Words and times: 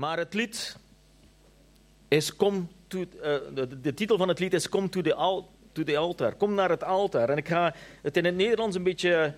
Maar 0.00 0.18
het 0.18 0.34
lied 0.34 0.76
is 2.08 2.32
to, 2.86 2.98
uh, 2.98 3.04
de, 3.82 3.94
titel 3.94 4.16
van 4.16 4.28
het 4.28 4.38
lied 4.38 4.54
is 4.54 4.68
Come 4.68 4.88
to 4.88 5.00
the, 5.00 5.14
al, 5.14 5.50
to 5.72 5.82
the 5.82 5.96
altar. 5.96 6.34
Kom 6.34 6.54
naar 6.54 6.70
het 6.70 6.84
altaar. 6.84 7.28
En 7.28 7.36
ik 7.36 7.48
ga 7.48 7.74
het 8.02 8.16
in 8.16 8.24
het 8.24 8.34
Nederlands 8.34 8.76
een 8.76 8.82
beetje 8.82 9.34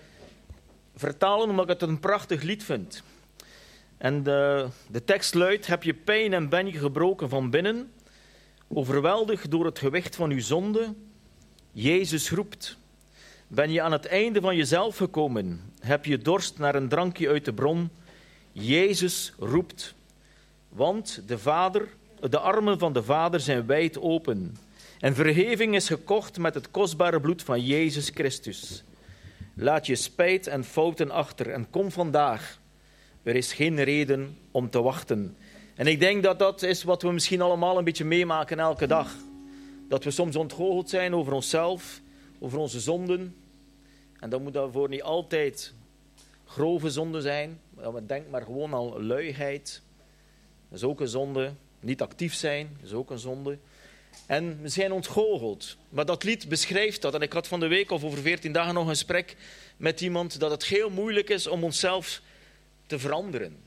vertalen 0.95 1.49
omdat 1.49 1.63
ik 1.63 1.79
het 1.79 1.89
een 1.89 1.99
prachtig 1.99 2.41
lied 2.41 2.63
vind. 2.63 3.03
En 3.97 4.23
de, 4.23 4.67
de 4.91 5.03
tekst 5.03 5.33
luidt: 5.33 5.67
Heb 5.67 5.83
je 5.83 5.93
pijn 5.93 6.33
en 6.33 6.49
ben 6.49 6.65
je 6.65 6.77
gebroken 6.77 7.29
van 7.29 7.49
binnen? 7.49 7.91
Overweldigd 8.67 9.51
door 9.51 9.65
het 9.65 9.79
gewicht 9.79 10.15
van 10.15 10.31
uw 10.31 10.41
zonde? 10.41 10.93
Jezus 11.71 12.31
roept. 12.31 12.77
Ben 13.47 13.71
je 13.71 13.81
aan 13.81 13.91
het 13.91 14.05
einde 14.05 14.41
van 14.41 14.55
jezelf 14.55 14.97
gekomen? 14.97 15.73
Heb 15.79 16.05
je 16.05 16.17
dorst 16.17 16.57
naar 16.57 16.75
een 16.75 16.89
drankje 16.89 17.29
uit 17.29 17.45
de 17.45 17.53
bron? 17.53 17.89
Jezus 18.51 19.33
roept. 19.39 19.95
Want 20.73 21.21
de, 21.27 21.37
vader, 21.37 21.87
de 22.29 22.39
armen 22.39 22.79
van 22.79 22.93
de 22.93 23.03
Vader 23.03 23.39
zijn 23.39 23.65
wijd 23.65 24.01
open. 24.01 24.55
En 24.99 25.15
vergeving 25.15 25.75
is 25.75 25.87
gekocht 25.87 26.37
met 26.37 26.53
het 26.53 26.71
kostbare 26.71 27.21
bloed 27.21 27.43
van 27.43 27.61
Jezus 27.61 28.09
Christus. 28.09 28.83
Laat 29.53 29.85
je 29.85 29.95
spijt 29.95 30.47
en 30.47 30.63
fouten 30.63 31.11
achter 31.11 31.49
en 31.49 31.69
kom 31.69 31.91
vandaag. 31.91 32.59
Er 33.23 33.35
is 33.35 33.53
geen 33.53 33.83
reden 33.83 34.37
om 34.51 34.69
te 34.69 34.81
wachten. 34.81 35.37
En 35.75 35.87
ik 35.87 35.99
denk 35.99 36.23
dat 36.23 36.39
dat 36.39 36.61
is 36.61 36.83
wat 36.83 37.01
we 37.01 37.11
misschien 37.11 37.41
allemaal 37.41 37.77
een 37.77 37.83
beetje 37.83 38.05
meemaken 38.05 38.59
elke 38.59 38.87
dag. 38.87 39.15
Dat 39.89 40.03
we 40.03 40.11
soms 40.11 40.35
ontgoocheld 40.35 40.89
zijn 40.89 41.15
over 41.15 41.33
onszelf, 41.33 42.01
over 42.39 42.57
onze 42.57 42.79
zonden. 42.79 43.35
En 44.19 44.29
dat 44.29 44.41
moet 44.41 44.53
daarvoor 44.53 44.89
niet 44.89 45.03
altijd 45.03 45.73
grove 46.45 46.89
zonden 46.89 47.21
zijn. 47.21 47.59
Denk 48.07 48.29
maar 48.29 48.41
gewoon 48.41 48.73
al 48.73 49.01
luiheid. 49.01 49.82
Dat 50.73 50.81
is 50.81 50.87
ook 50.87 50.99
een 50.99 51.07
zonde. 51.07 51.53
Niet 51.79 52.01
actief 52.01 52.33
zijn, 52.33 52.69
dat 52.75 52.89
is 52.89 52.95
ook 52.95 53.09
een 53.09 53.19
zonde. 53.19 53.57
En 54.25 54.61
we 54.61 54.67
zijn 54.67 54.91
ontgoocheld. 54.91 55.77
Maar 55.89 56.05
dat 56.05 56.23
lied 56.23 56.49
beschrijft 56.49 57.01
dat. 57.01 57.13
En 57.13 57.21
ik 57.21 57.33
had 57.33 57.47
van 57.47 57.59
de 57.59 57.67
week 57.67 57.91
of 57.91 58.03
over 58.03 58.19
veertien 58.19 58.51
dagen 58.51 58.73
nog 58.73 58.83
een 58.83 58.89
gesprek 58.89 59.35
met 59.77 60.01
iemand 60.01 60.39
dat 60.39 60.51
het 60.51 60.65
heel 60.65 60.89
moeilijk 60.89 61.29
is 61.29 61.47
om 61.47 61.63
onszelf 61.63 62.21
te 62.85 62.99
veranderen. 62.99 63.57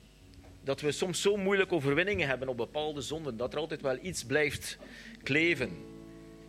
Dat 0.64 0.80
we 0.80 0.92
soms 0.92 1.20
zo 1.20 1.36
moeilijk 1.36 1.72
overwinningen 1.72 2.28
hebben 2.28 2.48
op 2.48 2.56
bepaalde 2.56 3.00
zonden, 3.00 3.36
dat 3.36 3.52
er 3.52 3.58
altijd 3.58 3.80
wel 3.80 3.98
iets 4.02 4.24
blijft 4.24 4.78
kleven. 5.22 5.70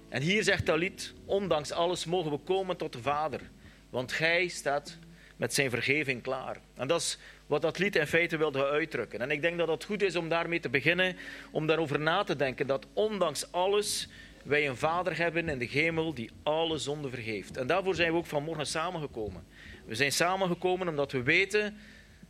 En 0.09 0.21
hier 0.21 0.43
zegt 0.43 0.65
dat 0.65 0.77
lied, 0.77 1.13
ondanks 1.25 1.71
alles 1.71 2.05
mogen 2.05 2.31
we 2.31 2.37
komen 2.37 2.77
tot 2.77 2.93
de 2.93 3.01
Vader. 3.01 3.41
Want 3.89 4.11
Gij 4.11 4.47
staat 4.47 4.97
met 5.37 5.53
zijn 5.53 5.69
vergeving 5.69 6.21
klaar. 6.21 6.57
En 6.75 6.87
dat 6.87 7.01
is 7.01 7.17
wat 7.47 7.61
dat 7.61 7.77
lied 7.77 7.95
in 7.95 8.07
feite 8.07 8.37
wilde 8.37 8.65
uitdrukken. 8.65 9.21
En 9.21 9.31
ik 9.31 9.41
denk 9.41 9.57
dat 9.57 9.67
het 9.67 9.83
goed 9.83 10.01
is 10.01 10.15
om 10.15 10.29
daarmee 10.29 10.59
te 10.59 10.69
beginnen, 10.69 11.15
om 11.51 11.67
daarover 11.67 11.99
na 11.99 12.23
te 12.23 12.35
denken, 12.35 12.67
dat 12.67 12.85
ondanks 12.93 13.51
alles 13.51 14.07
wij 14.43 14.67
een 14.67 14.77
Vader 14.77 15.17
hebben 15.17 15.49
in 15.49 15.57
de 15.57 15.65
hemel 15.65 16.13
die 16.13 16.29
alle 16.43 16.77
zonden 16.77 17.11
vergeeft. 17.11 17.57
En 17.57 17.67
daarvoor 17.67 17.95
zijn 17.95 18.11
we 18.11 18.17
ook 18.17 18.25
vanmorgen 18.25 18.67
samengekomen. 18.67 19.43
We 19.85 19.95
zijn 19.95 20.11
samengekomen 20.11 20.87
omdat 20.87 21.11
we 21.11 21.23
weten 21.23 21.77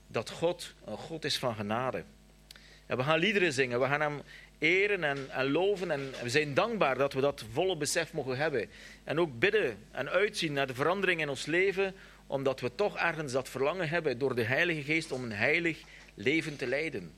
dat 0.08 0.30
God 0.30 0.74
een 0.86 0.98
God 0.98 1.26
is 1.26 1.38
van 1.38 1.56
genade. 1.56 2.04
En 2.86 2.98
we 2.98 3.04
gaan 3.04 3.20
liederen 3.20 3.54
zingen, 3.54 3.80
we 3.80 3.86
gaan 3.86 4.02
hem 4.02 4.22
eren 4.60 5.04
en, 5.04 5.30
en 5.30 5.52
loven 5.52 5.92
en 5.92 6.14
we 6.24 6.30
zijn 6.30 6.54
dankbaar 6.54 6.98
dat 6.98 7.14
we 7.14 7.22
dat 7.22 7.46
volle 7.52 7.78
besef 7.78 8.14
mogen 8.14 8.38
hebben. 8.38 8.70
En 9.04 9.20
ook 9.20 9.40
bidden 9.40 9.78
en 9.92 10.10
uitzien 10.10 10.54
naar 10.54 10.68
de 10.68 10.74
verandering 10.74 11.22
in 11.22 11.30
ons 11.30 11.46
leven, 11.46 11.96
omdat 12.28 12.60
we 12.60 12.76
toch 12.76 12.98
ergens 12.98 13.32
dat 13.32 13.50
verlangen 13.50 13.90
hebben 13.90 14.18
door 14.18 14.36
de 14.36 14.44
Heilige 14.44 14.82
Geest 14.82 15.12
om 15.12 15.24
een 15.24 15.32
heilig 15.32 15.82
leven 16.14 16.58
te 16.58 16.68
leiden. 16.68 17.12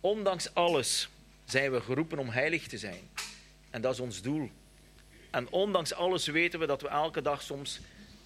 Ondanks 0.00 0.54
alles 0.54 1.08
zijn 1.44 1.72
we 1.72 1.80
geroepen 1.80 2.18
om 2.18 2.28
heilig 2.28 2.66
te 2.66 2.78
zijn. 2.78 3.00
En 3.70 3.80
dat 3.80 3.92
is 3.92 4.00
ons 4.00 4.22
doel. 4.22 4.50
En 5.30 5.48
ondanks 5.50 5.94
alles 5.94 6.26
weten 6.26 6.58
we 6.58 6.66
dat 6.66 6.82
we 6.82 6.88
elke 6.88 7.22
dag 7.22 7.42
soms 7.42 7.80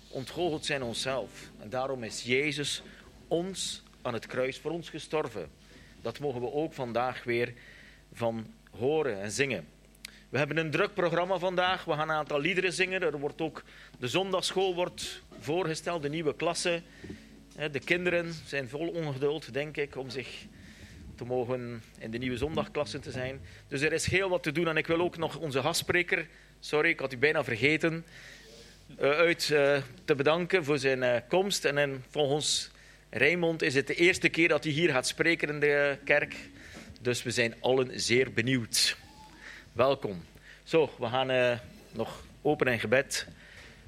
ontgoocheld 0.08 0.64
zijn 0.64 0.82
onszelf. 0.82 1.30
En 1.58 1.70
daarom 1.70 2.04
is 2.04 2.22
Jezus 2.22 2.82
ons 3.28 3.82
aan 4.02 4.14
het 4.14 4.26
kruis 4.26 4.58
voor 4.58 4.70
ons 4.70 4.88
gestorven. 4.88 5.50
Dat 6.02 6.18
mogen 6.18 6.40
we 6.40 6.52
ook 6.52 6.72
vandaag 6.72 7.24
weer 7.24 7.54
van 8.16 8.54
horen 8.70 9.20
en 9.20 9.30
zingen. 9.30 9.66
We 10.28 10.38
hebben 10.38 10.56
een 10.56 10.70
druk 10.70 10.94
programma 10.94 11.38
vandaag. 11.38 11.84
We 11.84 11.92
gaan 11.92 12.08
een 12.08 12.16
aantal 12.16 12.40
liederen 12.40 12.72
zingen. 12.72 13.02
Er 13.02 13.18
wordt 13.18 13.40
ook 13.40 13.62
de 13.98 14.08
zondagschool 14.08 14.74
wordt 14.74 15.22
voorgesteld, 15.40 16.02
de 16.02 16.08
nieuwe 16.08 16.34
klasse. 16.34 16.82
De 17.70 17.80
kinderen 17.80 18.32
zijn 18.46 18.68
vol 18.68 18.88
ongeduld, 18.88 19.52
denk 19.52 19.76
ik, 19.76 19.96
om 19.96 20.10
zich 20.10 20.46
te 21.14 21.24
mogen 21.24 21.82
in 21.98 22.10
de 22.10 22.18
nieuwe 22.18 22.36
zondagklasse 22.36 22.98
te 22.98 23.10
zijn. 23.10 23.40
Dus 23.68 23.80
er 23.80 23.92
is 23.92 24.06
heel 24.06 24.28
wat 24.28 24.42
te 24.42 24.52
doen. 24.52 24.68
En 24.68 24.76
ik 24.76 24.86
wil 24.86 25.00
ook 25.00 25.16
nog 25.16 25.36
onze 25.36 25.60
gastspreker, 25.60 26.26
sorry, 26.60 26.88
ik 26.88 27.00
had 27.00 27.12
u 27.12 27.16
bijna 27.16 27.44
vergeten, 27.44 28.04
eh, 28.98 29.10
uit 29.10 29.50
eh, 29.50 29.76
te 30.04 30.14
bedanken 30.14 30.64
voor 30.64 30.78
zijn 30.78 31.02
eh, 31.02 31.20
komst. 31.28 31.64
En 31.64 32.04
volgens 32.10 32.70
Raymond 33.10 33.62
is 33.62 33.74
het 33.74 33.86
de 33.86 33.94
eerste 33.94 34.28
keer 34.28 34.48
dat 34.48 34.64
hij 34.64 34.72
hier 34.72 34.90
gaat 34.90 35.06
spreken 35.06 35.48
in 35.48 35.60
de 35.60 35.98
kerk. 36.04 36.34
Dus 37.06 37.22
we 37.22 37.30
zijn 37.30 37.54
allen 37.60 38.00
zeer 38.00 38.32
benieuwd. 38.32 38.96
Welkom. 39.72 40.24
Zo, 40.62 40.90
we 40.98 41.06
gaan 41.06 41.58
nog 41.92 42.24
open 42.42 42.66
in 42.66 42.80
gebed. 42.80 43.26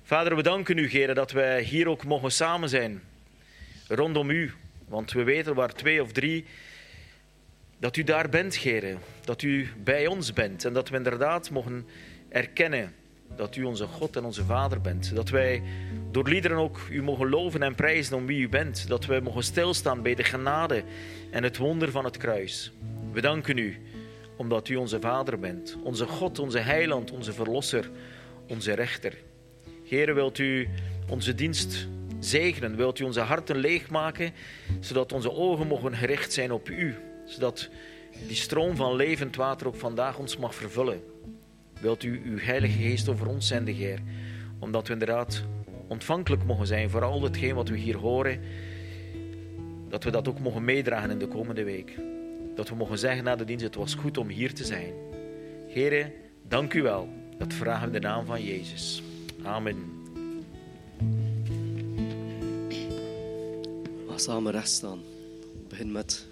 Vader, 0.02 0.36
we 0.36 0.42
danken 0.42 0.78
u, 0.78 0.88
Geren, 0.88 1.14
dat 1.14 1.30
wij 1.30 1.62
hier 1.62 1.88
ook 1.88 2.04
mogen 2.04 2.32
samen 2.32 2.68
zijn. 2.68 3.02
Rondom 3.88 4.30
u. 4.30 4.52
Want 4.88 5.12
we 5.12 5.22
weten 5.22 5.54
waar 5.54 5.72
twee 5.72 6.02
of 6.02 6.12
drie, 6.12 6.44
dat 7.78 7.96
u 7.96 8.04
daar 8.04 8.28
bent, 8.28 8.56
Geren. 8.56 8.98
Dat 9.24 9.42
u 9.42 9.68
bij 9.84 10.06
ons 10.06 10.32
bent. 10.32 10.64
En 10.64 10.72
dat 10.72 10.88
we 10.88 10.96
inderdaad 10.96 11.50
mogen 11.50 11.86
erkennen 12.28 12.94
dat 13.36 13.56
u 13.56 13.64
onze 13.64 13.86
God 13.86 14.16
en 14.16 14.24
onze 14.24 14.44
Vader 14.44 14.80
bent. 14.80 15.14
Dat 15.14 15.28
wij 15.28 15.62
door 16.10 16.28
liederen 16.28 16.56
ook 16.56 16.80
u 16.90 17.02
mogen 17.02 17.28
loven 17.28 17.62
en 17.62 17.74
prijzen 17.74 18.16
om 18.16 18.26
wie 18.26 18.40
u 18.40 18.48
bent. 18.48 18.88
Dat 18.88 19.06
wij 19.06 19.20
mogen 19.20 19.42
stilstaan 19.42 20.02
bij 20.02 20.14
de 20.14 20.24
genade 20.24 20.82
en 21.30 21.42
het 21.42 21.56
wonder 21.56 21.90
van 21.90 22.04
het 22.04 22.16
kruis. 22.16 22.72
We 23.12 23.20
danken 23.20 23.58
u 23.58 23.76
omdat 24.36 24.69
u 24.69 24.76
onze 24.76 25.00
Vader 25.00 25.38
bent. 25.38 25.76
Onze 25.82 26.06
God, 26.06 26.38
onze 26.38 26.58
Heiland, 26.58 27.10
onze 27.10 27.32
Verlosser, 27.32 27.91
onze 28.48 28.72
Rechter. 28.72 29.16
Heer, 29.84 30.14
wilt 30.14 30.38
u 30.38 30.69
onze 31.10 31.34
dienst 31.34 31.88
zegenen? 32.19 32.76
Wilt 32.76 32.98
u 32.98 33.04
onze 33.04 33.20
harten 33.20 33.56
leegmaken, 33.56 34.32
zodat 34.80 35.12
onze 35.12 35.32
ogen 35.32 35.66
mogen 35.66 35.94
gericht 35.94 36.32
zijn 36.32 36.52
op 36.52 36.69
u? 36.69 36.94
Zodat 37.26 37.69
die 38.26 38.36
stroom 38.36 38.76
van 38.76 38.96
levend 38.96 39.36
water 39.36 39.66
ook 39.66 39.76
vandaag 39.76 40.19
ons 40.19 40.36
mag 40.36 40.54
vervullen. 40.54 41.00
Wilt 41.80 42.02
u 42.02 42.22
uw 42.25 42.38
Heilige 42.38 42.78
Geest 42.78 43.08
over 43.08 43.26
ons 43.26 43.46
zenden, 43.46 43.75
Heer? 43.75 43.98
Omdat 44.58 44.86
we 44.86 44.92
inderdaad 44.92 45.42
ontvankelijk 45.88 46.44
mogen 46.44 46.66
zijn 46.66 46.90
voor 46.90 47.04
al 47.04 47.22
hetgeen 47.22 47.54
wat 47.54 47.69
we 47.69 47.76
hier 47.76 47.96
horen. 47.96 48.40
Dat 49.88 50.04
we 50.04 50.10
dat 50.10 50.28
ook 50.28 50.40
mogen 50.40 50.64
meedragen 50.64 51.10
in 51.10 51.19
de 51.19 51.28
komende 51.28 51.64
week. 51.64 51.98
Dat 52.58 52.69
we 52.69 52.74
mogen 52.74 52.98
zeggen 52.98 53.24
na 53.24 53.36
de 53.36 53.44
dienst, 53.44 53.64
het 53.64 53.74
was 53.74 53.94
goed 53.94 54.16
om 54.16 54.28
hier 54.28 54.54
te 54.54 54.64
zijn. 54.64 54.92
Heren, 55.69 56.12
dank 56.48 56.74
u 56.74 56.82
wel. 56.82 57.08
Dat 57.36 57.52
vragen 57.52 57.80
we 57.80 57.96
in 57.96 58.00
de 58.00 58.08
naam 58.08 58.26
van 58.26 58.44
Jezus. 58.44 59.02
Amen. 59.42 59.76
We 64.06 64.12
samen 64.14 64.52
recht 64.52 64.69
staan. 64.69 65.00
Begin 65.69 65.92
met 65.92 66.26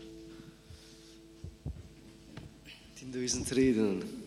10.000 2.95 3.49
redenen. 3.49 4.26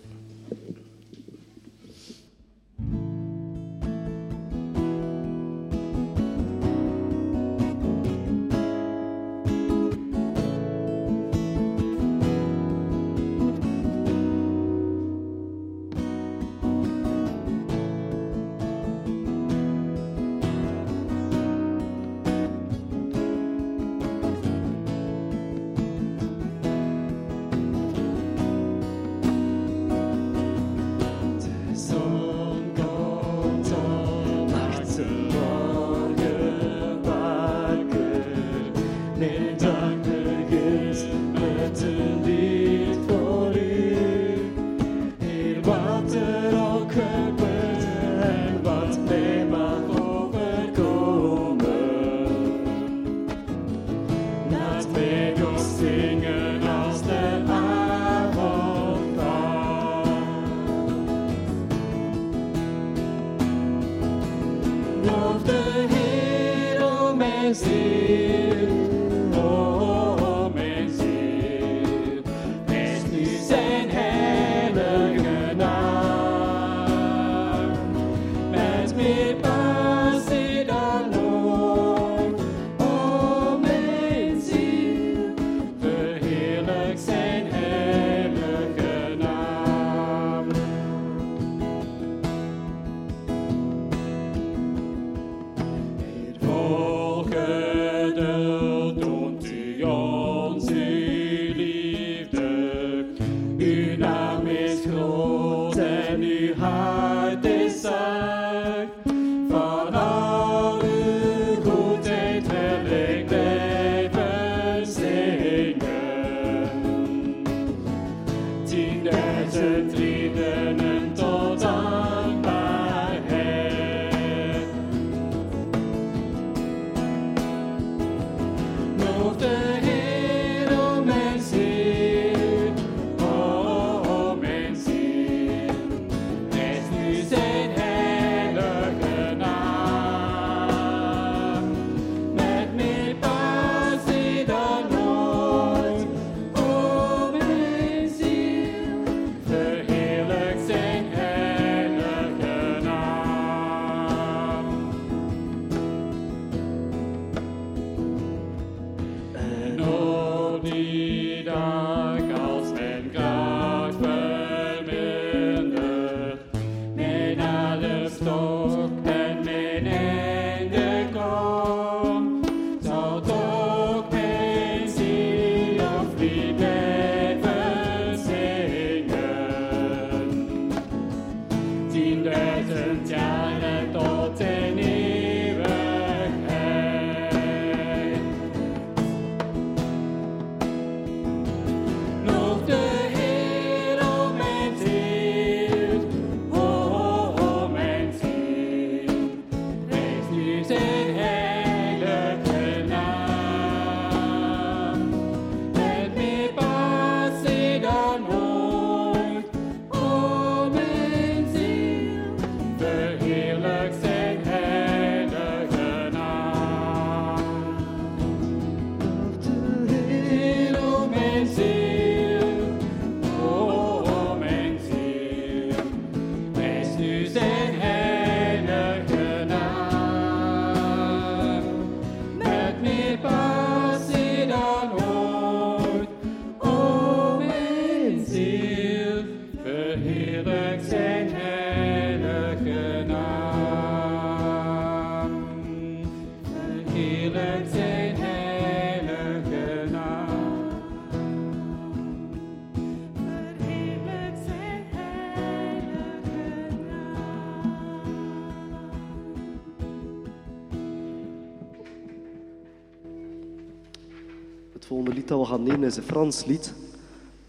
Is 265.89 265.97
een 265.97 266.03
Frans 266.03 266.45
lied. 266.45 266.74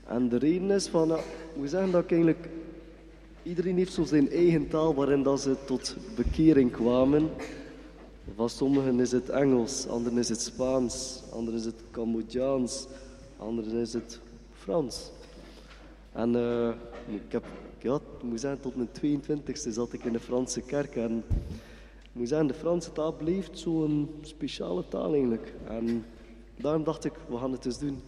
En 0.06 0.28
de 0.28 0.36
reden 0.36 0.70
is 0.70 0.86
van, 0.86 1.12
ik 1.12 1.24
moet 1.56 1.70
zeggen 1.70 1.90
dat 1.90 2.06
eigenlijk... 2.06 2.48
Iedereen 3.42 3.76
heeft 3.76 3.92
zo 3.92 4.04
zijn 4.04 4.30
eigen 4.30 4.68
taal 4.68 4.94
waarin 4.94 5.22
dat 5.22 5.40
ze 5.40 5.56
tot 5.66 5.96
bekering 6.16 6.70
kwamen. 6.70 7.30
Van 8.36 8.48
sommigen 8.48 9.00
is 9.00 9.12
het 9.12 9.28
Engels, 9.28 9.88
anderen 9.88 10.18
is 10.18 10.28
het 10.28 10.40
Spaans, 10.40 11.22
anderen 11.32 11.60
is 11.60 11.64
het 11.64 11.82
Cambodjaans, 11.90 12.86
anderen 13.36 13.80
is 13.80 13.92
het 13.92 14.20
Frans. 14.52 15.10
En 16.12 16.36
eh, 16.36 16.68
ik 17.06 17.32
heb, 17.32 17.44
ja, 17.78 17.98
moet 18.22 18.40
zeggen, 18.40 18.60
tot 18.60 18.76
mijn 18.76 19.20
22e 19.30 19.70
zat 19.70 19.92
ik 19.92 20.04
in 20.04 20.12
de 20.12 20.20
Franse 20.20 20.60
kerk. 20.60 20.96
En 20.96 21.24
moet 22.12 22.28
zeggen, 22.28 22.46
de 22.46 22.54
Franse 22.54 22.92
taal 22.92 23.12
bleef 23.12 23.48
zo'n 23.52 24.10
speciale 24.22 24.88
taal 24.88 25.12
eigenlijk. 25.12 25.54
En 25.68 26.04
daarom 26.56 26.84
dacht 26.84 27.04
ik, 27.04 27.12
we 27.28 27.36
gaan 27.36 27.52
het 27.52 27.64
eens 27.64 27.78
doen. 27.78 28.00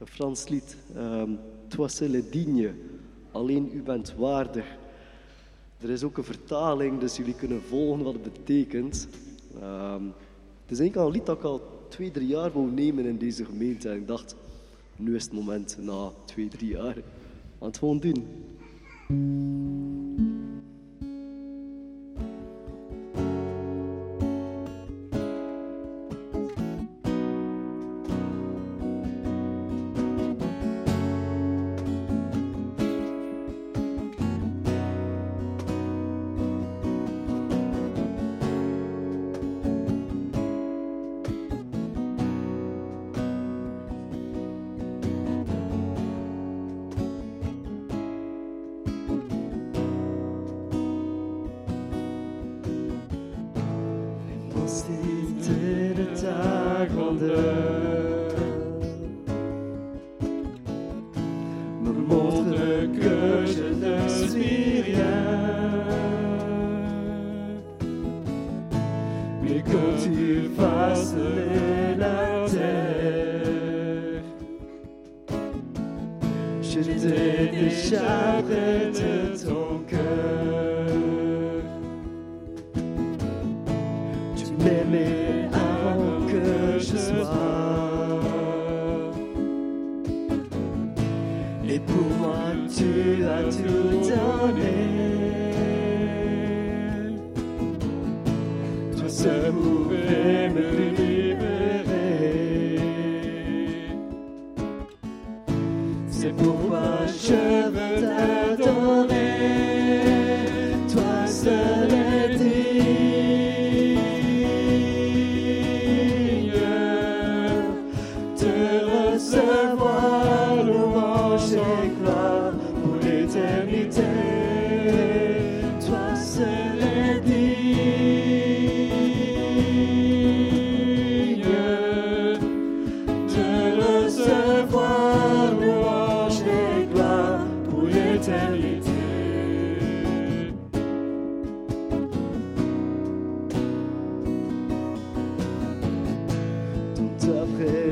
Een 0.00 0.06
Frans 0.06 0.48
lied. 0.48 0.76
Um, 0.96 1.38
Toi 1.68 1.84
est 1.86 2.32
digne. 2.32 2.74
Alleen 3.32 3.70
u 3.72 3.82
bent 3.82 4.14
waardig. 4.14 4.64
Er 5.80 5.90
is 5.90 6.02
ook 6.02 6.18
een 6.18 6.24
vertaling, 6.24 7.00
dus 7.00 7.16
jullie 7.16 7.34
kunnen 7.34 7.62
volgen 7.62 8.04
wat 8.04 8.12
het 8.12 8.22
betekent. 8.22 9.08
Ehm, 9.60 10.04
het 10.62 10.70
is 10.70 10.78
eigenlijk 10.78 10.96
al 10.96 11.06
een 11.06 11.12
lied 11.12 11.26
dat 11.26 11.36
ik 11.36 11.44
al 11.44 11.62
twee, 11.88 12.10
drie 12.10 12.26
jaar 12.26 12.52
wou 12.52 12.70
nemen 12.70 13.04
in 13.04 13.18
deze 13.18 13.44
gemeente. 13.44 13.88
En 13.88 13.96
ik 13.96 14.06
dacht, 14.06 14.36
nu 14.96 15.14
is 15.14 15.24
het 15.24 15.32
moment, 15.32 15.76
na 15.80 16.10
twee, 16.24 16.48
drie 16.48 16.70
jaar. 16.70 16.94
We 16.94 17.02
gaan 17.58 17.68
het 17.68 17.78
gewoon 17.78 17.98
doen. 17.98 18.26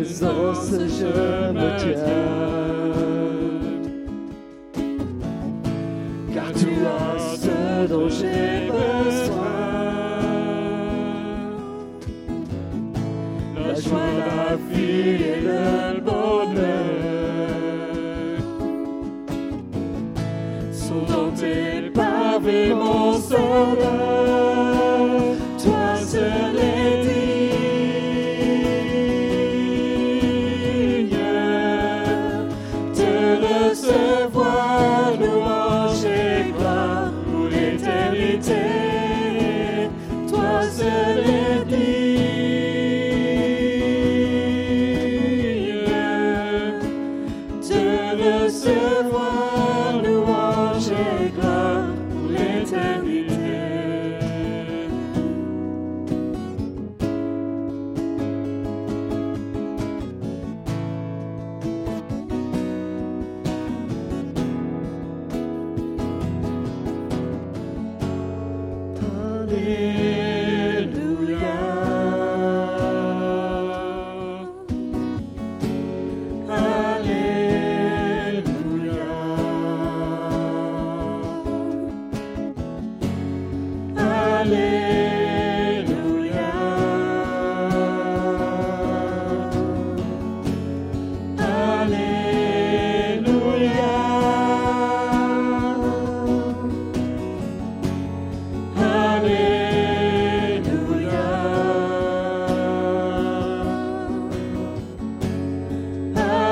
Présence, 0.09 0.71
je 0.71 1.53
me 1.53 1.69
tiens. 1.79 1.95
Car 6.35 6.53
tu 6.53 6.69
as 6.87 7.19
ce 7.37 7.87
dont 7.87 8.09
j'ai 8.09 8.58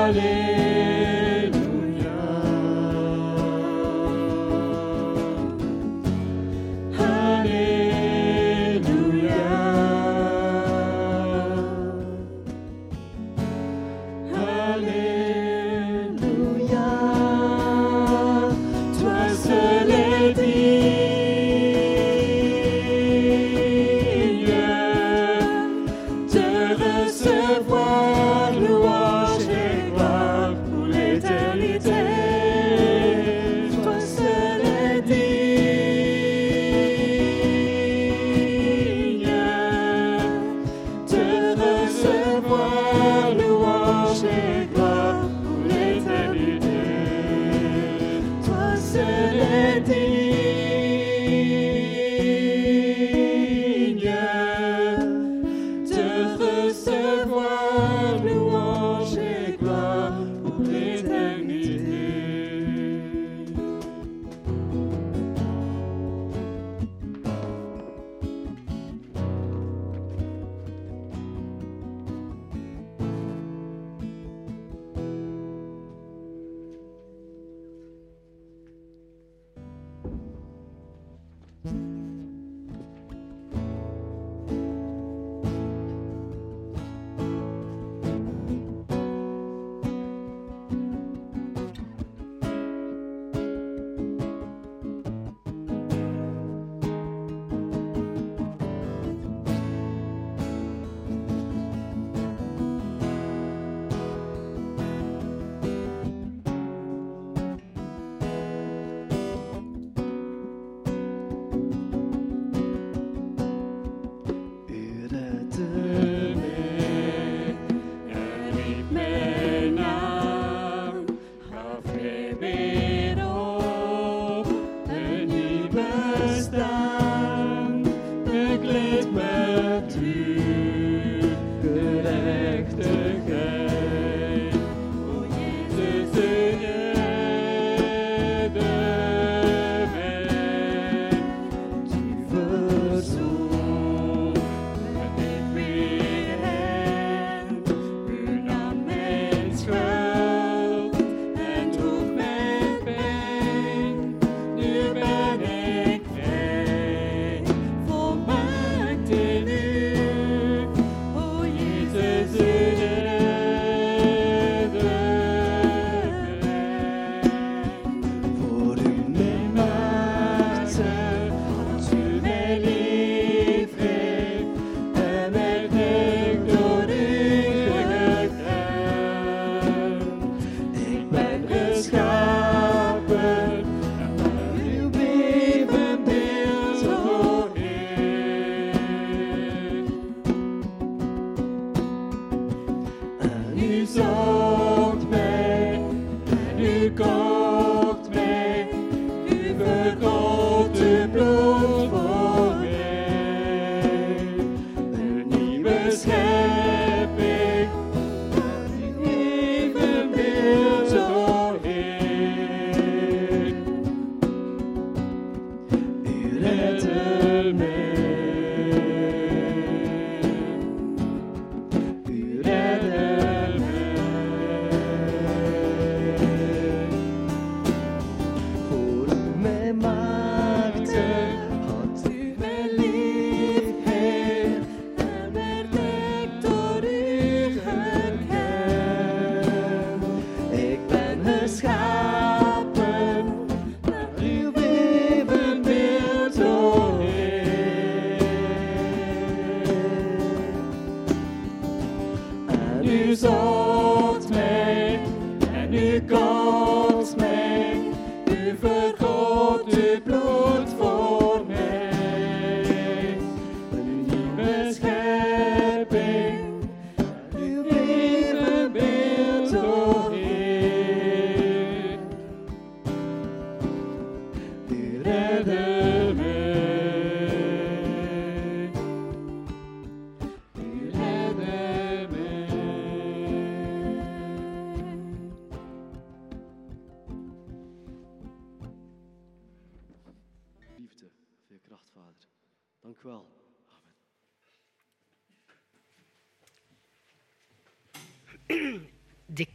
Hallelujah. 0.07 0.66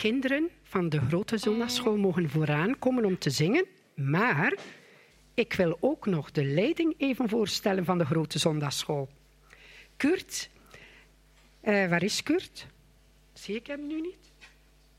Kinderen 0.02 0.48
van 0.62 0.88
de 0.88 1.00
grote 1.00 1.38
zondagsschool 1.38 1.96
mogen 1.96 2.30
vooraan 2.30 2.78
komen 2.78 3.04
om 3.04 3.18
te 3.18 3.30
zingen. 3.30 3.66
Maar 3.94 4.54
ik 5.34 5.52
wil 5.52 5.76
ook 5.80 6.06
nog 6.06 6.30
de 6.30 6.44
leiding 6.44 6.94
even 6.98 7.28
voorstellen 7.28 7.84
van 7.84 7.98
de 7.98 8.04
grote 8.04 8.38
zondagsschool. 8.38 9.08
Kurt, 9.96 10.50
eh, 11.60 11.88
waar 11.88 12.02
is 12.02 12.22
Kurt? 12.22 12.66
Zie 13.32 13.54
ik 13.54 13.66
hem 13.66 13.86
nu 13.86 14.00
niet? 14.00 14.30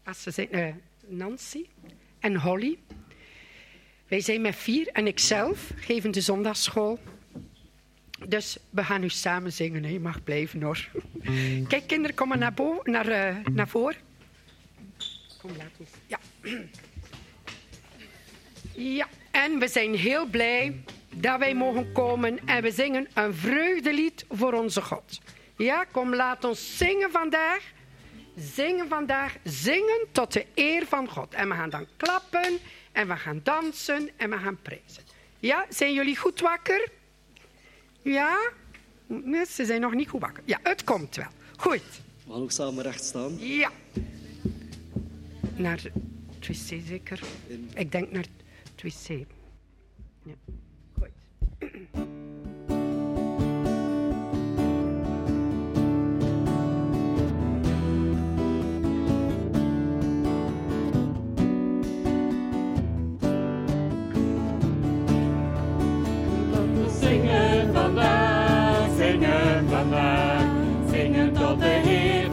Als 0.04 0.22
ze 0.22 0.32
zijn, 0.32 0.52
eh, 0.52 0.74
Nancy 1.08 1.66
en 2.20 2.36
Holly. 2.36 2.78
Wij 4.08 4.22
zijn 4.22 4.42
met 4.42 4.56
vier 4.56 4.88
en 4.88 5.08
ikzelf 5.08 5.72
geven 5.76 6.12
de 6.12 6.22
zondagsschool. 6.22 7.00
Dus 8.28 8.58
we 8.70 8.84
gaan 8.84 9.02
nu 9.02 9.10
samen 9.10 9.54
zingen. 9.54 9.84
hè. 9.84 9.89
Je 9.89 10.00
mag 10.00 10.24
blijven 10.24 10.62
hoor. 10.62 10.89
Kijk, 11.68 11.88
kinderen, 11.88 12.16
kom 12.16 12.28
maar 12.28 12.38
naar, 12.38 12.54
naar, 12.84 13.08
eh, 13.08 13.46
naar 13.52 13.68
voren. 13.68 14.12
Kom, 15.43 15.51
laat 15.58 15.71
ons. 15.77 15.89
Ja. 16.08 16.19
Ja, 18.73 19.08
en 19.32 19.60
we 19.60 19.67
zijn 19.67 19.95
heel 19.95 20.25
blij 20.25 20.84
dat 21.10 21.39
wij 21.39 21.56
mogen 21.56 21.91
komen 21.91 22.47
en 22.47 22.62
we 22.62 22.71
zingen 22.71 23.08
een 23.13 23.34
vreugdelied 23.34 24.25
voor 24.29 24.53
onze 24.53 24.82
God. 24.82 25.19
Ja, 25.58 25.84
kom, 25.84 26.15
laat 26.15 26.43
ons 26.43 26.77
zingen 26.77 27.12
vandaag. 27.12 27.71
Zingen 28.36 28.88
vandaag, 28.88 29.36
zingen 29.43 30.08
tot 30.12 30.34
de 30.34 30.45
eer 30.53 30.86
van 30.86 31.10
God. 31.10 31.34
En 31.34 31.49
we 31.49 31.56
gaan 31.56 31.69
dan 31.69 31.88
klappen 31.97 32.60
en 32.91 33.08
we 33.08 33.15
gaan 33.15 33.39
dansen 33.43 34.10
en 34.17 34.29
we 34.29 34.38
gaan 34.38 34.58
prijzen. 34.62 35.03
Ja, 35.39 35.65
zijn 35.69 35.93
jullie 35.93 36.17
goed 36.17 36.39
wakker? 36.39 36.89
Ja? 38.01 38.51
Nee, 39.08 39.45
ze 39.45 39.65
zijn 39.65 39.82
nog 39.82 39.93
niet 39.93 40.10
goed 40.10 40.21
wakker. 40.21 40.43
Ja, 40.45 40.60
het 40.63 40.84
komt 40.84 41.15
wel. 41.15 41.32
Goed. 41.58 42.01
We 42.25 42.32
gaan 42.32 42.41
ook 42.41 42.51
samen 42.51 42.84
recht 42.84 43.03
staan. 43.03 43.38
Ja. 43.39 43.71
Naar 45.56 45.80
het 45.84 45.92
wc 46.48 46.54
zeker? 46.86 47.20
In- 47.48 47.70
Ik 47.76 47.92
denk 47.92 48.12
naar 48.12 48.26
het 48.76 48.84
wc. 48.84 49.26
Ja. 50.24 50.34
Goed. 51.00 51.10
Zingen 67.00 67.74
vandaag, 67.74 68.88
zingen 68.98 69.70
vandaag, 69.70 70.46
zingen 70.92 71.34
tot 71.34 71.60
de 71.60 71.66
Heer 71.86 72.30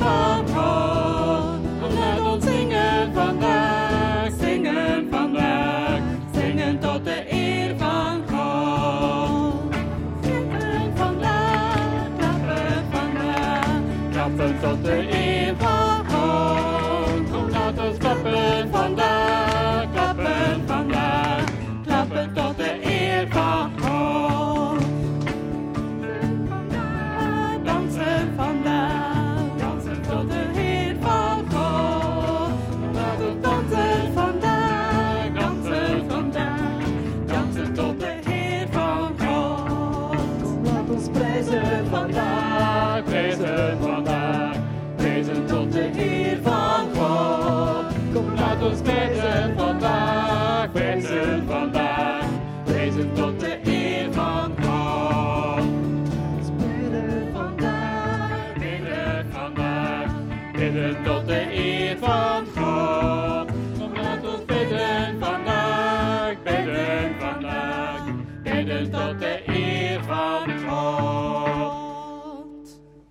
bidden 68.65 68.91
tot 68.91 69.19
de 69.19 69.43
eer 69.47 70.05
van 70.05 70.69
God. 70.69 72.01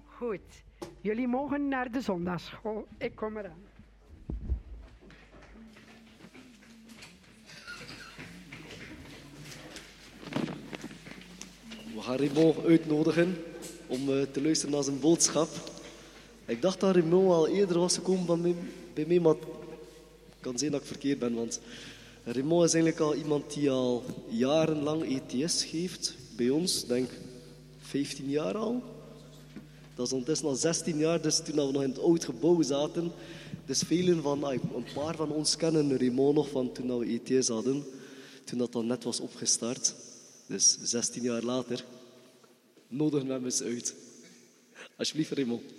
Goed. 0.06 0.64
Jullie 1.02 1.28
mogen 1.28 1.68
naar 1.68 1.92
de 1.92 2.02
zondagsschool. 2.02 2.88
Ik 2.98 3.16
kom 3.16 3.38
eraan. 3.38 3.68
We 11.94 12.02
gaan 12.02 12.18
Raymond 12.18 12.66
uitnodigen 12.66 13.44
om 13.88 14.10
eh, 14.10 14.22
te 14.32 14.42
luisteren 14.42 14.74
naar 14.76 14.84
zijn 14.84 15.00
boodschap. 15.00 15.50
Ik 16.46 16.62
dacht 16.62 16.80
dat 16.80 16.96
Raymond 16.96 17.32
al 17.32 17.48
eerder 17.48 17.80
was 17.80 17.96
gekomen 17.96 18.26
bij 18.26 18.36
mij, 18.38 18.56
bij 18.94 19.06
mij, 19.06 19.20
maar 19.20 19.34
het 19.34 20.40
kan 20.40 20.58
zijn 20.58 20.72
dat 20.72 20.82
ik 20.82 20.88
verkeerd 20.88 21.20
ben. 21.20 21.36
Want 21.36 21.62
Raymond 22.32 22.66
is 22.66 22.74
eigenlijk 22.74 23.04
al 23.04 23.16
iemand 23.16 23.54
die 23.54 23.70
al 23.70 24.04
jarenlang 24.28 25.22
ETS 25.32 25.64
geeft. 25.64 26.16
Bij 26.36 26.50
ons, 26.50 26.86
denk 26.86 27.10
15 27.80 28.30
jaar 28.30 28.58
al. 28.58 28.84
Dat 29.96 30.06
is 30.06 30.14
ondertussen 30.14 30.48
al 30.48 30.56
16 30.56 30.98
jaar, 30.98 31.22
dus 31.22 31.42
toen 31.44 31.56
we 31.56 31.72
nog 31.72 31.84
in 31.84 31.90
het 31.90 32.00
oud 32.00 32.26
gebouw 32.26 32.62
zaten. 32.62 33.12
Dus 33.66 33.80
velen 33.80 34.22
van, 34.22 34.44
ah, 34.44 34.54
een 34.54 34.86
paar 34.94 35.16
van 35.16 35.32
ons 35.32 35.56
kennen 35.56 35.98
Raymond 35.98 36.36
nog 36.36 36.50
van 36.50 36.72
toen 36.72 37.00
we 37.00 37.20
ETS 37.26 37.48
hadden. 37.48 37.84
Toen 38.44 38.58
dat 38.58 38.72
dan 38.72 38.88
net 38.88 39.04
was 39.04 39.20
opgestart. 39.20 39.96
Dus 40.48 40.78
16 40.82 41.24
jaar 41.24 41.44
later, 41.44 41.86
nodig 42.88 43.24
hem 43.24 43.46
eens 43.46 43.62
uit. 43.62 43.96
Alsjeblieft, 44.98 45.32
Raymond. 45.32 45.79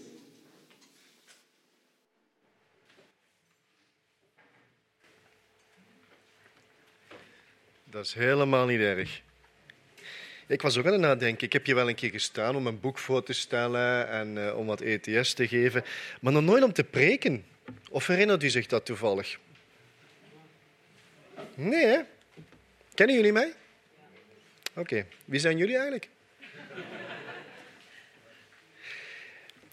Dat 7.90 8.04
is 8.04 8.14
helemaal 8.14 8.66
niet 8.66 8.80
erg. 8.80 9.20
Ik 10.46 10.62
was 10.62 10.78
ook 10.78 10.86
aan 10.86 10.92
het 10.92 11.00
nadenken. 11.00 11.46
Ik 11.46 11.52
heb 11.52 11.66
hier 11.66 11.74
wel 11.74 11.88
een 11.88 11.94
keer 11.94 12.10
gestaan 12.10 12.56
om 12.56 12.66
een 12.66 12.80
boek 12.80 12.98
voor 12.98 13.22
te 13.22 13.32
stellen 13.32 14.08
en 14.08 14.46
eh, 14.46 14.58
om 14.58 14.66
wat 14.66 14.80
ETS 14.80 15.34
te 15.34 15.48
geven, 15.48 15.84
maar 16.20 16.32
nog 16.32 16.42
nooit 16.42 16.62
om 16.62 16.72
te 16.72 16.84
preken. 16.84 17.44
Of 17.90 18.06
herinnert 18.06 18.42
u 18.42 18.48
zich 18.50 18.66
dat 18.66 18.84
toevallig? 18.84 19.38
Nee, 21.54 21.86
hè? 21.86 22.00
Kennen 22.94 23.16
jullie 23.16 23.32
mij? 23.32 23.52
Oké, 24.74 25.06
wie 25.24 25.40
zijn 25.40 25.56
jullie 25.56 25.74
eigenlijk? 25.74 26.08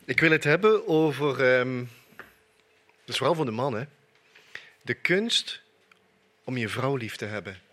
Ik 0.06 0.20
wil 0.20 0.32
het 0.32 0.44
hebben 0.44 0.88
over. 0.88 1.44
ehm 1.44 1.78
dat 1.80 3.16
is 3.16 3.18
vooral 3.18 3.36
voor 3.36 3.46
de 3.46 3.52
man, 3.52 3.74
hè? 3.74 3.84
De 4.82 4.94
kunst 4.94 5.62
om 6.44 6.58
je 6.58 6.70
vrouw 6.70 6.96
lief 6.96 7.16
te 7.16 7.26
hebben. 7.26 7.66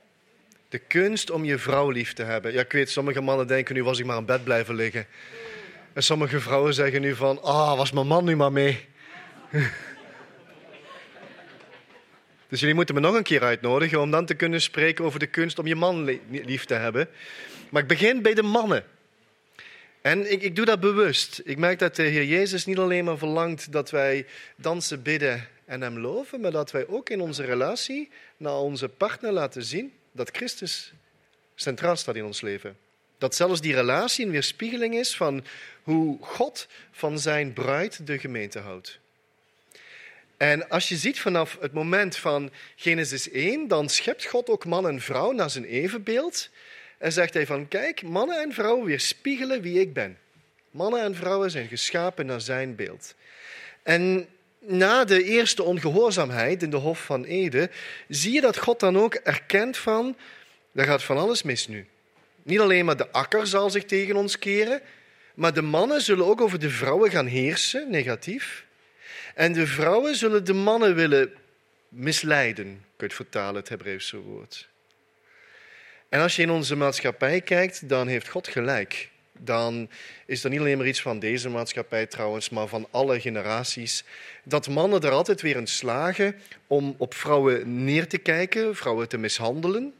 De 0.74 0.80
kunst 0.80 1.30
om 1.30 1.44
je 1.44 1.58
vrouw 1.58 1.90
lief 1.90 2.12
te 2.12 2.22
hebben. 2.22 2.52
Ja, 2.52 2.60
ik 2.60 2.72
weet, 2.72 2.90
sommige 2.90 3.20
mannen 3.20 3.46
denken 3.46 3.74
nu 3.74 3.84
was 3.84 3.98
ik 3.98 4.04
maar 4.04 4.18
in 4.18 4.24
bed 4.24 4.44
blijven 4.44 4.74
liggen. 4.74 5.06
En 5.92 6.02
sommige 6.02 6.40
vrouwen 6.40 6.74
zeggen 6.74 7.00
nu 7.00 7.14
van, 7.14 7.42
ah, 7.42 7.76
was 7.76 7.92
mijn 7.92 8.06
man 8.06 8.24
nu 8.24 8.36
maar 8.36 8.52
mee. 8.52 8.80
Dus 12.48 12.60
jullie 12.60 12.74
moeten 12.74 12.94
me 12.94 13.00
nog 13.00 13.14
een 13.14 13.22
keer 13.22 13.42
uitnodigen 13.42 14.00
om 14.00 14.10
dan 14.10 14.26
te 14.26 14.34
kunnen 14.34 14.60
spreken 14.60 15.04
over 15.04 15.18
de 15.18 15.26
kunst 15.26 15.58
om 15.58 15.66
je 15.66 15.74
man 15.74 16.04
li- 16.04 16.20
lief 16.28 16.64
te 16.64 16.74
hebben. 16.74 17.08
Maar 17.70 17.82
ik 17.82 17.88
begin 17.88 18.22
bij 18.22 18.34
de 18.34 18.42
mannen. 18.42 18.84
En 20.02 20.32
ik, 20.32 20.42
ik 20.42 20.56
doe 20.56 20.64
dat 20.64 20.80
bewust. 20.80 21.40
Ik 21.44 21.58
merk 21.58 21.78
dat 21.78 21.96
de 21.96 22.02
Heer 22.02 22.24
Jezus 22.24 22.64
niet 22.64 22.78
alleen 22.78 23.04
maar 23.04 23.18
verlangt 23.18 23.72
dat 23.72 23.90
wij 23.90 24.26
dansen, 24.56 25.02
bidden 25.02 25.48
en 25.64 25.80
Hem 25.80 25.98
loven, 25.98 26.40
maar 26.40 26.52
dat 26.52 26.70
wij 26.70 26.86
ook 26.88 27.10
in 27.10 27.20
onze 27.20 27.44
relatie 27.44 28.10
naar 28.36 28.56
onze 28.56 28.88
partner 28.88 29.32
laten 29.32 29.62
zien 29.62 29.92
dat 30.14 30.30
Christus 30.32 30.92
centraal 31.54 31.96
staat 31.96 32.16
in 32.16 32.24
ons 32.24 32.40
leven. 32.40 32.76
Dat 33.18 33.34
zelfs 33.34 33.60
die 33.60 33.74
relatie 33.74 34.24
een 34.24 34.30
weerspiegeling 34.30 34.94
is 34.94 35.16
van 35.16 35.44
hoe 35.82 36.18
God 36.20 36.68
van 36.90 37.18
zijn 37.18 37.52
bruid 37.52 38.06
de 38.06 38.18
gemeente 38.18 38.58
houdt. 38.58 38.98
En 40.36 40.68
als 40.68 40.88
je 40.88 40.96
ziet 40.96 41.20
vanaf 41.20 41.56
het 41.60 41.72
moment 41.72 42.16
van 42.16 42.50
Genesis 42.76 43.30
1, 43.30 43.68
dan 43.68 43.88
schept 43.88 44.24
God 44.24 44.48
ook 44.48 44.64
man 44.64 44.88
en 44.88 45.00
vrouw 45.00 45.32
naar 45.32 45.50
zijn 45.50 45.64
evenbeeld. 45.64 46.50
En 46.98 47.12
zegt 47.12 47.34
hij 47.34 47.46
van, 47.46 47.68
kijk, 47.68 48.02
mannen 48.02 48.42
en 48.42 48.52
vrouwen 48.52 48.84
weerspiegelen 48.86 49.60
wie 49.60 49.80
ik 49.80 49.92
ben. 49.92 50.18
Mannen 50.70 51.02
en 51.02 51.14
vrouwen 51.14 51.50
zijn 51.50 51.68
geschapen 51.68 52.26
naar 52.26 52.40
zijn 52.40 52.74
beeld. 52.74 53.14
En 53.82 54.28
na 54.66 55.04
de 55.04 55.24
eerste 55.24 55.62
ongehoorzaamheid 55.62 56.62
in 56.62 56.70
de 56.70 56.76
Hof 56.76 57.04
van 57.04 57.24
Ede, 57.24 57.70
zie 58.08 58.32
je 58.32 58.40
dat 58.40 58.58
God 58.58 58.80
dan 58.80 58.98
ook 58.98 59.14
erkent 59.14 59.76
van, 59.76 60.16
er 60.72 60.84
gaat 60.84 61.02
van 61.02 61.18
alles 61.18 61.42
mis 61.42 61.68
nu. 61.68 61.86
Niet 62.42 62.60
alleen 62.60 62.84
maar 62.84 62.96
de 62.96 63.10
akker 63.10 63.46
zal 63.46 63.70
zich 63.70 63.84
tegen 63.84 64.16
ons 64.16 64.38
keren, 64.38 64.80
maar 65.34 65.52
de 65.52 65.62
mannen 65.62 66.00
zullen 66.00 66.26
ook 66.26 66.40
over 66.40 66.58
de 66.58 66.70
vrouwen 66.70 67.10
gaan 67.10 67.26
heersen, 67.26 67.90
negatief. 67.90 68.64
En 69.34 69.52
de 69.52 69.66
vrouwen 69.66 70.16
zullen 70.16 70.44
de 70.44 70.52
mannen 70.52 70.94
willen 70.94 71.32
misleiden, 71.88 72.64
kun 72.64 72.82
je 72.96 73.04
het 73.04 73.14
vertalen, 73.14 73.54
het 73.54 73.68
Hebreeuwse 73.68 74.16
woord. 74.16 74.68
En 76.08 76.20
als 76.20 76.36
je 76.36 76.42
in 76.42 76.50
onze 76.50 76.76
maatschappij 76.76 77.40
kijkt, 77.40 77.88
dan 77.88 78.06
heeft 78.08 78.28
God 78.28 78.48
gelijk. 78.48 79.10
Dan 79.38 79.90
is 80.26 80.40
dat 80.40 80.50
niet 80.50 80.60
alleen 80.60 80.78
maar 80.78 80.86
iets 80.86 81.02
van 81.02 81.18
deze 81.18 81.48
maatschappij 81.48 82.06
trouwens, 82.06 82.48
maar 82.48 82.66
van 82.66 82.86
alle 82.90 83.20
generaties. 83.20 84.04
Dat 84.44 84.68
mannen 84.68 85.00
er 85.00 85.10
altijd 85.10 85.40
weer 85.40 85.56
in 85.56 85.66
slagen 85.66 86.36
om 86.66 86.94
op 86.98 87.14
vrouwen 87.14 87.84
neer 87.84 88.08
te 88.08 88.18
kijken, 88.18 88.76
vrouwen 88.76 89.08
te 89.08 89.18
mishandelen. 89.18 89.94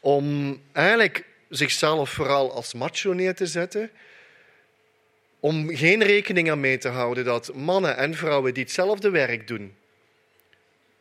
Om 0.00 0.58
eigenlijk 0.72 1.24
zichzelf 1.48 2.10
vooral 2.10 2.52
als 2.52 2.74
macho 2.74 3.12
neer 3.12 3.34
te 3.34 3.46
zetten. 3.46 3.90
Om 5.40 5.76
geen 5.76 6.02
rekening 6.02 6.50
aan 6.50 6.60
mee 6.60 6.78
te 6.78 6.88
houden 6.88 7.24
dat 7.24 7.54
mannen 7.54 7.96
en 7.96 8.14
vrouwen 8.14 8.54
die 8.54 8.62
hetzelfde 8.62 9.10
werk 9.10 9.48
doen, 9.48 9.74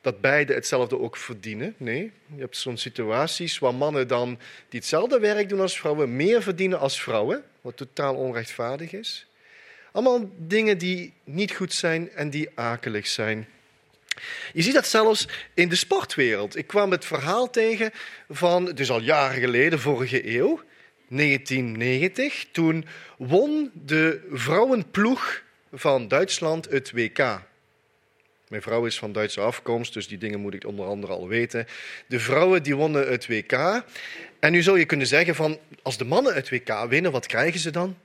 dat 0.06 0.22
beide 0.22 0.54
hetzelfde 0.54 1.00
ook 1.00 1.18
verdienen. 1.18 1.76
Nee, 1.78 2.12
je 2.36 2.42
hebt 2.42 2.58
zo'n 2.58 2.78
situaties 2.78 3.60
waar 3.60 3.76
mannen 3.76 4.08
dan 4.08 4.40
die 4.70 4.80
hetzelfde 4.80 5.20
werk 5.20 5.50
doen 5.50 5.60
als 5.60 5.80
vrouwen 5.80 6.16
meer 6.16 6.42
verdienen 6.42 6.80
als 6.80 7.02
vrouwen, 7.02 7.44
wat 7.62 7.78
totaal 7.78 8.16
onrechtvaardig 8.16 8.92
is. 8.92 9.28
Allemaal 9.92 10.32
dingen 10.38 10.78
die 10.78 11.14
niet 11.24 11.52
goed 11.52 11.74
zijn 11.74 12.12
en 12.12 12.30
die 12.30 12.50
akelig 12.56 13.08
zijn. 13.08 13.48
Je 14.54 14.62
ziet 14.62 14.74
dat 14.74 14.88
zelfs 14.88 15.28
in 15.54 15.70
de 15.70 15.76
sportwereld. 15.76 16.56
Ik 16.56 16.68
kwam 16.68 16.92
het 16.92 17.06
verhaal 17.06 17.50
tegen 17.50 17.92
van, 18.30 18.66
dus 18.66 18.90
al 18.90 19.02
jaren 19.02 19.40
geleden, 19.40 19.80
vorige 19.80 20.36
eeuw, 20.38 20.62
1990. 21.08 22.46
Toen 22.52 22.86
won 23.18 23.72
de 23.74 24.28
vrouwenploeg 24.32 25.42
van 25.74 26.08
Duitsland 26.08 26.70
het 26.70 26.92
WK. 26.92 27.42
Mijn 28.48 28.62
vrouw 28.62 28.86
is 28.86 28.98
van 28.98 29.12
Duitse 29.12 29.42
afkomst, 29.42 29.94
dus 29.94 30.08
die 30.08 30.18
dingen 30.18 30.40
moet 30.40 30.54
ik 30.54 30.66
onder 30.66 30.86
andere 30.86 31.14
al 31.14 31.28
weten. 31.28 31.68
De 32.08 32.20
vrouwen 32.20 32.64
die 32.64 32.76
wonnen 32.76 33.08
het 33.08 33.28
WK. 33.28 33.84
En 34.40 34.52
nu 34.52 34.62
zou 34.62 34.80
je 34.80 34.86
kunnen 34.86 35.08
zeggen 35.08 35.36
van, 35.36 35.60
als 35.82 35.98
de 35.98 36.06
mannen 36.06 36.34
het 36.34 36.50
WK 36.50 36.86
winnen, 36.90 37.12
wat 37.12 37.26
krijgen 37.26 37.60
ze 37.60 37.72
dan? 37.72 37.98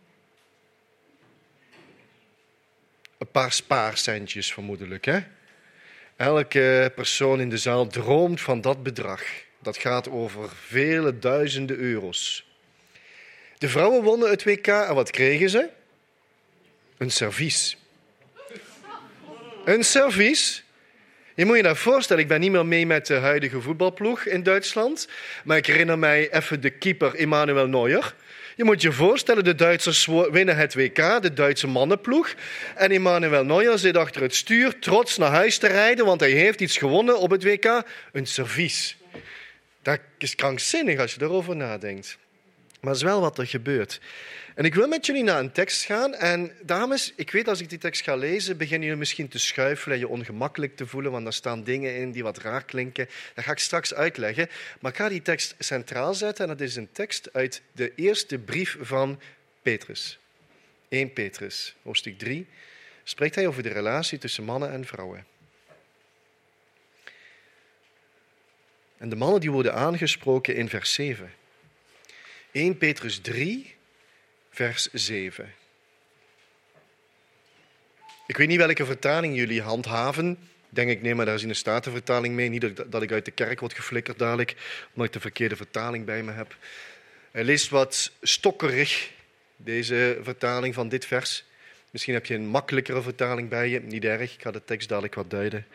Een 3.19 3.31
paar 3.31 3.53
spaarcentjes 3.53 4.53
vermoedelijk. 4.53 5.05
Hè? 5.05 5.21
Elke 6.17 6.93
persoon 6.95 7.41
in 7.41 7.51
de 7.51 7.59
zaal 7.59 7.87
droomt 7.87 8.41
van 8.41 8.61
dat 8.61 8.83
bedrag. 8.83 9.23
Dat 9.59 9.77
gaat 9.77 10.09
over 10.09 10.51
vele 10.67 11.19
duizenden 11.19 11.77
euro's. 11.77 12.49
De 13.59 13.69
vrouwen 13.69 14.03
wonnen 14.03 14.31
het 14.31 14.45
WK 14.45 14.67
en 14.67 14.95
wat 14.95 15.11
kregen 15.11 15.51
ze? 15.51 15.69
Een 16.99 17.11
servies. 17.11 17.80
Een 19.65 19.85
servies. 19.85 20.65
Je 21.35 21.45
moet 21.45 21.57
je 21.57 21.63
dat 21.63 21.79
voorstellen, 21.79 22.23
ik 22.23 22.29
ben 22.29 22.41
niet 22.41 22.51
meer 22.51 22.67
mee 22.67 22.87
met 22.87 23.07
de 23.07 23.15
huidige 23.15 23.61
voetbalploeg 23.61 24.25
in 24.25 24.43
Duitsland. 24.43 25.09
Maar 25.45 25.57
ik 25.57 25.67
herinner 25.67 25.99
mij 25.99 26.33
even 26.33 26.61
de 26.61 26.71
keeper 26.71 27.15
Emmanuel 27.15 27.67
Neuer. 27.67 28.15
Je 28.57 28.65
moet 28.65 28.83
je 28.83 28.93
voorstellen, 28.93 29.45
de 29.45 29.55
Duitsers 29.55 30.07
winnen 30.31 30.57
het 30.57 30.75
WK, 30.75 31.23
de 31.23 31.33
Duitse 31.33 31.67
mannenploeg. 31.67 32.35
En 32.75 32.91
Emmanuel 32.91 33.45
Neuer 33.45 33.79
zit 33.79 33.97
achter 33.97 34.23
het 34.23 34.35
stuur, 34.35 34.79
trots 34.79 35.17
naar 35.17 35.31
huis 35.31 35.59
te 35.59 35.67
rijden, 35.67 36.05
want 36.05 36.21
hij 36.21 36.31
heeft 36.31 36.61
iets 36.61 36.77
gewonnen 36.77 37.19
op 37.19 37.31
het 37.31 37.45
WK. 37.45 37.83
Een 38.13 38.27
servies. 38.27 38.97
Dat 39.83 40.01
is 40.19 40.35
krankzinnig 40.35 40.99
als 40.99 41.15
je 41.15 41.23
erover 41.23 41.57
nadenkt. 41.57 42.19
Maar 42.81 42.93
het 42.93 43.01
is 43.03 43.09
wel 43.09 43.21
wat 43.21 43.39
er 43.39 43.47
gebeurt. 43.47 44.01
En 44.55 44.65
ik 44.65 44.75
wil 44.75 44.89
met 44.89 45.07
jullie 45.07 45.23
naar 45.23 45.39
een 45.39 45.53
tekst 45.53 45.85
gaan. 45.85 46.15
En 46.15 46.53
dames, 46.63 47.13
ik 47.17 47.31
weet 47.31 47.49
als 47.49 47.61
ik 47.61 47.69
die 47.69 47.79
tekst 47.79 48.03
ga 48.03 48.17
lezen, 48.17 48.57
beginnen 48.57 48.83
jullie 48.83 48.99
misschien 48.99 49.29
te 49.29 49.39
schuifelen 49.39 49.95
en 49.95 50.01
je 50.01 50.09
ongemakkelijk 50.09 50.77
te 50.77 50.87
voelen, 50.87 51.11
want 51.11 51.25
daar 51.25 51.33
staan 51.33 51.65
dingen 51.65 51.97
in 51.97 52.13
die 52.13 52.23
wat 52.23 52.39
raar 52.39 52.65
klinken. 52.65 53.09
Dat 53.35 53.45
ga 53.45 53.51
ik 53.51 53.59
straks 53.59 53.95
uitleggen. 53.95 54.49
Maar 54.81 54.91
ik 54.91 54.97
ga 54.97 55.09
die 55.09 55.23
tekst 55.23 55.55
centraal 55.59 56.15
zetten 56.15 56.45
en 56.45 56.51
dat 56.51 56.61
is 56.61 56.77
een 56.77 56.93
tekst 56.93 57.33
uit 57.33 57.63
de 57.73 57.93
eerste 57.95 58.39
brief 58.39 58.77
van 58.81 59.21
Petrus. 59.63 60.19
1 60.89 61.13
Petrus, 61.13 61.75
hoofdstuk 61.83 62.19
3, 62.19 62.47
spreekt 63.05 63.35
hij 63.35 63.47
over 63.47 63.63
de 63.63 63.69
relatie 63.69 64.19
tussen 64.19 64.45
mannen 64.45 64.71
en 64.73 64.85
vrouwen. 64.85 65.27
En 68.99 69.09
de 69.09 69.17
mannen 69.17 69.41
die 69.41 69.51
worden 69.51 69.75
aangesproken 69.75 70.55
in 70.55 70.69
vers 70.69 70.93
7. 70.93 71.31
1 72.53 72.79
Petrus 72.79 73.19
3, 73.19 73.75
vers 74.51 74.89
7. 74.93 75.55
Ik 78.27 78.37
weet 78.37 78.49
niet 78.49 78.59
welke 78.59 78.85
vertaling 78.85 79.37
jullie 79.37 79.63
handhaven. 79.63 80.39
Denk 80.69 80.91
ik, 80.91 81.03
neem 81.03 81.17
maar 81.17 81.27
daar 81.27 81.41
in 81.41 81.49
de 81.49 81.55
Statenvertaling 81.55 82.35
mee. 82.35 82.49
Niet 82.49 82.93
dat 82.93 83.03
ik- 83.03 83.13
uit 83.13 83.25
de 83.25 83.31
kerk 83.31 83.61
word 83.61 83.75
geflikkerd 83.75 84.19
dadelijk, 84.19 84.55
omdat 84.91 85.07
ik 85.07 85.13
de 85.13 85.21
verkeerde 85.21 85.57
vertaling 85.57 86.05
bij 86.05 86.23
me 86.23 86.33
heb. 86.33 86.57
Hij 87.31 87.45
leest 87.45 87.69
wat 87.69 88.13
stokkerig, 88.23 89.11
deze 89.57 90.19
vertaling 90.23 90.75
van 90.75 90.89
dit 90.89 91.07
vers. 91.07 91.45
Misschien 91.91 92.15
heb 92.15 92.27
je 92.27 92.35
een 92.35 92.47
makkelijkere 92.47 93.03
vertaling 93.03 93.49
bij 93.49 93.69
je. 93.69 93.81
Niet 93.81 94.05
erg, 94.05 94.35
ik 94.35 94.43
ga 94.43 94.51
de 94.51 94.65
tekst 94.65 94.89
dadelijk 94.89 95.15
wat 95.15 95.31
duiden. 95.31 95.67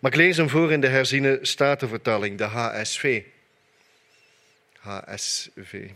Maar 0.00 0.10
ik 0.10 0.16
lees 0.16 0.36
hem 0.36 0.48
voor 0.48 0.72
in 0.72 0.80
de 0.80 0.88
herziene 0.88 1.38
Statenvertaling, 1.42 2.38
de 2.38 2.44
HSV. 2.44 3.22
HSV. 4.78 5.90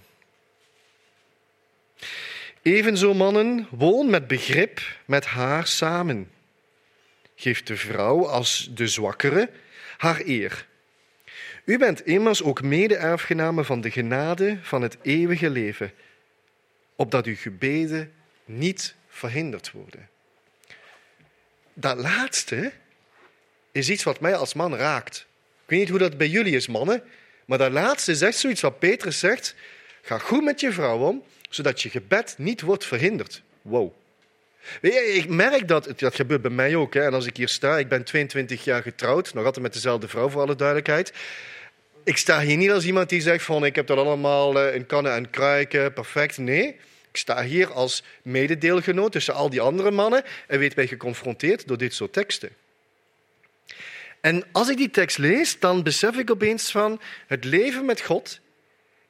Evenzo, 2.63 3.15
mannen, 3.15 3.67
woon 3.71 4.11
met 4.11 4.27
begrip 4.27 4.81
met 5.05 5.27
haar 5.27 5.67
samen. 5.67 6.31
Geef 7.35 7.63
de 7.63 7.77
vrouw 7.77 8.27
als 8.27 8.69
de 8.75 8.89
zwakkere 8.89 9.51
haar 9.97 10.21
eer. 10.25 10.67
U 11.65 11.79
bent 11.79 12.07
immers 12.07 12.43
ook 12.43 12.63
mede-erfgenamen 12.63 13.65
van 13.65 13.81
de 13.81 13.91
genade 13.91 14.59
van 14.63 14.83
het 14.83 14.97
eeuwige 15.03 15.51
leven, 15.51 15.93
opdat 16.97 17.27
uw 17.27 17.37
gebeden 17.37 18.13
niet 18.45 18.95
verhinderd 19.09 19.71
worden. 19.71 20.09
Dat 21.75 21.99
laatste 21.99 22.73
is 23.73 23.91
iets 23.91 24.03
wat 24.03 24.21
mij 24.21 24.37
als 24.37 24.55
man 24.55 24.77
raakt. 24.77 25.27
Ik 25.65 25.71
weet 25.71 25.79
niet 25.79 25.89
hoe 25.89 25.99
dat 25.99 26.19
bij 26.19 26.29
jullie 26.29 26.55
is, 26.55 26.67
mannen, 26.67 27.03
maar 27.45 27.59
dat 27.59 27.73
laatste 27.73 28.27
echt 28.27 28.39
zoiets 28.39 28.61
wat 28.61 28.79
Petrus 28.79 29.19
zegt. 29.19 29.55
Ga 30.03 30.19
goed 30.19 30.45
met 30.45 30.61
je 30.61 30.73
vrouw 30.73 30.99
om, 30.99 31.25
zodat 31.51 31.83
je 31.83 31.91
gebed 31.91 32.35
niet 32.39 32.61
wordt 32.61 32.85
verhinderd. 32.85 33.43
Wow. 33.63 33.93
Ik 34.81 35.29
merk 35.29 35.69
dat, 35.69 35.93
dat 35.97 36.15
gebeurt 36.15 36.43
bij 36.43 36.51
mij 36.51 36.77
ook. 36.77 36.95
Hè. 36.95 37.03
En 37.03 37.15
als 37.15 37.27
ik 37.27 37.37
hier 37.37 37.49
sta, 37.49 37.79
ik 37.79 37.89
ben 37.89 38.05
22 38.05 38.65
jaar 38.65 38.83
getrouwd, 38.83 39.35
nog 39.35 39.45
altijd 39.45 39.65
met 39.65 39.73
dezelfde 39.73 40.09
vrouw 40.09 40.29
voor 40.29 40.43
alle 40.43 40.57
duidelijkheid. 40.57 41.13
Ik 42.05 42.17
sta 42.17 42.41
hier 42.41 42.57
niet 42.57 42.71
als 42.71 42.85
iemand 42.85 43.09
die 43.09 43.21
zegt 43.21 43.45
van 43.45 43.65
ik 43.65 43.75
heb 43.75 43.87
dat 43.87 43.99
allemaal 43.99 44.61
eh, 44.61 44.75
in 44.75 44.87
kannen 44.87 45.15
en 45.15 45.31
kruiken, 45.31 45.93
perfect. 45.93 46.39
Nee, 46.39 46.67
ik 47.11 47.17
sta 47.17 47.43
hier 47.43 47.73
als 47.73 48.03
mededeelgenoot 48.23 49.13
tussen 49.13 49.35
al 49.35 49.51
die 49.51 49.61
andere 49.61 49.91
mannen 49.91 50.23
en 50.47 50.59
weet 50.59 50.77
mij 50.77 50.87
geconfronteerd 50.87 51.69
door 51.69 51.79
dit 51.79 51.95
soort 51.95 52.13
teksten. 52.13 52.51
En 54.21 54.45
als 54.53 54.69
ik 54.69 54.77
die 54.77 54.91
tekst 54.91 55.19
lees, 55.19 55.59
dan 55.59 55.83
besef 55.83 56.17
ik 56.17 56.31
opeens 56.31 56.71
van 56.71 57.01
het 57.27 57.45
leven 57.45 57.85
met 57.85 58.01
God 58.01 58.41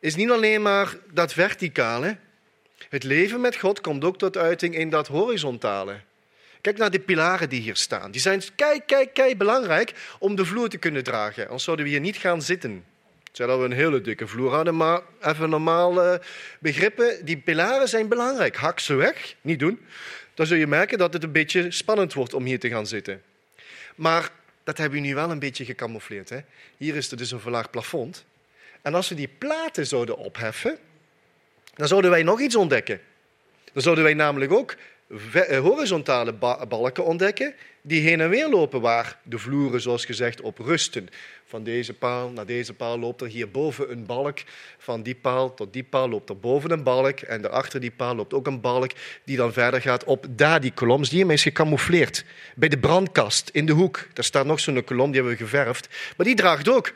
is 0.00 0.16
niet 0.16 0.30
alleen 0.30 0.62
maar 0.62 0.96
dat 1.12 1.32
verticale. 1.32 2.16
Het 2.88 3.04
leven 3.04 3.40
met 3.40 3.56
God 3.56 3.80
komt 3.80 4.04
ook 4.04 4.18
tot 4.18 4.36
uiting 4.36 4.74
in 4.74 4.90
dat 4.90 5.06
horizontale. 5.06 6.00
Kijk 6.60 6.78
naar 6.78 6.90
de 6.90 7.00
pilaren 7.00 7.48
die 7.48 7.60
hier 7.60 7.76
staan. 7.76 8.10
Die 8.10 8.20
zijn 8.20 8.42
kei, 8.54 8.80
kei, 8.86 9.12
kei 9.12 9.36
belangrijk 9.36 9.92
om 10.18 10.34
de 10.34 10.44
vloer 10.44 10.68
te 10.68 10.78
kunnen 10.78 11.04
dragen. 11.04 11.44
Anders 11.44 11.64
zouden 11.64 11.84
we 11.84 11.90
hier 11.90 12.00
niet 12.00 12.16
gaan 12.16 12.42
zitten. 12.42 12.84
Dat 13.32 13.58
we 13.58 13.64
een 13.64 13.72
hele 13.72 14.00
dikke 14.00 14.26
vloer 14.26 14.52
hadden, 14.54 14.76
maar 14.76 15.00
even 15.22 15.50
normaal 15.50 16.02
eh, 16.02 16.18
begrippen. 16.58 17.24
Die 17.24 17.36
pilaren 17.36 17.88
zijn 17.88 18.08
belangrijk. 18.08 18.56
Hak 18.56 18.80
ze 18.80 18.94
weg, 18.94 19.34
niet 19.40 19.58
doen. 19.58 19.80
Dan 20.34 20.46
zul 20.46 20.56
je 20.56 20.66
merken 20.66 20.98
dat 20.98 21.12
het 21.12 21.22
een 21.22 21.32
beetje 21.32 21.70
spannend 21.70 22.12
wordt 22.12 22.34
om 22.34 22.44
hier 22.44 22.58
te 22.58 22.68
gaan 22.68 22.86
zitten. 22.86 23.22
Maar 23.94 24.30
dat 24.64 24.78
hebben 24.78 25.00
we 25.00 25.06
nu 25.06 25.14
wel 25.14 25.30
een 25.30 25.38
beetje 25.38 25.64
gecamoufleerd. 25.64 26.28
Hè? 26.28 26.38
Hier 26.76 26.96
is 26.96 27.10
er 27.10 27.16
dus 27.16 27.30
een 27.30 27.40
verlaagd 27.40 27.70
plafond. 27.70 28.24
En 28.82 28.94
als 28.94 29.08
we 29.08 29.14
die 29.14 29.30
platen 29.38 29.86
zouden 29.86 30.16
opheffen, 30.16 30.78
dan 31.80 31.88
zouden 31.88 32.10
wij 32.10 32.22
nog 32.22 32.40
iets 32.40 32.56
ontdekken. 32.56 33.00
Dan 33.72 33.82
zouden 33.82 34.04
wij 34.04 34.14
namelijk 34.14 34.52
ook 34.52 34.76
eh, 35.32 35.58
horizontale 35.58 36.32
ba- 36.32 36.66
balken 36.66 37.04
ontdekken 37.04 37.54
die 37.82 38.00
heen 38.00 38.20
en 38.20 38.28
weer 38.28 38.48
lopen, 38.48 38.80
waar 38.80 39.18
de 39.22 39.38
vloeren, 39.38 39.80
zoals 39.80 40.04
gezegd, 40.04 40.40
op 40.40 40.58
rusten. 40.58 41.08
Van 41.44 41.64
deze 41.64 41.94
paal 41.94 42.30
naar 42.30 42.46
deze 42.46 42.74
paal 42.74 42.98
loopt 42.98 43.20
er 43.20 43.26
hierboven 43.26 43.90
een 43.90 44.06
balk. 44.06 44.38
Van 44.78 45.02
die 45.02 45.14
paal 45.14 45.54
tot 45.54 45.72
die 45.72 45.84
paal 45.84 46.08
loopt 46.08 46.28
er 46.28 46.38
boven 46.38 46.70
een 46.70 46.82
balk. 46.82 47.20
En 47.20 47.42
daarachter 47.42 47.80
die 47.80 47.90
paal 47.90 48.14
loopt 48.14 48.34
ook 48.34 48.46
een 48.46 48.60
balk 48.60 48.90
die 49.24 49.36
dan 49.36 49.52
verder 49.52 49.80
gaat 49.80 50.04
op 50.04 50.26
daar 50.30 50.60
die 50.60 50.72
kolom. 50.72 51.02
Die 51.02 51.26
is 51.26 51.42
gecamoufleerd. 51.42 52.24
Bij 52.56 52.68
de 52.68 52.78
brandkast 52.78 53.50
in 53.52 53.66
de 53.66 53.72
hoek, 53.72 54.08
daar 54.12 54.24
staat 54.24 54.46
nog 54.46 54.60
zo'n 54.60 54.84
kolom, 54.84 55.06
die 55.06 55.14
hebben 55.20 55.38
we 55.38 55.44
geverfd. 55.44 55.88
Maar 56.16 56.26
die 56.26 56.34
draagt 56.34 56.68
ook 56.68 56.92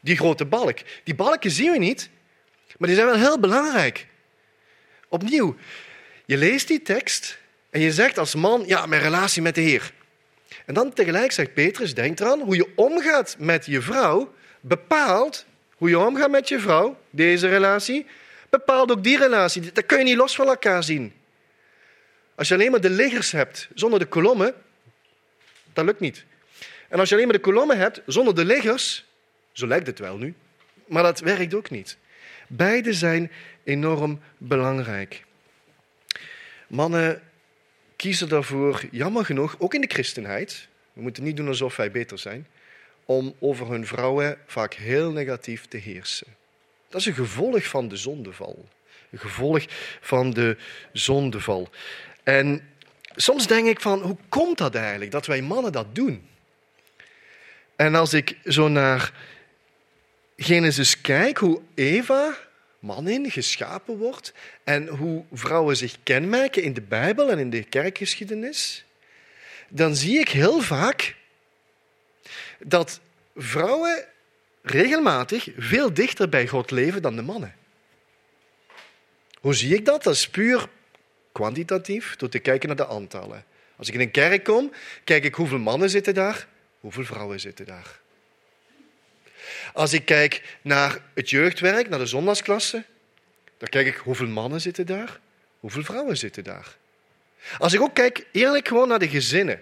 die 0.00 0.16
grote 0.16 0.44
balk. 0.44 0.78
Die 1.04 1.14
balken 1.14 1.50
zien 1.50 1.72
we 1.72 1.78
niet, 1.78 2.10
maar 2.78 2.88
die 2.88 2.96
zijn 2.96 3.08
wel 3.08 3.18
heel 3.18 3.40
belangrijk. 3.40 4.06
Opnieuw, 5.12 5.56
je 6.24 6.36
leest 6.36 6.68
die 6.68 6.82
tekst 6.82 7.38
en 7.70 7.80
je 7.80 7.92
zegt 7.92 8.18
als 8.18 8.34
man, 8.34 8.64
ja, 8.66 8.86
mijn 8.86 9.02
relatie 9.02 9.42
met 9.42 9.54
de 9.54 9.60
Heer. 9.60 9.92
En 10.66 10.74
dan 10.74 10.92
tegelijk 10.92 11.32
zegt 11.32 11.54
Petrus, 11.54 11.94
denk 11.94 12.20
eraan, 12.20 12.40
hoe 12.40 12.56
je 12.56 12.72
omgaat 12.74 13.36
met 13.38 13.66
je 13.66 13.80
vrouw 13.82 14.34
bepaalt 14.60 15.46
hoe 15.76 15.88
je 15.88 15.98
omgaat 15.98 16.30
met 16.30 16.48
je 16.48 16.60
vrouw, 16.60 16.98
deze 17.10 17.48
relatie, 17.48 18.06
bepaalt 18.50 18.90
ook 18.90 19.04
die 19.04 19.18
relatie. 19.18 19.72
Dat 19.72 19.86
kun 19.86 19.98
je 19.98 20.04
niet 20.04 20.16
los 20.16 20.34
van 20.34 20.46
elkaar 20.46 20.82
zien. 20.82 21.12
Als 22.34 22.48
je 22.48 22.54
alleen 22.54 22.70
maar 22.70 22.80
de 22.80 22.90
liggers 22.90 23.32
hebt 23.32 23.68
zonder 23.74 23.98
de 23.98 24.06
kolommen, 24.06 24.54
dat 25.72 25.84
lukt 25.84 26.00
niet. 26.00 26.24
En 26.88 26.98
als 26.98 27.08
je 27.08 27.14
alleen 27.14 27.26
maar 27.26 27.36
de 27.36 27.42
kolommen 27.42 27.78
hebt 27.78 28.00
zonder 28.06 28.34
de 28.34 28.44
liggers, 28.44 29.04
zo 29.52 29.66
lijkt 29.66 29.86
het 29.86 29.98
wel 29.98 30.16
nu, 30.16 30.34
maar 30.86 31.02
dat 31.02 31.20
werkt 31.20 31.54
ook 31.54 31.70
niet. 31.70 31.96
Beide 32.54 32.92
zijn 32.92 33.30
enorm 33.64 34.20
belangrijk. 34.38 35.24
Mannen 36.66 37.22
kiezen 37.96 38.28
daarvoor, 38.28 38.82
jammer 38.90 39.24
genoeg, 39.24 39.54
ook 39.58 39.74
in 39.74 39.80
de 39.80 39.86
christenheid, 39.86 40.68
we 40.92 41.02
moeten 41.02 41.22
niet 41.22 41.36
doen 41.36 41.48
alsof 41.48 41.76
wij 41.76 41.90
beter 41.90 42.18
zijn, 42.18 42.46
om 43.04 43.34
over 43.38 43.70
hun 43.70 43.86
vrouwen 43.86 44.38
vaak 44.46 44.74
heel 44.74 45.10
negatief 45.10 45.66
te 45.66 45.76
heersen. 45.76 46.26
Dat 46.88 47.00
is 47.00 47.06
een 47.06 47.14
gevolg 47.14 47.64
van 47.64 47.88
de 47.88 47.96
zondeval. 47.96 48.68
Een 49.10 49.18
gevolg 49.18 49.64
van 50.00 50.30
de 50.30 50.56
zondeval. 50.92 51.70
En 52.22 52.68
soms 53.16 53.46
denk 53.46 53.66
ik 53.66 53.80
van, 53.80 54.02
hoe 54.02 54.16
komt 54.28 54.58
dat 54.58 54.74
eigenlijk, 54.74 55.10
dat 55.10 55.26
wij 55.26 55.42
mannen 55.42 55.72
dat 55.72 55.94
doen? 55.94 56.28
En 57.76 57.94
als 57.94 58.12
ik 58.12 58.36
zo 58.44 58.68
naar 58.68 59.12
Genesis 60.42 61.00
kijk, 61.00 61.38
hoe 61.38 61.60
Eva, 61.74 62.38
man 62.78 63.08
in, 63.08 63.30
geschapen 63.30 63.96
wordt 63.96 64.32
en 64.64 64.86
hoe 64.86 65.24
vrouwen 65.32 65.76
zich 65.76 65.96
kenmerken 66.02 66.62
in 66.62 66.72
de 66.72 66.80
Bijbel 66.80 67.30
en 67.30 67.38
in 67.38 67.50
de 67.50 67.64
kerkgeschiedenis, 67.64 68.84
dan 69.68 69.96
zie 69.96 70.18
ik 70.18 70.28
heel 70.28 70.60
vaak 70.60 71.14
dat 72.58 73.00
vrouwen 73.36 74.04
regelmatig 74.62 75.48
veel 75.56 75.94
dichter 75.94 76.28
bij 76.28 76.46
God 76.48 76.70
leven 76.70 77.02
dan 77.02 77.16
de 77.16 77.22
mannen. 77.22 77.54
Hoe 79.40 79.54
zie 79.54 79.74
ik 79.74 79.84
dat? 79.84 80.02
Dat 80.02 80.14
is 80.14 80.28
puur 80.28 80.68
kwantitatief, 81.32 82.16
door 82.16 82.28
te 82.28 82.38
kijken 82.38 82.68
naar 82.68 82.76
de 82.76 82.88
aantallen. 82.88 83.44
Als 83.76 83.88
ik 83.88 83.94
in 83.94 84.00
een 84.00 84.10
kerk 84.10 84.44
kom, 84.44 84.72
kijk 85.04 85.24
ik 85.24 85.34
hoeveel 85.34 85.58
mannen 85.58 85.90
zitten 85.90 86.14
daar, 86.14 86.46
hoeveel 86.80 87.04
vrouwen 87.04 87.40
zitten 87.40 87.66
daar. 87.66 88.01
Als 89.72 89.92
ik 89.92 90.04
kijk 90.04 90.58
naar 90.62 90.98
het 91.14 91.30
jeugdwerk, 91.30 91.88
naar 91.88 91.98
de 91.98 92.06
zondagsklasse, 92.06 92.84
dan 93.58 93.68
kijk 93.68 93.86
ik 93.86 93.96
hoeveel 93.96 94.26
mannen 94.26 94.60
zitten 94.60 94.86
daar, 94.86 95.20
hoeveel 95.60 95.82
vrouwen 95.82 96.16
zitten 96.16 96.44
daar. 96.44 96.76
Als 97.58 97.72
ik 97.72 97.80
ook 97.80 97.94
kijk, 97.94 98.26
eerlijk 98.32 98.68
gewoon 98.68 98.88
naar 98.88 98.98
de 98.98 99.08
gezinnen, 99.08 99.60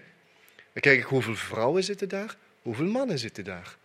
dan 0.73 0.83
kijk 0.83 0.99
ik 0.99 1.05
hoeveel 1.05 1.37
vrouwen 1.37 1.85
zitten 1.85 2.09
daar, 2.09 2.37
hoeveel 2.63 2.87
mannen 2.87 3.19
zitten 3.19 3.45
daar. 3.45 3.77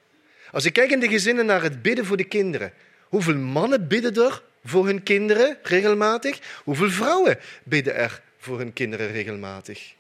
Als 0.52 0.66
ik 0.66 0.74
kijk 0.74 0.92
in 0.92 1.00
de 1.00 1.08
gezinnen 1.08 1.46
naar 1.46 1.62
het 1.62 1.82
bidden 1.82 2.06
voor 2.06 2.18
de 2.18 2.24
kinderen, 2.24 2.74
hoeveel 3.02 3.36
mannen 3.36 3.88
bidden 3.88 4.16
er 4.26 4.42
voor 4.66 4.86
hun 4.86 5.04
kinderen 5.04 5.58
regelmatig, 5.64 6.40
hoeveel 6.64 6.90
vrouwen 6.90 7.40
bidden 7.64 7.96
er 7.96 8.22
voor 8.38 8.58
hun 8.58 8.74
kinderen 8.74 9.12
regelmatig. 9.12 9.94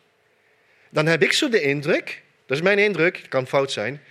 Dan 0.89 1.05
heb 1.05 1.23
ik 1.23 1.33
zo 1.33 1.49
de 1.49 1.61
indruk, 1.61 2.21
dat 2.45 2.57
is 2.57 2.63
mijn 2.63 2.79
indruk, 2.79 3.17
het 3.17 3.27
kan 3.27 3.47
fout 3.47 3.71
zijn, 3.71 4.01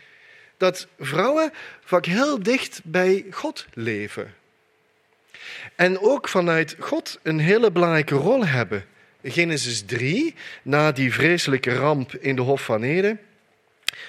dat 0.64 0.86
vrouwen 0.98 1.52
vaak 1.84 2.06
heel 2.06 2.42
dicht 2.42 2.80
bij 2.84 3.24
God 3.30 3.66
leven. 3.74 4.34
En 5.74 6.00
ook 6.00 6.28
vanuit 6.28 6.76
God 6.78 7.18
een 7.22 7.38
hele 7.38 7.70
belangrijke 7.70 8.14
rol 8.14 8.46
hebben. 8.46 8.84
Genesis 9.22 9.82
3, 9.82 10.34
na 10.62 10.92
die 10.92 11.12
vreselijke 11.12 11.74
ramp 11.74 12.14
in 12.14 12.36
de 12.36 12.42
Hof 12.42 12.64
van 12.64 12.82
Eden, 12.82 13.20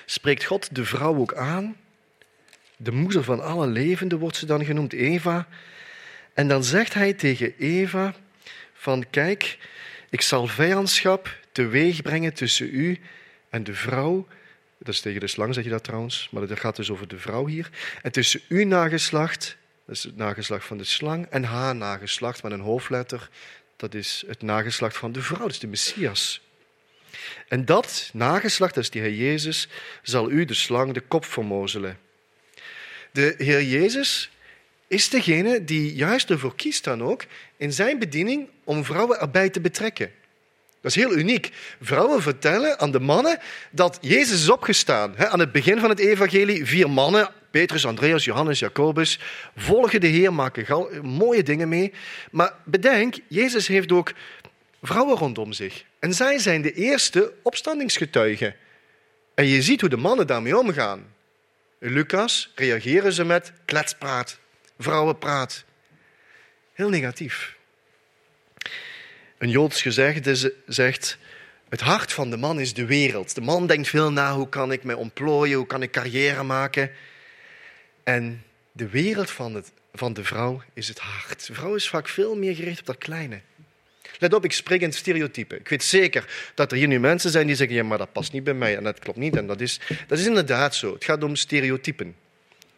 spreekt 0.06 0.44
God 0.44 0.76
de 0.76 0.86
vrouw 0.86 1.16
ook 1.16 1.34
aan. 1.34 1.76
De 2.78 2.92
moeder 2.92 3.24
van 3.24 3.44
alle 3.44 3.68
levenden 3.68 4.20
wordt 4.20 4.38
ze 4.38 4.46
dan 4.46 4.66
genoemd, 4.66 4.94
Eva. 4.94 5.48
En 6.34 6.48
dan 6.48 6.64
zegt 6.64 6.94
hij 6.94 7.14
tegen 7.14 7.54
Eva 7.58 8.14
van 8.74 9.06
kijk, 9.10 9.58
ik 10.10 10.22
zal 10.22 10.48
vijandschap 10.48 11.38
teweeg 11.52 12.02
brengen 12.02 12.34
tussen 12.34 12.70
u 12.72 13.00
en 13.50 13.64
de 13.64 13.74
vrouw. 13.74 14.28
Dat 14.78 14.94
is 14.94 15.02
tegen 15.02 15.20
de 15.20 15.28
slang, 15.28 15.54
zeg 15.54 15.64
je 15.64 15.70
dat 15.70 15.84
trouwens, 15.84 16.30
maar 16.32 16.48
dat 16.48 16.60
gaat 16.60 16.76
dus 16.76 16.90
over 16.90 17.08
de 17.08 17.20
vrouw 17.20 17.46
hier. 17.48 17.70
En 18.02 18.12
tussen 18.12 18.42
uw 18.50 18.66
nageslacht, 18.66 19.58
dat 19.86 19.96
is 19.96 20.04
het 20.04 20.18
nageslacht 20.18 20.66
van 20.66 20.78
de 20.78 20.84
slang, 20.84 21.26
en 21.30 21.44
haar 21.44 21.76
nageslacht 21.76 22.44
met 22.44 22.52
een 22.52 22.60
hoofdletter, 22.60 23.30
dat 23.76 23.94
is 23.94 24.24
het 24.28 24.42
nageslacht 24.42 24.98
van 24.98 25.12
de 25.12 25.22
vrouw, 25.22 25.40
dat 25.40 25.52
is 25.52 25.60
de 25.60 25.68
Messias. 25.68 26.42
En 27.48 27.66
dat 27.66 28.10
nageslacht, 28.14 28.74
dat 28.76 28.84
is 28.84 28.90
die 28.90 29.02
Heer 29.02 29.14
Jezus, 29.14 29.68
zal 30.02 30.32
u, 30.32 30.46
de 30.46 30.54
slang, 30.54 30.94
de 30.94 31.02
kop 31.02 31.26
vermozelen. 31.26 31.98
De 33.12 33.36
Heer 33.38 33.64
Jezus 33.64 34.30
is 34.88 35.10
degene 35.10 35.64
die 35.64 35.96
juist 35.96 36.30
ervoor 36.30 36.56
kiest 36.56 36.84
dan 36.84 37.04
ook 37.04 37.26
in 37.58 37.74
zijn 37.74 38.00
bediening 38.00 38.50
om 38.64 38.86
vrouwen 38.86 39.20
erbij 39.20 39.50
te 39.50 39.62
betrekken. 39.62 40.12
Dat 40.86 40.96
is 40.96 41.04
heel 41.04 41.18
uniek. 41.18 41.52
Vrouwen 41.82 42.22
vertellen 42.22 42.80
aan 42.80 42.92
de 42.92 43.00
mannen 43.00 43.40
dat 43.72 43.98
Jezus 44.02 44.42
is 44.42 44.50
opgestaan. 44.50 45.18
Aan 45.18 45.40
het 45.40 45.52
begin 45.52 45.80
van 45.80 45.90
het 45.90 46.00
evangelie, 46.00 46.66
vier 46.66 46.90
mannen, 46.90 47.30
Petrus, 47.52 47.86
Andreas, 47.86 48.26
Johannes, 48.26 48.60
Jacobus, 48.60 49.20
volgen 49.56 50.02
de 50.02 50.08
Heer, 50.08 50.34
maken 50.34 51.06
mooie 51.06 51.44
dingen 51.44 51.70
mee. 51.70 51.94
Maar 52.32 52.54
bedenk, 52.66 53.16
Jezus 53.28 53.68
heeft 53.68 53.92
ook 53.92 54.14
vrouwen 54.82 55.18
rondom 55.18 55.54
zich. 55.54 55.84
En 56.00 56.14
zij 56.14 56.40
zijn 56.40 56.62
de 56.62 56.74
eerste 56.74 57.34
opstandingsgetuigen. 57.44 58.56
En 59.36 59.46
je 59.46 59.62
ziet 59.62 59.82
hoe 59.82 59.90
de 59.90 59.98
mannen 59.98 60.28
daarmee 60.28 60.58
omgaan. 60.58 61.14
In 61.80 61.94
Lucas 61.94 62.52
reageren 62.56 63.14
ze 63.14 63.24
met 63.24 63.52
kletspraat, 63.66 64.40
vrouwenpraat. 64.80 65.64
Heel 66.74 66.90
negatief. 66.90 67.55
Een 69.38 69.50
Joods 69.50 69.82
gezegde 69.82 70.54
zegt: 70.68 71.18
Het 71.70 71.82
hart 71.82 72.14
van 72.14 72.30
de 72.30 72.38
man 72.38 72.60
is 72.60 72.74
de 72.74 72.86
wereld. 72.86 73.36
De 73.36 73.42
man 73.42 73.68
denkt 73.68 73.88
veel 73.88 74.12
na: 74.12 74.34
hoe 74.34 74.50
kan 74.50 74.72
ik 74.72 74.84
mij 74.84 74.96
ontplooien, 74.96 75.58
hoe 75.58 75.68
kan 75.68 75.82
ik 75.82 75.92
carrière 75.92 76.44
maken? 76.44 76.92
En 78.04 78.44
de 78.72 78.88
wereld 78.88 79.32
van, 79.32 79.56
het, 79.56 79.72
van 79.94 80.14
de 80.14 80.24
vrouw 80.24 80.62
is 80.74 80.88
het 80.88 81.00
hart. 81.00 81.48
De 81.48 81.54
vrouw 81.54 81.76
is 81.76 81.90
vaak 81.90 82.08
veel 82.08 82.36
meer 82.36 82.56
gericht 82.56 82.80
op 82.80 82.86
dat 82.86 82.98
kleine. 82.98 83.42
Let 84.20 84.34
op, 84.34 84.44
ik 84.44 84.52
spreek 84.52 84.82
in 84.82 84.94
stereotypen. 84.94 85.60
Ik 85.60 85.70
weet 85.70 85.84
zeker 85.84 86.52
dat 86.54 86.72
er 86.72 86.78
hier 86.78 86.88
nu 86.88 87.00
mensen 87.00 87.32
zijn 87.32 87.48
die 87.48 87.56
zeggen: 87.56 87.76
ja, 87.76 87.84
maar 87.84 87.98
dat 87.98 88.12
past 88.12 88.32
niet 88.32 88.44
bij 88.44 88.54
mij 88.54 88.78
en 88.78 88.84
dat 88.84 89.00
klopt 89.00 89.18
niet. 89.18 89.36
En 89.36 89.48
dat 89.48 89.62
is, 89.62 89.80
dat 90.08 90.20
is 90.20 90.26
inderdaad 90.26 90.76
zo. 90.76 90.94
Het 90.94 91.04
gaat 91.04 91.24
om 91.24 91.36
stereotypen. 91.36 92.16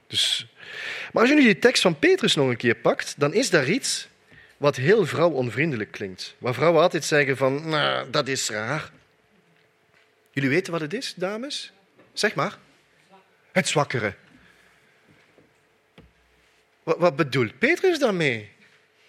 Dus, 0.07 0.47
maar 1.13 1.21
als 1.21 1.31
je 1.31 1.37
nu 1.37 1.43
die 1.43 1.59
tekst 1.59 1.81
van 1.81 1.99
Petrus 1.99 2.35
nog 2.35 2.49
een 2.49 2.57
keer 2.57 2.75
pakt, 2.75 3.15
dan 3.17 3.33
is 3.33 3.49
daar 3.49 3.69
iets 3.69 4.07
wat 4.57 4.75
heel 4.75 5.05
vrouwonvriendelijk 5.05 5.91
klinkt. 5.91 6.35
Waar 6.37 6.53
vrouwen 6.53 6.81
altijd 6.81 7.05
zeggen 7.05 7.37
van, 7.37 7.69
nou, 7.69 8.09
dat 8.09 8.27
is 8.27 8.49
raar. 8.49 8.91
Jullie 10.31 10.49
weten 10.49 10.71
wat 10.71 10.81
het 10.81 10.93
is, 10.93 11.13
dames? 11.15 11.71
Zeg 12.13 12.35
maar. 12.35 12.57
Het 13.51 13.67
zwakkere. 13.67 14.13
Wat, 16.83 16.97
wat 16.97 17.15
bedoelt 17.15 17.59
Petrus 17.59 17.99
daarmee? 17.99 18.51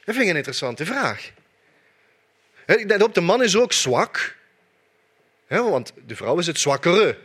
Dat 0.04 0.14
vind 0.14 0.26
ik 0.26 0.30
een 0.30 0.36
interessante 0.36 0.86
vraag. 0.86 1.32
De 3.12 3.20
man 3.20 3.42
is 3.42 3.56
ook 3.56 3.72
zwak. 3.72 4.36
Want 5.48 5.92
de 6.06 6.16
vrouw 6.16 6.38
is 6.38 6.46
het 6.46 6.58
zwakkere. 6.58 7.04
Dat 7.04 7.16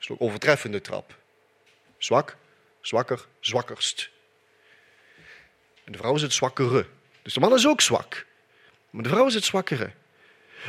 is 0.00 0.10
ook 0.10 0.20
overtreffende 0.20 0.80
trap. 0.80 1.16
Zwak, 1.98 2.36
zwakker, 2.80 3.26
zwakkerst. 3.40 4.10
De 5.90 5.98
vrouw 5.98 6.14
is 6.14 6.22
het 6.22 6.32
zwakkere. 6.32 6.86
Dus 7.22 7.34
de 7.34 7.40
man 7.40 7.54
is 7.54 7.66
ook 7.66 7.80
zwak. 7.80 8.26
Maar 8.90 9.02
de 9.02 9.08
vrouw 9.08 9.26
is 9.26 9.34
het 9.34 9.44
zwakkere. 9.44 9.90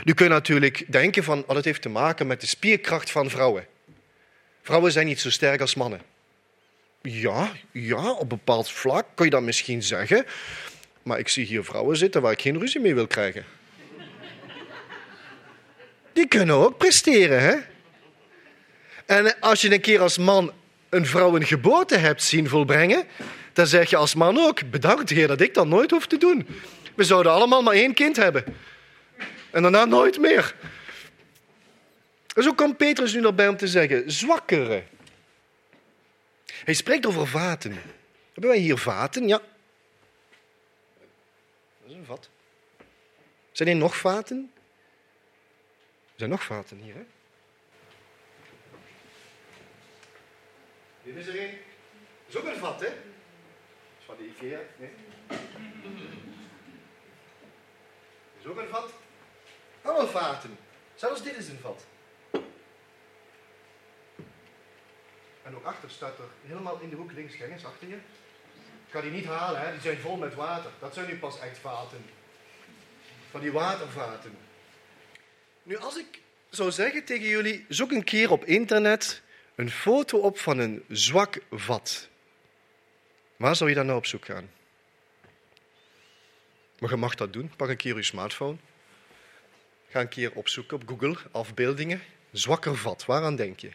Nu 0.04 0.14
kun 0.14 0.26
je 0.26 0.32
natuurlijk 0.32 0.92
denken 0.92 1.24
van 1.24 1.44
wat 1.48 1.56
het 1.56 1.66
heeft 1.66 1.82
te 1.82 1.90
maken 1.90 2.28
met 2.28 2.42
de 2.42 2.48
spierkracht 2.48 3.12
van 3.12 3.30
vrouwen. 3.30 3.68
Vrouwen 4.62 4.92
zijn 4.92 5.06
niet 5.06 5.20
zo 5.20 5.30
sterk 5.30 5.62
als 5.62 5.76
mannen. 5.76 6.02
Ja, 7.02 7.52
ja, 7.72 8.12
op 8.12 8.22
een 8.22 8.28
bepaald 8.28 8.72
vlak 8.72 9.06
kun 9.16 9.26
je 9.26 9.32
dat 9.32 9.42
misschien 9.42 9.84
zeggen. 9.84 10.26
Maar 11.04 11.20
ik 11.20 11.28
zie 11.28 11.46
hier 11.46 11.64
vrouwen 11.64 11.98
zitten 11.98 12.22
waar 12.22 12.32
ik 12.32 12.42
geen 12.42 12.60
ruzie 12.60 12.82
mee 12.82 12.96
wil 12.96 13.08
krijgen. 13.08 13.46
Die 16.14 16.28
kunnen 16.28 16.56
ook 16.56 16.78
presteren, 16.78 17.42
hè? 17.42 17.56
En 19.06 19.40
als 19.40 19.62
je 19.62 19.74
een 19.74 19.82
keer 19.82 20.02
als 20.02 20.18
man 20.18 20.54
een 20.90 21.06
vrouw 21.06 21.36
een 21.36 21.46
geboorte 21.46 21.98
hebt 21.98 22.24
zien 22.24 22.50
volbrengen, 22.50 23.08
dan 23.58 23.68
zeg 23.68 23.90
je 23.90 23.96
als 23.96 24.16
man 24.16 24.38
ook: 24.38 24.70
bedankt 24.70 25.10
Heer 25.10 25.28
dat 25.28 25.42
ik 25.42 25.54
dat 25.54 25.68
nooit 25.68 25.92
hoef 25.92 26.08
te 26.08 26.18
doen. 26.18 26.48
We 26.96 27.04
zouden 27.04 27.32
allemaal 27.32 27.62
maar 27.62 27.74
één 27.74 27.94
kind 27.94 28.16
hebben. 28.16 28.44
En 29.52 29.62
daarna 29.62 29.86
nooit 29.86 30.20
meer. 30.20 30.56
En 32.36 32.44
zo 32.44 32.54
komt 32.54 32.78
Petrus 32.78 33.14
nu 33.14 33.32
bij 33.32 33.48
om 33.48 33.58
te 33.58 33.68
zeggen: 33.68 34.12
zwakkere. 34.12 34.84
Hij 36.46 36.74
spreekt 36.74 37.06
over 37.06 37.28
vaten. 37.28 37.72
Hebben 38.34 38.52
wij 38.52 38.60
hier 38.60 38.78
vaten? 38.78 39.28
Ja. 39.28 39.42
Dat 41.82 41.90
is 41.90 41.94
een 41.94 42.06
vat. 42.06 42.30
Zijn 43.52 43.70
er 43.70 43.76
nog 43.76 43.98
vaten? 43.98 44.52
Er 46.06 46.16
zijn 46.16 46.30
nog 46.30 46.44
vaten 46.44 46.78
hier, 46.78 46.94
hè? 46.94 47.06
Dit 51.04 51.16
is 51.16 51.28
er 51.28 51.42
een. 51.42 51.58
Dat 52.28 52.36
is 52.36 52.36
ook 52.36 52.54
een 52.54 52.60
vat, 52.60 52.80
hè? 52.80 52.88
Van 54.08 54.16
de 54.18 54.26
IKEA. 54.26 54.60
Nee. 54.78 54.90
Is 58.40 58.46
ook 58.46 58.58
een 58.58 58.68
vat. 58.68 58.94
Allemaal 59.82 60.08
vaten. 60.08 60.58
Zelfs 60.96 61.24
dit 61.24 61.38
is 61.38 61.48
een 61.48 61.60
vat. 61.60 61.86
En 65.44 65.56
ook 65.56 65.66
achter 65.66 65.90
staat 65.90 66.20
er 66.20 66.26
helemaal 66.46 66.80
in 66.80 66.90
de 66.90 66.96
hoek 66.96 67.12
links, 67.12 67.38
kijk 67.38 67.52
eens 67.52 67.66
achter 67.66 67.88
je. 67.88 67.96
Ik 67.96 68.94
ga 68.94 69.02
die 69.02 69.12
niet 69.12 69.26
halen, 69.26 69.62
hè? 69.62 69.72
die 69.72 69.82
zijn 69.82 69.98
vol 69.98 70.16
met 70.16 70.36
water. 70.36 70.72
Dat 70.80 70.94
zijn 70.94 71.08
nu 71.08 71.18
pas 71.18 71.40
echt 71.40 71.58
vaten. 71.58 72.06
Van 73.32 73.42
die 73.42 73.52
watervaten. 73.52 74.38
Nu, 75.64 75.78
als 75.78 75.98
ik 75.98 76.22
zou 76.50 76.72
zeggen 76.72 77.06
tegen 77.06 77.28
jullie, 77.28 77.66
zoek 77.70 77.92
een 77.92 78.04
keer 78.04 78.32
op 78.32 78.46
internet 78.46 79.22
een 79.56 79.72
foto 79.72 80.18
op 80.18 80.40
van 80.40 80.60
een 80.60 80.84
zwak 80.88 81.40
vat. 81.52 82.10
Waar 83.38 83.56
zou 83.56 83.70
je 83.70 83.76
dan 83.76 83.86
nou 83.86 83.98
op 83.98 84.06
zoek 84.06 84.26
gaan? 84.26 84.50
Maar 86.80 86.90
je 86.90 86.96
mag 86.96 87.16
dat 87.16 87.34
doen. 87.34 87.52
Pak 87.56 87.70
een 87.70 87.78
keer 87.78 87.96
je 87.96 88.04
smartphone. 88.04 88.58
Ga 89.90 90.00
een 90.00 90.08
keer 90.08 90.32
opzoeken 90.34 90.78
op 90.78 90.88
Google, 90.88 91.18
afbeeldingen. 91.32 92.02
Zwakker 92.32 92.78
vat, 92.78 93.06
waaraan 93.06 93.36
denk 93.36 93.60
je? 93.60 93.72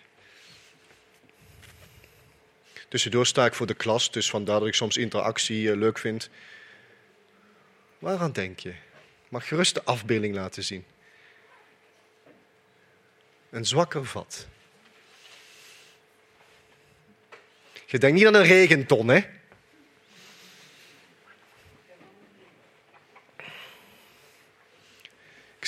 Tussendoor 2.89 3.26
sta 3.26 3.47
ik 3.47 3.55
voor 3.55 3.66
de 3.66 3.74
klas, 3.74 4.11
dus 4.11 4.30
vandaar 4.30 4.59
dat 4.59 4.68
ik 4.68 4.74
soms 4.74 4.97
interactie 4.97 5.70
eh, 5.70 5.76
leuk 5.76 5.99
vind. 5.99 6.30
Waaraan 7.99 8.32
denk 8.32 8.59
je? 8.59 8.74
Mag 9.28 9.49
gerust 9.49 9.74
de 9.74 9.82
afbeelding 9.82 10.34
laten 10.34 10.64
zien. 10.64 10.84
Een 13.51 13.66
zwakker 13.66 14.07
vat. 14.07 14.47
Je 17.86 17.99
denkt 17.99 18.16
niet 18.16 18.26
aan 18.26 18.34
een 18.34 18.43
regenton, 18.43 19.09
hè? 19.09 19.20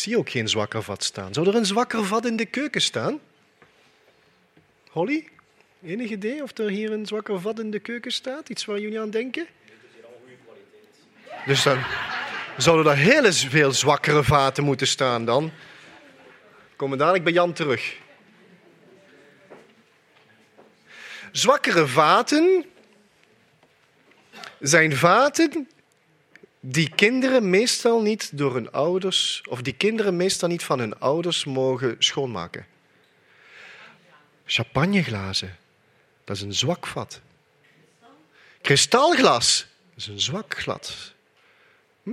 Zie 0.05 0.19
ook 0.19 0.31
geen 0.31 0.49
zwakker 0.49 0.83
vat 0.83 1.05
staan. 1.05 1.35
Zou 1.35 1.49
er 1.49 1.55
een 1.55 1.67
zwakker 1.67 2.05
vat 2.05 2.27
in 2.27 2.37
de 2.37 2.47
keuken 2.47 2.81
staan? 2.81 3.21
Holly? 4.91 5.29
Enig 5.85 6.11
idee 6.11 6.43
of 6.43 6.59
er 6.59 6.69
hier 6.69 6.93
een 6.93 7.07
zwakker 7.07 7.41
vat 7.41 7.59
in 7.59 7.71
de 7.71 7.79
keuken 7.79 8.13
staat? 8.13 8.49
Iets 8.49 8.65
waar 8.65 8.79
jullie 8.79 9.01
aan 9.01 9.11
denken? 9.11 9.47
Dus 11.47 11.63
dan 11.63 11.79
zouden 12.57 12.93
er 12.93 12.99
heel 12.99 13.33
veel 13.33 13.73
zwakkere 13.73 14.25
vaten 14.25 14.65
moeten 14.65 14.87
staan 14.87 15.25
dan. 15.25 15.53
Komen 16.77 16.99
dadelijk 16.99 17.25
bij 17.25 17.33
Jan 17.33 17.53
terug. 17.53 17.97
Zwakkere 21.33 21.87
vaten 21.87 22.65
zijn 24.61 24.97
vaten 24.97 25.69
die 26.67 26.91
kinderen 26.95 27.51
meestal 27.51 28.03
niet 28.03 28.39
door 28.39 28.55
hun 28.55 28.73
ouders, 28.73 29.43
of 29.49 29.63
die 29.63 29.73
kinderen 29.73 30.17
meestal 30.17 30.49
niet 30.49 30.65
van 30.65 30.79
hun 30.79 30.99
ouders 30.99 31.45
mogen 31.45 31.97
schoonmaken. 31.99 32.67
Champagneglazen, 34.45 35.57
dat 36.25 36.37
is 36.37 36.43
een 36.43 36.55
zwak 36.55 36.87
vat. 36.87 37.21
Kristalglas, 38.61 39.67
dat 39.89 39.97
is 39.97 40.07
een 40.07 40.21
zwak 40.21 40.59
glas. 40.59 41.15
Hm? 42.03 42.11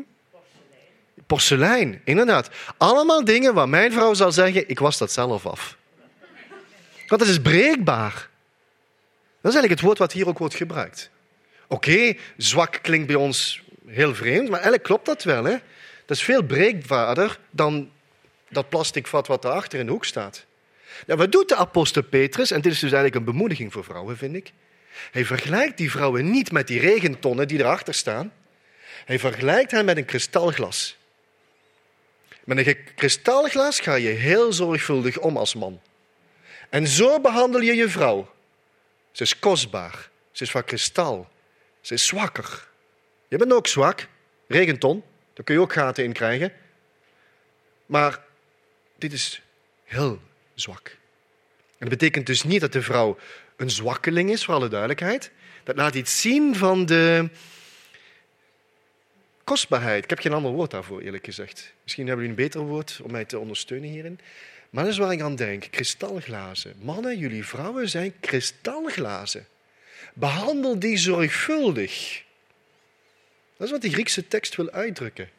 Porselein, 1.25 2.01
inderdaad. 2.03 2.49
Allemaal 2.77 3.25
dingen 3.25 3.53
waar 3.53 3.69
mijn 3.69 3.91
vrouw 3.91 4.13
zal 4.13 4.31
zeggen, 4.31 4.69
ik 4.69 4.79
was 4.79 4.97
dat 4.97 5.11
zelf 5.11 5.45
af. 5.45 5.77
Want 7.07 7.21
het 7.21 7.29
is 7.29 7.41
breekbaar. 7.41 8.13
Dat 9.41 9.51
is 9.51 9.57
eigenlijk 9.57 9.73
het 9.73 9.81
woord 9.81 9.97
wat 9.97 10.11
hier 10.11 10.27
ook 10.27 10.37
wordt 10.37 10.55
gebruikt. 10.55 11.09
Oké, 11.67 12.15
zwak 12.37 12.79
klinkt 12.81 13.07
bij 13.07 13.15
ons 13.15 13.61
heel 13.91 14.15
vreemd, 14.15 14.43
maar 14.43 14.59
eigenlijk 14.59 14.83
klopt 14.83 15.05
dat 15.05 15.23
wel. 15.23 15.43
Hè? 15.43 15.57
Dat 16.05 16.17
is 16.17 16.23
veel 16.23 16.43
breekbaarder 16.43 17.39
dan 17.49 17.91
dat 18.49 18.69
plastic 18.69 19.07
vat 19.07 19.27
wat 19.27 19.41
daarachter 19.41 19.79
in 19.79 19.85
de 19.85 19.91
hoek 19.91 20.05
staat. 20.05 20.45
Nou, 21.05 21.19
wat 21.19 21.31
doet 21.31 21.49
de 21.49 21.55
apostel 21.55 22.03
Petrus? 22.03 22.51
En 22.51 22.61
dit 22.61 22.71
is 22.71 22.79
dus 22.79 22.91
eigenlijk 22.91 23.15
een 23.15 23.33
bemoediging 23.33 23.71
voor 23.71 23.83
vrouwen, 23.83 24.17
vind 24.17 24.35
ik. 24.35 24.51
Hij 25.11 25.25
vergelijkt 25.25 25.77
die 25.77 25.91
vrouwen 25.91 26.31
niet 26.31 26.51
met 26.51 26.67
die 26.67 26.79
regentonnen 26.79 27.47
die 27.47 27.59
erachter 27.59 27.93
staan. 27.93 28.33
Hij 29.05 29.19
vergelijkt 29.19 29.71
hen 29.71 29.85
met 29.85 29.97
een 29.97 30.05
kristalglas. 30.05 30.97
Met 32.43 32.67
een 32.67 32.77
kristalglas 32.95 33.79
ga 33.79 33.93
je 33.93 34.09
heel 34.09 34.53
zorgvuldig 34.53 35.17
om 35.17 35.37
als 35.37 35.55
man. 35.55 35.81
En 36.69 36.87
zo 36.87 37.21
behandel 37.21 37.61
je 37.61 37.75
je 37.75 37.89
vrouw. 37.89 38.33
Ze 39.11 39.23
is 39.23 39.39
kostbaar. 39.39 40.09
Ze 40.31 40.43
is 40.43 40.51
van 40.51 40.63
kristal. 40.63 41.29
Ze 41.81 41.93
is 41.93 42.05
zwakker. 42.05 42.67
Je 43.31 43.37
bent 43.37 43.53
ook 43.53 43.67
zwak. 43.67 44.07
Regenton. 44.47 45.03
Daar 45.33 45.45
kun 45.45 45.55
je 45.55 45.61
ook 45.61 45.73
gaten 45.73 46.03
in 46.03 46.13
krijgen. 46.13 46.53
Maar 47.85 48.23
dit 48.97 49.13
is 49.13 49.41
heel 49.83 50.21
zwak. 50.53 50.97
Dat 51.77 51.89
betekent 51.89 52.25
dus 52.25 52.43
niet 52.43 52.61
dat 52.61 52.73
de 52.73 52.81
vrouw 52.81 53.17
een 53.55 53.69
zwakkeling 53.69 54.31
is, 54.31 54.45
voor 54.45 54.53
alle 54.53 54.67
duidelijkheid. 54.67 55.31
Dat 55.63 55.75
laat 55.75 55.95
iets 55.95 56.21
zien 56.21 56.55
van 56.55 56.85
de 56.85 57.29
kostbaarheid. 59.43 60.03
Ik 60.03 60.09
heb 60.09 60.19
geen 60.19 60.33
ander 60.33 60.51
woord 60.51 60.71
daarvoor, 60.71 61.01
eerlijk 61.01 61.25
gezegd. 61.25 61.73
Misschien 61.83 62.07
hebben 62.07 62.25
jullie 62.25 62.39
een 62.39 62.45
beter 62.45 62.61
woord 62.61 62.99
om 63.03 63.11
mij 63.11 63.25
te 63.25 63.39
ondersteunen 63.39 63.89
hierin. 63.89 64.19
Maar 64.69 64.83
dat 64.83 64.93
is 64.93 64.99
waar 64.99 65.11
ik 65.11 65.21
aan 65.21 65.35
denk. 65.35 65.67
Kristalglazen. 65.69 66.75
Mannen, 66.81 67.17
jullie 67.17 67.45
vrouwen 67.45 67.89
zijn 67.89 68.13
kristalglazen. 68.19 69.47
Behandel 70.13 70.79
die 70.79 70.97
zorgvuldig. 70.97 72.23
Dat 73.61 73.69
is 73.69 73.75
wat 73.75 73.85
die 73.85 73.93
Griekse 73.93 74.27
tekst 74.27 74.55
wil 74.55 74.71
uitdrukken. 74.71 75.29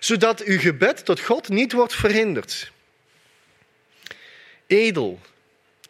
Zodat 0.00 0.42
uw 0.42 0.58
gebed 0.58 1.04
tot 1.04 1.20
God 1.20 1.48
niet 1.48 1.72
wordt 1.72 1.94
verhinderd. 1.94 2.72
Edel, 4.66 5.20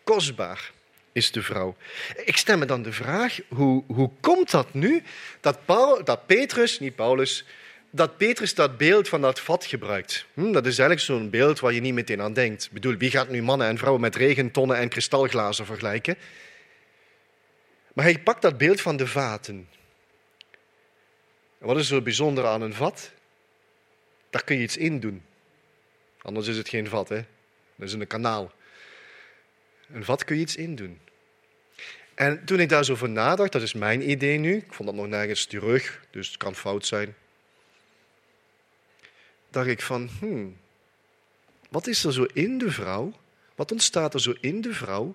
kostbaar 0.05 0.71
is 1.13 1.31
de 1.31 1.43
vrouw. 1.43 1.77
Ik 2.25 2.37
stel 2.37 2.59
me 2.59 2.65
dan 2.67 2.83
de 2.83 2.93
vraag, 2.93 3.39
hoe, 3.49 3.85
hoe 3.87 4.11
komt 4.21 4.51
dat 4.51 4.75
nu 4.75 5.03
dat, 5.41 5.65
Paul, 5.65 6.05
dat 6.05 6.27
Petrus, 6.27 6.81
niet 6.81 6.95
Paulus, 6.95 7.45
dat 7.91 8.17
Petrus 8.17 8.55
dat 8.55 8.77
beeld 8.77 9.09
van 9.09 9.21
dat 9.21 9.41
vat 9.41 9.65
gebruikt? 9.65 10.27
Hm, 10.35 10.53
dat 10.53 10.67
is 10.67 10.79
eigenlijk 10.79 11.01
zo'n 11.01 11.31
beeld 11.31 11.61
waar 11.61 11.73
je 11.73 11.81
niet 11.81 11.95
meteen 11.95 12.23
aan 12.23 12.33
denkt. 12.33 12.65
Ik 12.65 12.73
bedoel, 12.73 12.97
wie 12.97 13.11
gaat 13.11 13.29
nu 13.29 13.43
mannen 13.43 13.69
en 13.69 13.79
vrouwen 13.79 14.03
met 14.03 14.17
regentonnen 14.17 14.77
en 14.77 14.89
kristalglazen 14.89 15.67
vergelijken? 15.67 16.17
Maar 17.93 18.05
hij 18.05 18.19
pakt 18.19 18.43
dat 18.43 18.59
beeld 18.59 18.81
van 18.81 18.97
de 18.97 19.07
vaten. 19.07 19.69
Wat 21.65 21.77
is 21.77 21.91
er 21.91 22.03
bijzonder 22.03 22.47
aan 22.47 22.63
een 22.63 22.75
vat? 22.75 23.11
Daar 24.31 24.45
kun 24.45 24.57
je 24.57 24.63
iets 24.63 24.77
in 24.77 25.01
doen. 25.01 25.23
Anders 26.23 26.47
is 26.47 26.57
het 26.57 26.69
geen 26.69 26.89
vat, 26.89 27.09
hè? 27.09 27.25
Dat 27.77 27.89
is 27.89 27.93
een 27.93 28.07
kanaal. 28.07 28.53
Een 29.93 30.05
vat 30.05 30.25
kun 30.25 30.37
je 30.37 30.43
iets 30.43 30.57
in 30.57 30.75
doen. 30.75 31.01
En 32.15 32.45
toen 32.45 32.61
ik 32.61 32.69
daar 32.69 32.85
zo 32.85 32.93
over 32.93 33.09
nadacht, 33.09 33.53
dat 33.53 33.63
is 33.63 33.73
mijn 33.73 34.11
idee 34.11 34.39
nu, 34.39 34.57
ik 34.57 34.73
vond 34.73 34.89
dat 34.89 34.99
nog 34.99 35.07
nergens 35.07 35.45
terug, 35.45 36.03
dus 36.11 36.27
het 36.27 36.37
kan 36.37 36.55
fout 36.55 36.87
zijn. 36.87 37.15
Dacht 39.51 39.69
ik 39.69 39.83
van, 39.83 40.11
hmm, 40.19 40.57
Wat 41.71 41.87
is 41.87 42.05
er 42.05 42.13
zo 42.13 42.25
in 42.33 42.59
de 42.59 42.71
vrouw? 42.71 43.13
Wat 43.55 43.73
ontstaat 43.73 44.15
er 44.15 44.21
zo 44.21 44.35
in 44.41 44.61
de 44.61 44.75
vrouw? 44.75 45.15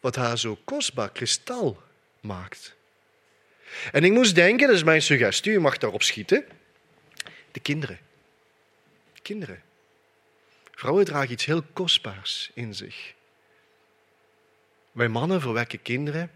Wat 0.00 0.16
haar 0.16 0.38
zo 0.38 0.58
kostbaar 0.64 1.10
kristal 1.10 1.82
maakt. 2.20 2.78
En 3.92 4.04
ik 4.04 4.12
moest 4.12 4.34
denken, 4.34 4.66
dat 4.66 4.76
is 4.76 4.84
mijn 4.84 5.02
suggestie, 5.02 5.52
u 5.52 5.60
mag 5.60 5.78
daarop 5.78 6.02
schieten. 6.02 6.44
De 7.52 7.60
kinderen. 7.60 7.98
Kinderen. 9.22 9.62
Vrouwen 10.74 11.04
dragen 11.04 11.32
iets 11.32 11.44
heel 11.44 11.62
kostbaars 11.72 12.50
in 12.54 12.74
zich. 12.74 13.14
Wij 14.92 15.08
mannen 15.08 15.40
verwekken 15.40 15.82
kinderen. 15.82 16.30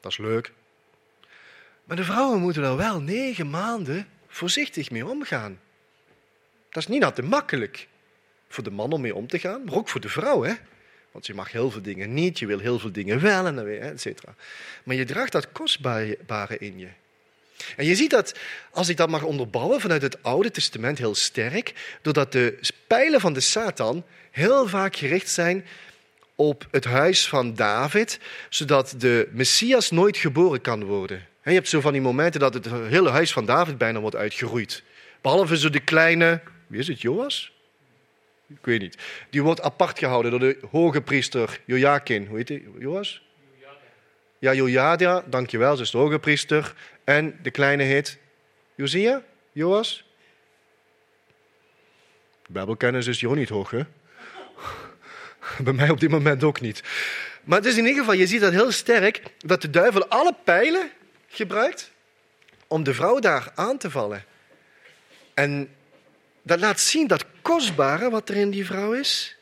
Dat 0.00 0.12
is 0.12 0.18
leuk. 0.18 0.52
Maar 1.84 1.96
de 1.96 2.04
vrouwen 2.04 2.40
moeten 2.40 2.62
er 2.62 2.76
wel 2.76 3.00
negen 3.00 3.50
maanden 3.50 4.08
voorzichtig 4.28 4.90
mee 4.90 5.06
omgaan. 5.06 5.60
Dat 6.70 6.82
is 6.82 6.88
niet 6.88 7.04
altijd 7.04 7.26
makkelijk 7.28 7.88
voor 8.48 8.64
de 8.64 8.70
man 8.70 8.92
om 8.92 9.00
mee 9.00 9.14
om 9.14 9.26
te 9.26 9.38
gaan, 9.38 9.64
maar 9.64 9.74
ook 9.74 9.88
voor 9.88 10.00
de 10.00 10.08
vrouw. 10.08 10.42
Hè? 10.42 10.54
Want 11.12 11.26
je 11.26 11.34
mag 11.34 11.52
heel 11.52 11.70
veel 11.70 11.82
dingen 11.82 12.14
niet, 12.14 12.38
je 12.38 12.46
wil 12.46 12.58
heel 12.58 12.78
veel 12.78 12.92
dingen 12.92 13.20
wel, 13.20 13.46
en 13.46 13.64
weer, 13.64 13.80
et 13.80 14.00
cetera. 14.00 14.34
Maar 14.82 14.96
je 14.96 15.04
draagt 15.04 15.32
dat 15.32 15.52
kostbare 15.52 16.58
in 16.58 16.78
je. 16.78 16.88
En 17.76 17.84
je 17.84 17.94
ziet 17.94 18.10
dat, 18.10 18.38
als 18.70 18.88
ik 18.88 18.96
dat 18.96 19.08
mag 19.08 19.22
onderbouwen 19.22 19.80
vanuit 19.80 20.02
het 20.02 20.22
Oude 20.22 20.50
Testament 20.50 20.98
heel 20.98 21.14
sterk, 21.14 21.96
doordat 22.02 22.32
de 22.32 22.58
pijlen 22.86 23.20
van 23.20 23.32
de 23.32 23.40
Satan 23.40 24.04
heel 24.30 24.68
vaak 24.68 24.96
gericht 24.96 25.28
zijn 25.28 25.64
op 26.34 26.66
het 26.70 26.84
huis 26.84 27.28
van 27.28 27.54
David, 27.54 28.18
zodat 28.48 28.94
de 28.98 29.28
Messias 29.32 29.90
nooit 29.90 30.16
geboren 30.16 30.60
kan 30.60 30.84
worden. 30.84 31.26
Je 31.44 31.50
hebt 31.50 31.68
zo 31.68 31.80
van 31.80 31.92
die 31.92 32.00
momenten 32.00 32.40
dat 32.40 32.54
het 32.54 32.66
hele 32.70 33.10
huis 33.10 33.32
van 33.32 33.46
David 33.46 33.78
bijna 33.78 34.00
wordt 34.00 34.16
uitgeroeid. 34.16 34.82
Behalve 35.20 35.58
zo 35.58 35.70
de 35.70 35.80
kleine, 35.80 36.40
wie 36.66 36.80
is 36.80 36.88
het, 36.88 37.00
Joas? 37.00 37.51
Ik 38.58 38.66
weet 38.66 38.80
niet. 38.80 38.98
Die 39.30 39.42
wordt 39.42 39.60
apart 39.60 39.98
gehouden 39.98 40.30
door 40.30 40.40
de 40.40 40.58
hoge 40.70 41.00
priester 41.00 41.60
Jojakin. 41.64 42.26
Hoe 42.26 42.36
heet 42.36 42.48
hij? 42.48 42.62
Joas? 42.78 43.22
Ja, 44.38 44.54
Jojada, 44.54 45.24
dankjewel, 45.26 45.76
ze 45.76 45.82
is 45.82 45.90
de 45.90 45.98
hoge 45.98 46.18
priester. 46.18 46.74
En 47.04 47.38
de 47.42 47.50
kleine 47.50 47.82
heet 47.82 48.18
Josia? 48.74 49.22
Joas? 49.52 50.04
Bijbelkennis 52.48 53.06
is 53.06 53.20
jou 53.20 53.36
niet 53.36 53.48
hoog, 53.48 53.70
hè? 53.70 53.82
Bij 55.64 55.72
mij 55.72 55.90
op 55.90 56.00
dit 56.00 56.10
moment 56.10 56.44
ook 56.44 56.60
niet. 56.60 56.82
Maar 57.44 57.58
het 57.58 57.66
is 57.66 57.76
in 57.76 57.86
ieder 57.86 58.00
geval, 58.00 58.14
je 58.14 58.26
ziet 58.26 58.40
dat 58.40 58.52
heel 58.52 58.72
sterk, 58.72 59.22
dat 59.38 59.62
de 59.62 59.70
duivel 59.70 60.06
alle 60.06 60.34
pijlen 60.44 60.90
gebruikt 61.28 61.92
om 62.66 62.82
de 62.82 62.94
vrouw 62.94 63.18
daar 63.18 63.52
aan 63.54 63.78
te 63.78 63.90
vallen. 63.90 64.24
En 65.34 65.68
dat 66.42 66.60
laat 66.60 66.80
zien 66.80 67.06
dat 67.06 67.24
kostbare 67.42 68.10
wat 68.10 68.28
er 68.28 68.36
in 68.36 68.50
die 68.50 68.66
vrouw 68.66 68.92
is, 68.92 69.36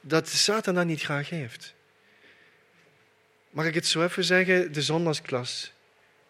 dat 0.00 0.28
Satan 0.28 0.74
dat 0.74 0.86
niet 0.86 1.02
graag 1.02 1.28
heeft. 1.28 1.74
Mag 3.50 3.66
ik 3.66 3.74
het 3.74 3.86
zo 3.86 4.04
even 4.04 4.24
zeggen? 4.24 4.72
De 4.72 4.82
zondagsklas 4.82 5.72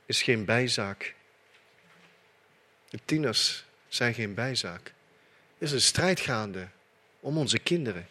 is 0.07 0.23
geen 0.23 0.45
bijzaak. 0.45 1.15
De 2.89 2.99
tieners 3.05 3.65
zijn 3.89 4.15
geen 4.15 4.35
bijzaak. 4.35 4.93
Er 5.59 5.67
is 5.67 5.73
een 5.73 5.81
strijd 5.81 6.21
gaande 6.21 6.69
om 7.21 7.39
onze 7.39 7.59
kinderen. 7.59 8.09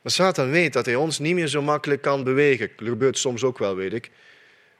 Maar 0.00 0.12
Satan 0.12 0.50
weet 0.50 0.72
dat 0.72 0.86
hij 0.86 0.94
ons 0.94 1.18
niet 1.18 1.34
meer 1.34 1.48
zo 1.48 1.62
makkelijk 1.62 2.02
kan 2.02 2.24
bewegen. 2.24 2.70
Dat 2.76 2.88
gebeurt 2.88 3.18
soms 3.18 3.42
ook 3.42 3.58
wel, 3.58 3.76
weet 3.76 3.92
ik. 3.92 4.10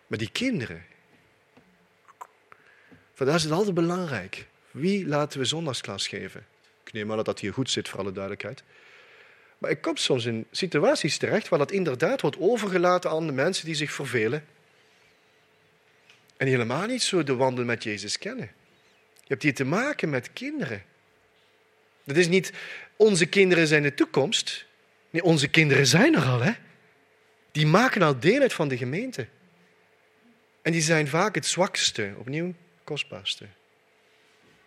Maar 0.06 0.18
die 0.18 0.30
kinderen. 0.30 0.84
Voor 3.14 3.26
daar 3.26 3.34
is 3.34 3.42
het 3.42 3.52
altijd 3.52 3.74
belangrijk. 3.74 4.46
Wie 4.79 5.07
laten 5.07 5.39
we 5.39 5.45
zondagsklas 5.45 6.09
geven? 6.09 6.47
Ik 6.85 6.93
neem 6.93 7.11
aan 7.11 7.16
dat 7.16 7.26
dat 7.26 7.41
hier 7.41 7.53
goed 7.53 7.70
zit, 7.70 7.89
voor 7.89 7.99
alle 7.99 8.12
duidelijkheid. 8.12 8.62
Maar 9.59 9.70
ik 9.70 9.81
kom 9.81 9.97
soms 9.97 10.24
in 10.24 10.47
situaties 10.51 11.18
terecht 11.18 11.49
waar 11.49 11.59
dat 11.59 11.70
inderdaad 11.70 12.20
wordt 12.20 12.39
overgelaten 12.39 13.11
aan 13.11 13.26
de 13.26 13.33
mensen 13.33 13.66
die 13.66 13.74
zich 13.74 13.93
vervelen. 13.93 14.47
En 16.37 16.47
helemaal 16.47 16.87
niet 16.87 17.03
zo 17.03 17.22
de 17.22 17.35
wandel 17.35 17.64
met 17.64 17.83
Jezus 17.83 18.18
kennen. 18.18 18.51
Je 19.14 19.35
hebt 19.35 19.43
hier 19.43 19.55
te 19.55 19.64
maken 19.64 20.11
met 20.11 20.33
kinderen. 20.33 20.83
Dat 22.05 22.16
is 22.16 22.29
niet 22.29 22.53
onze 22.97 23.26
kinderen 23.26 23.66
zijn 23.66 23.83
de 23.83 23.95
toekomst. 23.95 24.66
Nee, 25.11 25.22
onze 25.22 25.49
kinderen 25.49 25.87
zijn 25.87 26.14
er 26.14 26.24
al, 26.24 26.41
hè? 26.41 26.53
Die 27.53 27.66
maken 27.66 28.03
al 28.03 28.18
deel 28.18 28.41
uit 28.41 28.53
van 28.53 28.68
de 28.68 28.76
gemeente. 28.76 29.26
En 30.62 30.72
die 30.72 30.83
zijn 30.83 31.09
vaak 31.09 31.35
het 31.35 31.47
zwakste, 31.47 32.14
opnieuw 32.18 32.55
kostbaarste. 32.85 33.47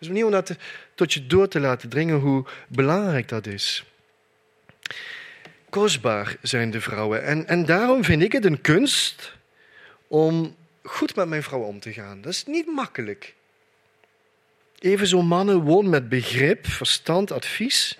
Opnieuw 0.01 0.25
om 0.25 0.31
dat 0.31 0.55
tot 0.95 1.13
je 1.13 1.27
door 1.27 1.47
te 1.47 1.59
laten 1.59 1.89
dringen 1.89 2.19
hoe 2.19 2.45
belangrijk 2.67 3.27
dat 3.27 3.47
is. 3.47 3.85
Kostbaar 5.69 6.35
zijn 6.41 6.71
de 6.71 6.81
vrouwen. 6.81 7.23
En, 7.23 7.47
en 7.47 7.65
daarom 7.65 8.03
vind 8.03 8.21
ik 8.21 8.31
het 8.31 8.45
een 8.45 8.61
kunst 8.61 9.33
om 10.07 10.55
goed 10.83 11.15
met 11.15 11.27
mijn 11.27 11.43
vrouw 11.43 11.61
om 11.61 11.79
te 11.79 11.93
gaan. 11.93 12.21
Dat 12.21 12.31
is 12.31 12.45
niet 12.45 12.65
makkelijk. 12.65 13.33
Evenzo 14.79 15.21
mannen 15.21 15.59
woon 15.59 15.89
met 15.89 16.09
begrip, 16.09 16.67
verstand, 16.67 17.31
advies. 17.31 17.97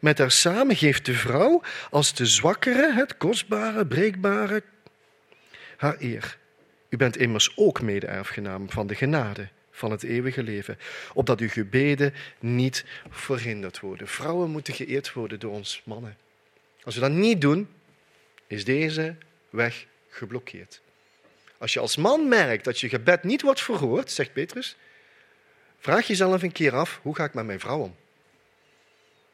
Met 0.00 0.18
haar 0.18 0.30
samen 0.30 0.76
geeft 0.76 1.06
de 1.06 1.14
vrouw 1.14 1.62
als 1.90 2.14
de 2.14 2.26
zwakkere, 2.26 2.92
het 2.92 3.16
kostbare, 3.16 3.86
breekbare, 3.86 4.62
haar 5.76 5.96
eer. 5.98 6.38
U 6.88 6.96
bent 6.96 7.16
immers 7.16 7.52
ook 7.56 7.82
mede-erfgenaam 7.82 8.70
van 8.70 8.86
de 8.86 8.94
genade 8.94 9.48
van 9.72 9.90
het 9.90 10.02
eeuwige 10.02 10.42
leven, 10.42 10.78
opdat 11.14 11.40
uw 11.40 11.48
gebeden 11.48 12.14
niet 12.38 12.84
verhinderd 13.10 13.80
worden. 13.80 14.08
Vrouwen 14.08 14.50
moeten 14.50 14.74
geëerd 14.74 15.12
worden 15.12 15.40
door 15.40 15.52
ons 15.52 15.82
mannen. 15.84 16.16
Als 16.82 16.94
we 16.94 17.00
dat 17.00 17.10
niet 17.10 17.40
doen, 17.40 17.68
is 18.46 18.64
deze 18.64 19.16
weg 19.50 19.86
geblokkeerd. 20.08 20.80
Als 21.58 21.72
je 21.72 21.80
als 21.80 21.96
man 21.96 22.28
merkt 22.28 22.64
dat 22.64 22.80
je 22.80 22.88
gebed 22.88 23.22
niet 23.22 23.42
wordt 23.42 23.60
verhoord, 23.60 24.10
zegt 24.10 24.32
Petrus, 24.32 24.76
vraag 25.78 26.06
jezelf 26.06 26.42
een 26.42 26.52
keer 26.52 26.74
af, 26.74 27.00
hoe 27.02 27.14
ga 27.14 27.24
ik 27.24 27.34
met 27.34 27.46
mijn 27.46 27.60
vrouw 27.60 27.78
om? 27.78 27.96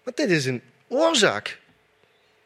Want 0.03 0.17
dit 0.17 0.31
is 0.31 0.45
een 0.45 0.63
oorzaak. 0.87 1.59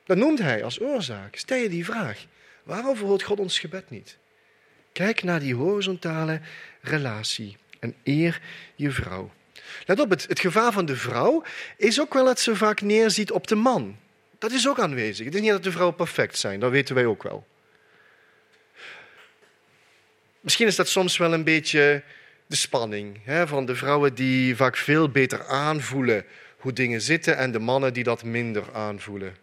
Dat 0.05 0.17
noemt 0.17 0.39
hij 0.39 0.65
als 0.65 0.81
oorzaak. 0.81 1.37
Stel 1.37 1.57
je 1.57 1.69
die 1.69 1.85
vraag. 1.85 2.25
Waarom 2.63 2.97
verhoort 2.97 3.23
God 3.23 3.39
ons 3.39 3.59
gebed 3.59 3.91
niet? 3.91 4.17
Kijk 4.93 5.23
naar 5.23 5.41
die 5.41 5.55
horizontale 5.55 6.41
relatie 6.81 7.57
en 7.83 7.95
eer 8.05 8.41
je 8.75 8.91
vrouw. 8.91 9.31
Let 9.87 10.01
op, 10.01 10.11
het, 10.11 10.27
het 10.29 10.41
gevaar 10.41 10.73
van 10.73 10.87
de 10.87 10.97
vrouw 10.97 11.43
is 11.77 12.01
ook 12.01 12.15
wel 12.15 12.25
dat 12.25 12.41
ze 12.41 12.57
vaak 12.57 12.81
neerziet 12.81 13.31
op 13.31 13.47
de 13.47 13.55
man. 13.55 13.97
Dat 14.39 14.53
is 14.53 14.69
ook 14.69 14.79
aanwezig. 14.79 15.25
Het 15.25 15.35
is 15.35 15.41
niet 15.41 15.51
dat 15.51 15.63
de 15.63 15.73
vrouwen 15.73 15.97
perfect 15.97 16.39
zijn, 16.39 16.61
dat 16.61 16.71
weten 16.71 16.95
wij 16.95 17.07
ook 17.07 17.23
wel. 17.23 17.47
Misschien 20.41 20.67
is 20.67 20.77
dat 20.77 20.89
soms 20.89 21.17
wel 21.17 21.33
een 21.33 21.45
beetje 21.45 22.03
de 22.47 22.57
spanning 22.57 23.19
hè, 23.25 23.47
van 23.47 23.67
de 23.67 23.75
vrouwen 23.75 24.15
die 24.15 24.57
vaak 24.57 24.77
veel 24.77 25.09
beter 25.09 25.47
aanvoelen 25.47 26.25
hoe 26.57 26.73
dingen 26.73 27.01
zitten 27.01 27.37
en 27.37 27.53
de 27.53 27.59
mannen 27.59 27.93
die 27.93 28.05
dat 28.05 28.25
minder 28.25 28.73
aanvoelen. 28.73 29.37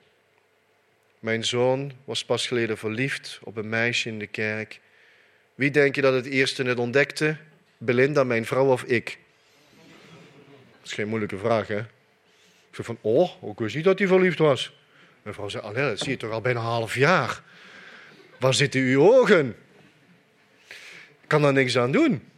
Mijn 1.20 1.46
zoon 1.46 1.92
was 2.06 2.26
pas 2.26 2.48
geleden 2.48 2.78
verliefd 2.78 3.40
op 3.44 3.58
een 3.58 3.70
meisje 3.70 4.10
in 4.10 4.20
de 4.20 4.28
kerk. 4.28 4.80
Wie 5.56 5.72
denk 5.72 5.96
je 5.96 6.02
dat 6.02 6.14
het 6.14 6.26
eerste 6.26 6.64
het 6.64 6.80
ontdekte? 6.80 7.38
Belinda, 7.82 8.23
mijn 8.23 8.45
vrouw 8.45 8.71
of 8.71 8.84
ik? 8.84 9.17
Dat 10.77 10.86
is 10.86 10.93
geen 10.93 11.07
moeilijke 11.07 11.38
vraag, 11.38 11.67
hè? 11.67 11.80
Ik 11.80 12.75
zei 12.75 12.88
van, 12.88 12.97
oh, 13.01 13.51
ik 13.51 13.59
wist 13.59 13.75
niet 13.75 13.84
dat 13.84 13.99
hij 13.99 14.07
verliefd 14.07 14.39
was. 14.39 14.73
Mijn 15.21 15.36
vrouw 15.36 15.49
zei, 15.49 15.63
allee, 15.63 15.89
dat 15.89 15.99
zie 15.99 16.09
je 16.09 16.17
toch 16.17 16.32
al 16.32 16.41
bijna 16.41 16.59
een 16.59 16.65
half 16.65 16.95
jaar. 16.95 17.43
Waar 18.39 18.53
zitten 18.53 18.82
uw 18.82 19.01
ogen? 19.01 19.55
Ik 21.21 21.27
kan 21.27 21.41
daar 21.41 21.53
niks 21.53 21.77
aan 21.77 21.91
doen. 21.91 22.30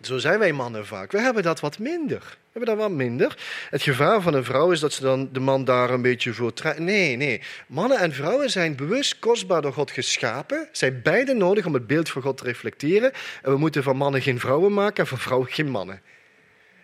Zo 0.00 0.18
zijn 0.18 0.38
wij 0.38 0.52
mannen 0.52 0.86
vaak. 0.86 1.12
We 1.12 1.20
hebben 1.20 1.42
dat 1.42 1.60
wat 1.60 1.78
minder. 1.78 2.18
We 2.18 2.58
hebben 2.58 2.76
dat 2.76 2.88
wat 2.88 2.96
minder. 2.96 3.38
Het 3.70 3.82
gevaar 3.82 4.20
van 4.20 4.34
een 4.34 4.44
vrouw 4.44 4.70
is 4.70 4.80
dat 4.80 4.92
ze 4.92 5.02
dan 5.02 5.28
de 5.32 5.40
man 5.40 5.64
daar 5.64 5.90
een 5.90 6.02
beetje 6.02 6.32
voor 6.32 6.52
trekt. 6.52 6.78
Nee, 6.78 7.16
nee. 7.16 7.40
Mannen 7.66 7.98
en 7.98 8.12
vrouwen 8.12 8.50
zijn 8.50 8.76
bewust 8.76 9.18
kostbaar 9.18 9.62
door 9.62 9.72
God 9.72 9.90
geschapen. 9.90 10.68
Zijn 10.72 11.02
beide 11.02 11.34
nodig 11.34 11.66
om 11.66 11.74
het 11.74 11.86
beeld 11.86 12.10
van 12.10 12.22
God 12.22 12.36
te 12.36 12.44
reflecteren. 12.44 13.12
En 13.42 13.52
we 13.52 13.58
moeten 13.58 13.82
van 13.82 13.96
mannen 13.96 14.22
geen 14.22 14.40
vrouwen 14.40 14.72
maken 14.72 15.02
en 15.02 15.06
van 15.08 15.18
vrouwen 15.18 15.48
geen 15.48 15.70
mannen. 15.70 16.02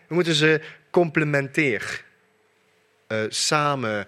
We 0.07 0.15
moeten 0.15 0.35
ze 0.35 0.61
complementair, 0.91 2.05
uh, 3.09 3.19
samen, 3.29 4.07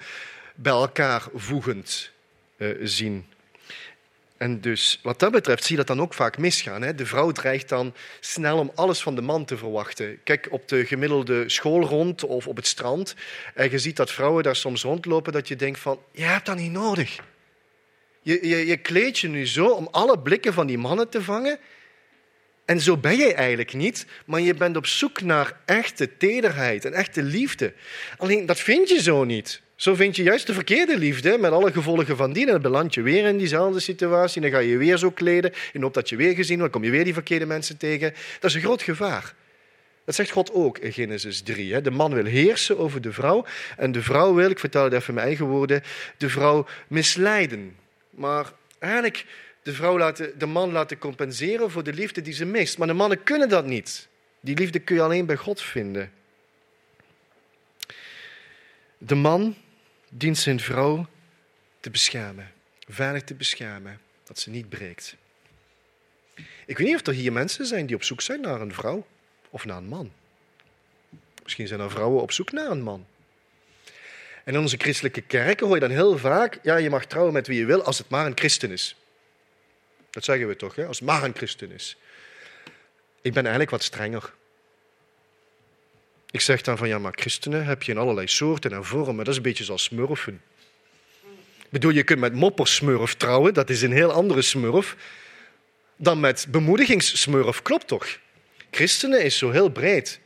bij 0.55 0.73
elkaar 0.73 1.23
voegend 1.35 2.13
uh, 2.57 2.77
zien. 2.83 3.27
En 4.39 4.61
dus 4.61 5.01
wat 5.03 5.19
dat 5.19 5.33
betreft 5.33 5.65
zie 5.65 5.71
je 5.71 5.85
dat 5.85 5.97
dan 5.97 6.05
ook 6.05 6.15
vaak 6.15 6.39
misgaan. 6.39 6.83
Hè? 6.83 6.95
De 6.95 7.07
vrouw 7.07 7.31
dreigt 7.31 7.69
dan 7.69 7.95
snel 8.21 8.59
om 8.59 8.73
alles 8.75 9.01
van 9.01 9.15
de 9.15 9.21
man 9.21 9.45
te 9.45 9.57
verwachten. 9.57 10.23
Kijk 10.25 10.49
op 10.51 10.69
de 10.69 10.87
gemiddelde 10.87 11.49
school 11.49 11.83
rond 11.83 12.25
of 12.25 12.47
op 12.47 12.57
het 12.57 12.67
strand. 12.67 13.15
En 13.55 13.71
je 13.71 13.79
ziet 13.79 13.97
dat 13.97 14.13
vrouwen 14.13 14.43
daar 14.43 14.57
soms 14.57 14.83
rondlopen 14.83 15.33
dat 15.33 15.49
je 15.49 15.57
denkt 15.57 15.79
van, 15.79 16.01
je 16.13 16.23
hebt 16.23 16.47
dat 16.47 16.57
niet 16.57 16.73
nodig. 16.73 17.19
Je, 18.23 18.49
je, 18.49 18.67
je 18.67 18.77
kleed 18.77 19.19
je 19.19 19.29
nu 19.29 19.47
zo 19.47 19.67
om 19.67 19.89
alle 19.91 20.19
blikken 20.19 20.53
van 20.53 20.67
die 20.67 20.79
mannen 20.79 21.09
te 21.09 21.23
vangen. 21.23 21.59
En 22.65 22.81
zo 22.81 22.97
ben 22.97 23.17
je 23.17 23.35
eigenlijk 23.35 23.73
niet, 23.73 24.07
maar 24.27 24.41
je 24.41 24.55
bent 24.55 24.77
op 24.77 24.87
zoek 24.87 25.21
naar 25.21 25.61
echte 25.65 26.17
tederheid 26.17 26.85
en 26.85 26.93
echte 26.93 27.23
liefde. 27.23 27.73
Alleen 28.17 28.47
dat 28.47 28.61
vind 28.61 28.89
je 28.89 29.03
zo 29.03 29.25
niet. 29.25 29.63
Zo 29.79 29.95
vind 29.95 30.17
je 30.17 30.23
juist 30.23 30.47
de 30.47 30.55
verkeerde 30.55 30.99
liefde, 30.99 31.39
met 31.39 31.53
alle 31.53 31.73
gevolgen 31.73 32.17
van 32.17 32.33
die. 32.33 32.47
En 32.47 32.53
dan 32.53 32.63
beland 32.63 32.95
je 32.95 33.03
weer 33.03 33.27
in 33.27 33.39
diezelfde 33.39 33.81
situatie. 33.81 34.41
Dan 34.41 34.51
ga 34.51 34.59
je 34.59 34.77
weer 34.77 34.97
zo 34.97 35.11
kleden, 35.11 35.53
in 35.73 35.83
hoop 35.83 35.95
dat 35.95 36.09
je 36.09 36.17
weer 36.17 36.35
gezien 36.35 36.59
wordt. 36.59 36.73
Kom 36.73 36.85
je 36.85 36.91
weer 36.91 37.05
die 37.05 37.13
verkeerde 37.13 37.47
mensen 37.47 37.77
tegen. 37.77 38.15
Dat 38.41 38.51
is 38.51 38.57
een 38.57 38.63
groot 38.63 38.83
gevaar. 38.83 39.35
Dat 40.05 40.15
zegt 40.15 40.31
God 40.31 40.53
ook 40.53 40.79
in 40.79 40.93
Genesis 40.93 41.41
3. 41.41 41.73
Hè. 41.73 41.81
De 41.81 41.91
man 41.91 42.15
wil 42.15 42.25
heersen 42.25 42.79
over 42.79 43.01
de 43.01 43.13
vrouw. 43.13 43.45
En 43.77 43.93
de 43.93 44.03
vrouw 44.03 44.35
wil, 44.35 44.51
ik 44.51 44.59
vertel 44.59 44.85
het 44.85 44.93
even 44.93 45.09
in 45.09 45.15
mijn 45.15 45.27
eigen 45.27 45.47
woorden, 45.47 45.83
de 46.17 46.29
vrouw 46.29 46.67
misleiden. 46.89 47.77
Maar 48.11 48.53
eigenlijk 48.79 49.27
de, 49.63 49.73
vrouw 49.73 49.99
laten, 49.99 50.39
de 50.39 50.47
man 50.47 50.73
laten 50.73 50.99
compenseren 50.99 51.71
voor 51.71 51.85
de 51.85 51.93
liefde 51.93 52.23
die 52.23 52.35
ze 52.35 52.45
mist. 52.45 52.79
Maar 52.79 52.87
de 52.87 52.93
mannen 52.93 53.23
kunnen 53.23 53.49
dat 53.49 53.67
niet. 53.67 54.09
Die 54.41 54.57
liefde 54.57 54.79
kun 54.79 54.97
je 54.97 55.03
alleen 55.03 55.27
bij 55.27 55.37
God 55.37 55.63
vinden. 55.63 56.13
De 58.99 59.15
man 59.15 59.57
dient 60.09 60.39
zijn 60.39 60.61
vrouw 60.61 61.07
te 61.81 61.91
beschermen, 61.91 62.53
veilig 62.89 63.23
te 63.23 63.35
beschermen, 63.35 64.01
dat 64.25 64.39
ze 64.39 64.51
niet 64.51 64.69
breekt. 64.69 65.17
Ik 66.67 66.79
weet 66.79 66.87
niet 66.87 66.97
of 66.97 67.07
er 67.07 67.13
hier 67.13 67.33
mensen 67.33 67.67
zijn 67.67 67.87
die 67.87 67.97
op 67.97 68.03
zoek 68.03 68.21
zijn 68.21 68.41
naar 68.41 68.61
een 68.61 68.75
vrouw 68.75 69.07
of 69.51 69.65
naar 69.65 69.77
een 69.77 69.89
man. 69.89 70.13
Misschien 71.43 71.67
zijn 71.67 71.81
er 71.81 71.91
vrouwen 71.91 72.23
op 72.23 72.33
zoek 72.33 72.53
naar 72.53 72.71
een 72.71 72.83
man. 72.83 73.07
En 74.45 74.55
in 74.55 74.61
onze 74.61 74.77
christelijke 74.77 75.21
kerken 75.21 75.67
hoor 75.67 75.75
je 75.75 75.81
dan 75.81 75.91
heel 75.91 76.19
vaak, 76.19 76.59
ja, 76.63 76.77
je 76.77 76.91
mag 76.91 77.05
trouwen 77.05 77.33
met 77.33 77.47
wie 77.47 77.59
je 77.59 77.65
wil 77.65 77.83
als 77.83 77.99
het 77.99 78.09
maar 78.09 78.27
een 78.27 78.37
christen 78.39 78.71
is. 78.71 78.97
Dat 80.11 80.25
zeggen 80.25 80.49
we 80.49 80.57
toch, 80.57 80.75
hè? 80.75 80.87
als 80.87 80.99
het 80.99 81.09
maar 81.09 81.25
een 81.25 81.37
christen 81.37 81.71
is. 81.71 81.97
Ik 83.21 83.33
ben 83.33 83.43
eigenlijk 83.43 83.71
wat 83.71 83.83
strenger. 83.83 84.35
Ik 86.31 86.41
zeg 86.41 86.63
dan 86.63 86.79
van, 86.79 86.89
ja, 86.89 86.99
maar 86.99 87.13
christenen 87.17 87.65
heb 87.65 87.83
je 87.83 87.93
in 87.93 87.99
allerlei 87.99 88.27
soorten 88.27 88.73
en 88.73 88.85
vormen. 88.85 89.17
Dat 89.17 89.29
is 89.29 89.37
een 89.37 89.43
beetje 89.43 89.65
zoals 89.65 89.83
smurfen. 89.83 90.43
Bedoel, 91.69 91.91
je 91.91 92.03
kunt 92.03 92.21
met 92.21 92.35
moppersmurf 92.35 93.15
trouwen, 93.15 93.55
dat 93.55 93.71
is 93.71 93.83
een 93.83 93.93
heel 93.93 94.13
andere 94.13 94.43
smurf, 94.43 94.97
dan 95.97 96.21
met 96.21 96.47
bemoedigingssmurf, 96.51 97.63
klopt 97.63 97.87
toch? 97.87 98.19
Christenen 98.71 99.25
is 99.25 99.39
zo 99.39 99.51
heel 99.51 99.69
breed. 99.69 100.21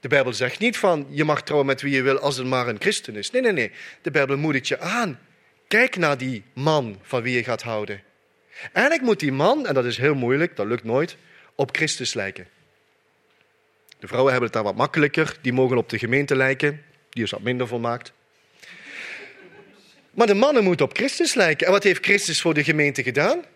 De 0.00 0.08
Bijbel 0.08 0.32
zegt 0.32 0.58
niet 0.58 0.76
van, 0.76 1.06
je 1.10 1.24
mag 1.24 1.42
trouwen 1.42 1.66
met 1.66 1.82
wie 1.82 1.94
je 1.94 2.02
wil 2.02 2.18
als 2.18 2.36
het 2.36 2.46
maar 2.46 2.68
een 2.68 2.80
christen 2.80 3.16
is. 3.16 3.30
Nee, 3.30 3.42
nee, 3.42 3.52
nee. 3.52 3.70
De 4.02 4.10
Bijbel 4.10 4.36
moedigt 4.36 4.68
je 4.68 4.78
aan. 4.78 5.18
Kijk 5.68 5.96
naar 5.96 6.18
die 6.18 6.42
man 6.52 6.98
van 7.02 7.22
wie 7.22 7.36
je 7.36 7.44
gaat 7.44 7.62
houden. 7.62 8.02
Eigenlijk 8.72 9.06
moet 9.06 9.20
die 9.20 9.32
man, 9.32 9.66
en 9.66 9.74
dat 9.74 9.84
is 9.84 9.96
heel 9.96 10.14
moeilijk, 10.14 10.56
dat 10.56 10.66
lukt 10.66 10.84
nooit, 10.84 11.16
op 11.54 11.76
Christus 11.76 12.14
lijken. 12.14 12.48
De 14.06 14.12
vrouwen 14.12 14.34
hebben 14.34 14.52
het 14.52 14.62
daar 14.62 14.72
wat 14.72 14.82
makkelijker. 14.82 15.36
Die 15.40 15.52
mogen 15.52 15.76
op 15.76 15.88
de 15.88 15.98
gemeente 15.98 16.36
lijken. 16.36 16.82
Die 17.10 17.24
is 17.24 17.30
wat 17.30 17.40
minder 17.40 17.68
volmaakt. 17.68 18.12
Maar 20.10 20.26
de 20.26 20.34
mannen 20.34 20.64
moeten 20.64 20.86
op 20.86 20.96
Christus 20.96 21.34
lijken. 21.34 21.66
En 21.66 21.72
wat 21.72 21.82
heeft 21.82 22.04
Christus 22.04 22.40
voor 22.40 22.54
de 22.54 22.64
gemeente 22.64 23.02
gedaan? 23.02 23.38
Hij 23.38 23.46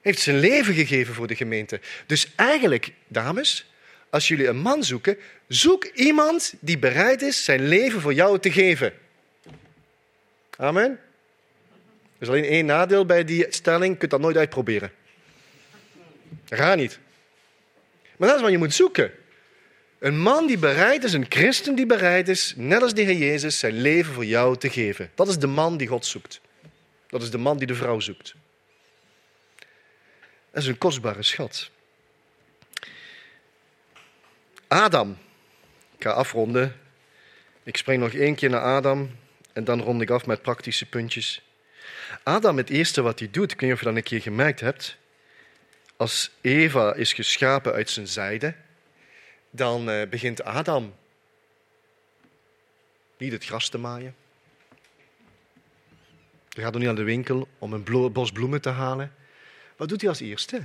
heeft 0.00 0.18
zijn 0.18 0.38
leven 0.38 0.74
gegeven 0.74 1.14
voor 1.14 1.26
de 1.26 1.36
gemeente. 1.36 1.80
Dus 2.06 2.32
eigenlijk, 2.36 2.92
dames, 3.08 3.70
als 4.10 4.28
jullie 4.28 4.46
een 4.46 4.58
man 4.58 4.84
zoeken, 4.84 5.18
zoek 5.48 5.84
iemand 5.84 6.54
die 6.60 6.78
bereid 6.78 7.22
is 7.22 7.44
zijn 7.44 7.68
leven 7.68 8.00
voor 8.00 8.14
jou 8.14 8.38
te 8.38 8.52
geven. 8.52 8.92
Amen. 10.56 10.90
Er 10.90 10.98
is 12.18 12.28
alleen 12.28 12.44
één 12.44 12.66
nadeel 12.66 13.06
bij 13.06 13.24
die 13.24 13.46
stelling, 13.48 13.92
je 13.92 13.98
kunt 13.98 14.10
dat 14.10 14.20
nooit 14.20 14.36
uitproberen. 14.36 14.92
Dat 16.44 16.76
niet. 16.76 16.98
Maar 18.16 18.28
dat 18.28 18.36
is 18.36 18.42
wat 18.42 18.52
je 18.52 18.58
moet 18.58 18.74
zoeken. 18.74 19.20
Een 20.02 20.18
man 20.18 20.46
die 20.46 20.58
bereid 20.58 21.04
is, 21.04 21.12
een 21.12 21.26
christen 21.28 21.74
die 21.74 21.86
bereid 21.86 22.28
is, 22.28 22.54
net 22.56 22.82
als 22.82 22.94
de 22.94 23.02
Heer 23.02 23.16
Jezus, 23.16 23.58
zijn 23.58 23.80
leven 23.80 24.14
voor 24.14 24.24
jou 24.24 24.56
te 24.56 24.70
geven. 24.70 25.10
Dat 25.14 25.28
is 25.28 25.38
de 25.38 25.46
man 25.46 25.76
die 25.76 25.86
God 25.86 26.06
zoekt. 26.06 26.40
Dat 27.06 27.22
is 27.22 27.30
de 27.30 27.38
man 27.38 27.58
die 27.58 27.66
de 27.66 27.74
vrouw 27.74 28.00
zoekt. 28.00 28.34
Dat 30.50 30.62
is 30.62 30.66
een 30.66 30.78
kostbare 30.78 31.22
schat. 31.22 31.70
Adam. 34.68 35.18
Ik 35.96 36.02
ga 36.02 36.10
afronden. 36.10 36.76
Ik 37.62 37.76
spring 37.76 38.02
nog 38.02 38.12
één 38.12 38.34
keer 38.34 38.50
naar 38.50 38.62
Adam 38.62 39.10
en 39.52 39.64
dan 39.64 39.80
rond 39.80 40.02
ik 40.02 40.10
af 40.10 40.26
met 40.26 40.42
praktische 40.42 40.86
puntjes. 40.86 41.42
Adam, 42.22 42.56
het 42.56 42.70
eerste 42.70 43.02
wat 43.02 43.18
hij 43.18 43.28
doet, 43.30 43.52
ik 43.52 43.60
weet 43.60 43.72
of 43.72 43.78
je 43.78 43.84
dat 43.84 43.96
een 43.96 44.02
keer 44.02 44.20
gemerkt 44.20 44.60
hebt, 44.60 44.96
als 45.96 46.30
Eva 46.40 46.94
is 46.94 47.12
geschapen 47.12 47.72
uit 47.72 47.90
zijn 47.90 48.08
zijde, 48.08 48.54
dan 49.54 49.90
uh, 49.90 50.08
begint 50.08 50.42
Adam 50.42 50.94
niet 53.16 53.32
het 53.32 53.44
gras 53.44 53.68
te 53.68 53.78
maaien. 53.78 54.14
Hij 56.48 56.62
gaat 56.62 56.72
nog 56.72 56.80
niet 56.80 56.90
naar 56.90 56.98
de 56.98 57.02
winkel 57.02 57.48
om 57.58 57.72
een 57.72 58.12
bos 58.12 58.32
bloemen 58.32 58.60
te 58.60 58.68
halen. 58.68 59.14
Wat 59.76 59.88
doet 59.88 60.00
hij 60.00 60.10
als 60.10 60.20
eerste? 60.20 60.62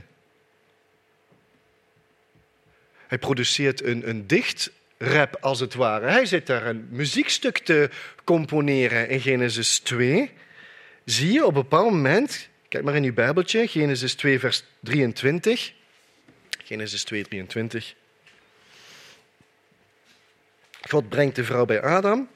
Hij 3.07 3.17
produceert 3.17 3.83
een, 3.83 4.09
een 4.09 4.27
dichtrap, 4.27 5.37
als 5.39 5.59
het 5.59 5.73
ware. 5.73 6.07
Hij 6.07 6.25
zit 6.25 6.47
daar 6.47 6.65
een 6.65 6.87
muziekstuk 6.89 7.57
te 7.57 7.89
componeren 8.23 9.09
in 9.09 9.21
Genesis 9.21 9.79
2. 9.79 10.31
Zie 11.05 11.31
je 11.31 11.45
op 11.45 11.55
een 11.55 11.61
bepaald 11.61 11.91
moment, 11.91 12.49
kijk 12.67 12.83
maar 12.83 12.95
in 12.95 13.03
uw 13.03 13.13
Bijbeltje, 13.13 13.67
Genesis 13.67 14.15
2, 14.15 14.39
vers 14.39 14.63
23. 14.79 15.73
Genesis 16.63 17.03
2, 17.03 17.23
23. 17.23 17.95
God 20.89 21.09
brengt 21.09 21.35
de 21.35 21.43
vrouw 21.43 21.65
bij 21.65 21.81
Adam. 21.81 22.27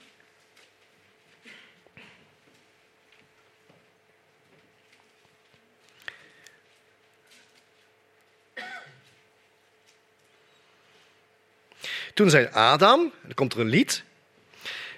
Toen 12.14 12.30
zei 12.30 12.48
Adam, 12.52 13.12
er 13.28 13.34
komt 13.34 13.54
er 13.54 13.60
een 13.60 13.68
lied. 13.68 14.04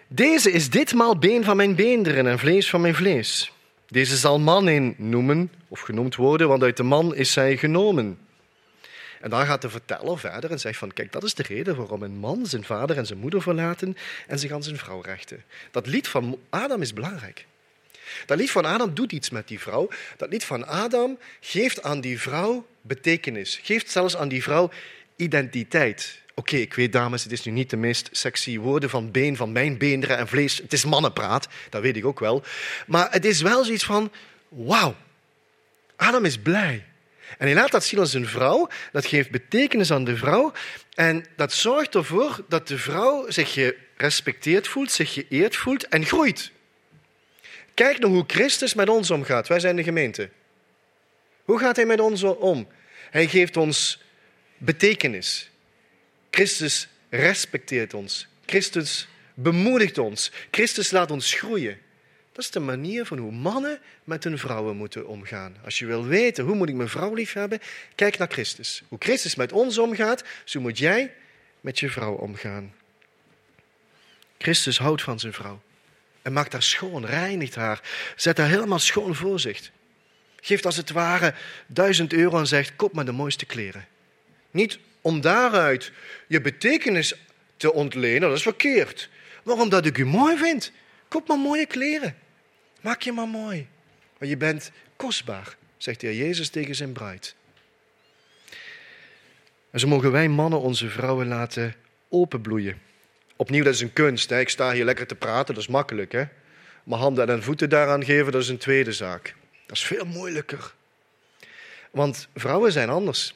Deze 0.08 0.52
is 0.52 0.70
ditmaal 0.70 1.18
been 1.18 1.44
van 1.44 1.58
mijn 1.58 1.76
beenderen 1.76 2.28
en 2.28 2.40
vlees 2.40 2.70
van 2.70 2.82
mijn 2.82 2.96
vlees. 2.96 3.52
Deze 3.88 4.18
zal 4.18 4.40
man 4.40 4.68
in 4.68 4.96
noemen, 4.98 5.52
of 5.68 5.80
genoemd 5.80 6.16
worden, 6.16 6.48
want 6.48 6.64
uit 6.64 6.78
de 6.78 6.84
man 6.84 7.16
is 7.16 7.32
zij 7.32 7.58
genomen. 7.58 8.20
En 9.24 9.30
dan 9.30 9.46
gaat 9.46 9.62
de 9.62 9.70
verteller 9.70 10.20
verder 10.20 10.52
en 10.52 10.60
zegt 10.60 10.78
van, 10.78 10.94
kijk, 10.94 11.12
dat 11.12 11.24
is 11.24 11.34
de 11.34 11.44
reden 11.44 11.76
waarom 11.76 12.04
een 12.04 12.18
man 12.18 12.46
zijn 12.46 12.64
vader 12.64 12.98
en 12.98 13.06
zijn 13.06 13.20
moeder 13.20 13.42
verlaten 13.42 13.98
en 14.28 14.40
zich 14.40 14.52
aan 14.52 14.64
zijn 14.64 14.78
vrouw 14.78 15.02
rechten. 15.02 15.44
Dat 15.72 15.88
lied 15.88 16.08
van 16.08 16.40
Adam 16.50 16.82
is 16.82 16.94
belangrijk. 16.94 17.46
Dat 18.26 18.38
lied 18.38 18.52
van 18.52 18.66
Adam 18.66 18.94
doet 18.94 19.12
iets 19.12 19.30
met 19.30 19.48
die 19.48 19.60
vrouw. 19.60 19.90
Dat 20.18 20.30
lied 20.30 20.44
van 20.44 20.68
Adam 20.68 21.18
geeft 21.40 21.84
aan 21.84 22.02
die 22.02 22.20
vrouw 22.20 22.66
betekenis. 22.82 23.60
Geeft 23.64 23.92
zelfs 23.92 24.16
aan 24.16 24.28
die 24.28 24.44
vrouw 24.44 24.72
identiteit. 25.16 26.22
Oké, 26.34 26.56
ik 26.56 26.74
weet 26.74 26.92
dames, 26.92 27.24
het 27.24 27.32
is 27.32 27.44
nu 27.44 27.52
niet 27.52 27.70
de 27.70 27.78
meest 27.78 28.10
sexy 28.12 28.60
woorden 28.60 28.90
van 28.90 29.12
been, 29.12 29.36
van 29.36 29.52
mijn 29.52 29.78
beenderen 29.78 30.18
en 30.18 30.28
vlees. 30.28 30.58
Het 30.58 30.74
is 30.74 30.86
mannenpraat, 30.86 31.48
dat 31.70 31.82
weet 31.82 31.96
ik 31.96 32.06
ook 32.06 32.20
wel. 32.20 32.44
Maar 32.88 33.12
het 33.12 33.26
is 33.26 33.42
wel 33.42 33.64
zoiets 33.64 33.86
van, 33.86 34.12
wauw, 34.50 34.96
Adam 35.96 36.26
is 36.26 36.38
blij. 36.38 36.86
En 37.38 37.46
hij 37.46 37.54
laat 37.54 37.72
dat 37.72 37.84
zien 37.84 38.00
als 38.00 38.14
een 38.14 38.28
vrouw. 38.28 38.70
Dat 38.92 39.06
geeft 39.06 39.32
betekenis 39.32 39.92
aan 39.92 40.04
de 40.04 40.18
vrouw. 40.18 40.52
En 40.94 41.26
dat 41.36 41.54
zorgt 41.54 41.96
ervoor 41.96 42.46
dat 42.48 42.68
de 42.68 42.78
vrouw 42.78 43.30
zich 43.30 43.54
gerespecteerd 43.54 44.68
voelt, 44.68 44.92
zich 44.92 45.14
geëerd 45.14 45.56
voelt 45.56 45.88
en 45.88 46.06
groeit. 46.06 46.52
Kijk 47.74 48.00
naar 48.00 48.10
hoe 48.10 48.24
Christus 48.28 48.74
met 48.74 48.90
ons 48.90 49.12
omgaat. 49.12 49.48
Wij 49.48 49.60
zijn 49.60 49.76
de 49.76 49.84
gemeente. 49.84 50.30
Hoe 51.44 51.60
gaat 51.60 51.76
hij 51.76 51.86
met 51.86 52.00
ons 52.00 52.24
om? 52.24 52.68
Hij 53.10 53.28
geeft 53.28 53.58
ons 53.58 54.02
betekenis. 54.58 55.50
Christus 56.32 56.88
respecteert 57.10 57.94
ons. 57.94 58.28
Christus 58.46 59.08
bemoedigt 59.34 59.98
ons. 59.98 60.32
Christus 60.52 60.92
laat 60.92 61.12
ons 61.12 61.34
groeien. 61.34 61.80
Dat 62.34 62.44
is 62.44 62.52
de 62.52 62.60
manier 62.60 63.06
van 63.06 63.18
hoe 63.18 63.32
mannen 63.32 63.80
met 64.04 64.24
hun 64.24 64.38
vrouwen 64.38 64.76
moeten 64.76 65.08
omgaan. 65.08 65.56
Als 65.64 65.80
je 65.80 65.86
wil 65.86 66.06
weten 66.06 66.46
hoe 66.46 66.56
moet 66.56 66.70
ik 66.70 66.76
mijn 66.76 66.90
vrouw 66.90 67.14
lief 67.14 67.34
hebben, 67.34 67.60
kijk 67.96 68.18
naar 68.18 68.28
Christus. 68.32 68.84
Hoe 68.88 68.98
Christus 69.02 69.36
met 69.36 69.52
ons 69.52 69.78
omgaat, 69.78 70.24
zo 70.44 70.62
moet 70.62 70.78
jij 70.78 71.14
met 71.62 71.80
je 71.80 71.90
vrouw 71.90 72.14
omgaan. 72.14 72.74
Christus 74.38 74.78
houdt 74.78 75.02
van 75.02 75.20
zijn 75.20 75.34
vrouw 75.34 75.62
en 76.22 76.34
maakt 76.34 76.52
haar 76.52 76.64
schoon, 76.64 77.06
reinigt 77.06 77.56
haar, 77.56 77.82
zet 78.16 78.38
haar 78.38 78.50
helemaal 78.50 78.80
schoon 78.80 79.16
voor 79.16 79.40
zich. 79.40 79.72
Geeft 80.42 80.66
als 80.66 80.78
het 80.78 80.92
ware 80.92 81.34
duizend 81.68 82.14
euro 82.14 82.40
en 82.40 82.48
zegt: 82.48 82.76
koop 82.76 82.94
maar 82.94 83.06
de 83.06 83.12
mooiste 83.12 83.46
kleren. 83.46 83.88
Niet 84.52 84.80
om 85.02 85.22
daaruit 85.22 85.92
je 86.28 86.42
betekenis 86.42 87.14
te 87.58 87.74
ontlenen, 87.74 88.22
dat 88.22 88.38
is 88.38 88.42
verkeerd. 88.42 89.10
Maar 89.44 89.56
omdat 89.56 89.86
ik 89.86 89.98
u 89.98 90.06
mooi 90.06 90.38
vind, 90.38 90.72
koop 91.08 91.28
maar 91.28 91.38
mooie 91.38 91.66
kleren. 91.66 92.16
Maak 92.84 93.02
je 93.02 93.12
maar 93.12 93.28
mooi. 93.28 93.68
Want 94.18 94.32
je 94.32 94.38
bent 94.38 94.72
kostbaar, 94.96 95.56
zegt 95.78 96.00
de 96.00 96.08
Heer 96.08 96.26
Jezus 96.26 96.50
tegen 96.50 96.76
zijn 96.76 96.92
bruid. 96.92 97.36
En 99.72 99.80
zo 99.80 99.88
mogen 99.88 100.12
wij 100.12 100.28
mannen 100.28 100.60
onze 100.60 100.90
vrouwen 100.90 101.28
laten 101.28 101.76
openbloeien. 102.10 102.82
Opnieuw, 103.36 103.64
dat 103.64 103.74
is 103.74 103.82
een 103.82 103.94
kunst. 103.94 104.30
Hè. 104.30 104.40
Ik 104.40 104.50
sta 104.50 104.72
hier 104.72 104.86
lekker 104.86 105.08
te 105.08 105.16
praten, 105.16 105.54
dat 105.54 105.64
is 105.64 105.70
makkelijk. 105.70 106.12
Hè. 106.12 106.24
Maar 106.84 107.00
handen 107.00 107.30
en 107.30 107.44
voeten 107.44 107.70
daaraan 107.70 108.06
geven, 108.06 108.32
dat 108.32 108.42
is 108.42 108.50
een 108.50 108.58
tweede 108.58 108.92
zaak. 108.92 109.36
Dat 109.66 109.78
is 109.78 109.84
veel 109.84 110.06
moeilijker. 110.06 110.74
Want 111.92 112.28
vrouwen 112.36 112.72
zijn 112.72 112.90
anders. 112.90 113.36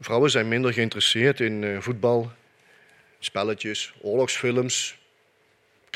Vrouwen 0.00 0.30
zijn 0.30 0.48
minder 0.48 0.72
geïnteresseerd 0.72 1.40
in 1.40 1.64
eh, 1.64 1.80
voetbal, 1.80 2.32
spelletjes, 3.18 3.94
oorlogsfilms. 4.00 4.98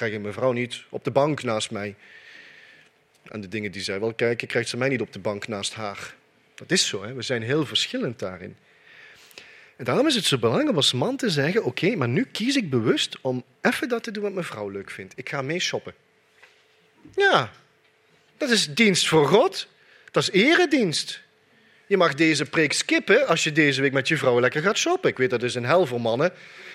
Krijg 0.01 0.15
ik 0.15 0.21
mijn 0.21 0.35
vrouw 0.35 0.53
niet 0.53 0.83
op 0.89 1.05
de 1.05 1.11
bank 1.11 1.43
naast 1.43 1.71
mij. 1.71 1.95
En 3.23 3.41
de 3.41 3.49
dingen 3.49 3.73
die 3.73 3.83
zij 3.83 3.99
wil 3.99 4.15
kijken, 4.15 4.49
krijgt 4.49 4.69
ze 4.69 4.77
mij 4.77 4.89
niet 4.89 5.01
op 5.01 5.13
de 5.13 5.19
bank 5.19 5.49
naast 5.49 5.75
haar. 5.75 6.15
Dat 6.55 6.71
is 6.71 6.87
zo, 6.87 7.03
hè? 7.03 7.15
we 7.15 7.23
zijn 7.23 7.43
heel 7.43 7.67
verschillend 7.67 8.19
daarin. 8.19 8.57
En 9.77 9.85
daarom 9.85 10.07
is 10.07 10.15
het 10.15 10.25
zo 10.25 10.39
belangrijk 10.39 10.71
om 10.71 10.77
als 10.77 10.93
man 10.93 11.17
te 11.17 11.31
zeggen: 11.31 11.65
Oké, 11.65 11.97
maar 11.97 12.09
nu 12.09 12.25
kies 12.33 12.57
ik 12.57 12.71
bewust 12.71 13.19
om 13.21 13.45
even 13.61 13.89
dat 13.89 14.03
te 14.03 14.11
doen 14.11 14.23
wat 14.23 14.33
mijn 14.33 14.45
vrouw 14.45 14.69
leuk 14.69 14.91
vindt. 14.91 15.13
Ik 15.17 15.29
ga 15.29 15.43
mee 15.43 15.61
shoppen. 15.61 15.95
Ja, 17.17 17.53
dat 18.37 18.51
is 18.51 18.75
dienst 18.75 19.09
voor 19.09 19.27
God. 19.27 19.69
Dat 20.11 20.23
is 20.23 20.31
eredienst. 20.31 21.23
Je 21.87 21.97
mag 21.97 22.15
deze 22.15 22.45
preek 22.45 22.73
skippen 22.73 23.27
als 23.27 23.45
je 23.45 23.53
deze 23.53 23.81
week 23.81 23.93
met 23.93 24.09
je 24.09 24.17
vrouw 24.17 24.41
lekker 24.41 24.63
gaat 24.63 24.79
shoppen. 24.79 25.11
Ik 25.11 25.19
weet 25.19 25.31
dat 25.31 25.43
is 25.43 25.55
een 25.55 25.65
hel 25.65 25.87
voor 25.87 26.01
mannen. 26.01 26.33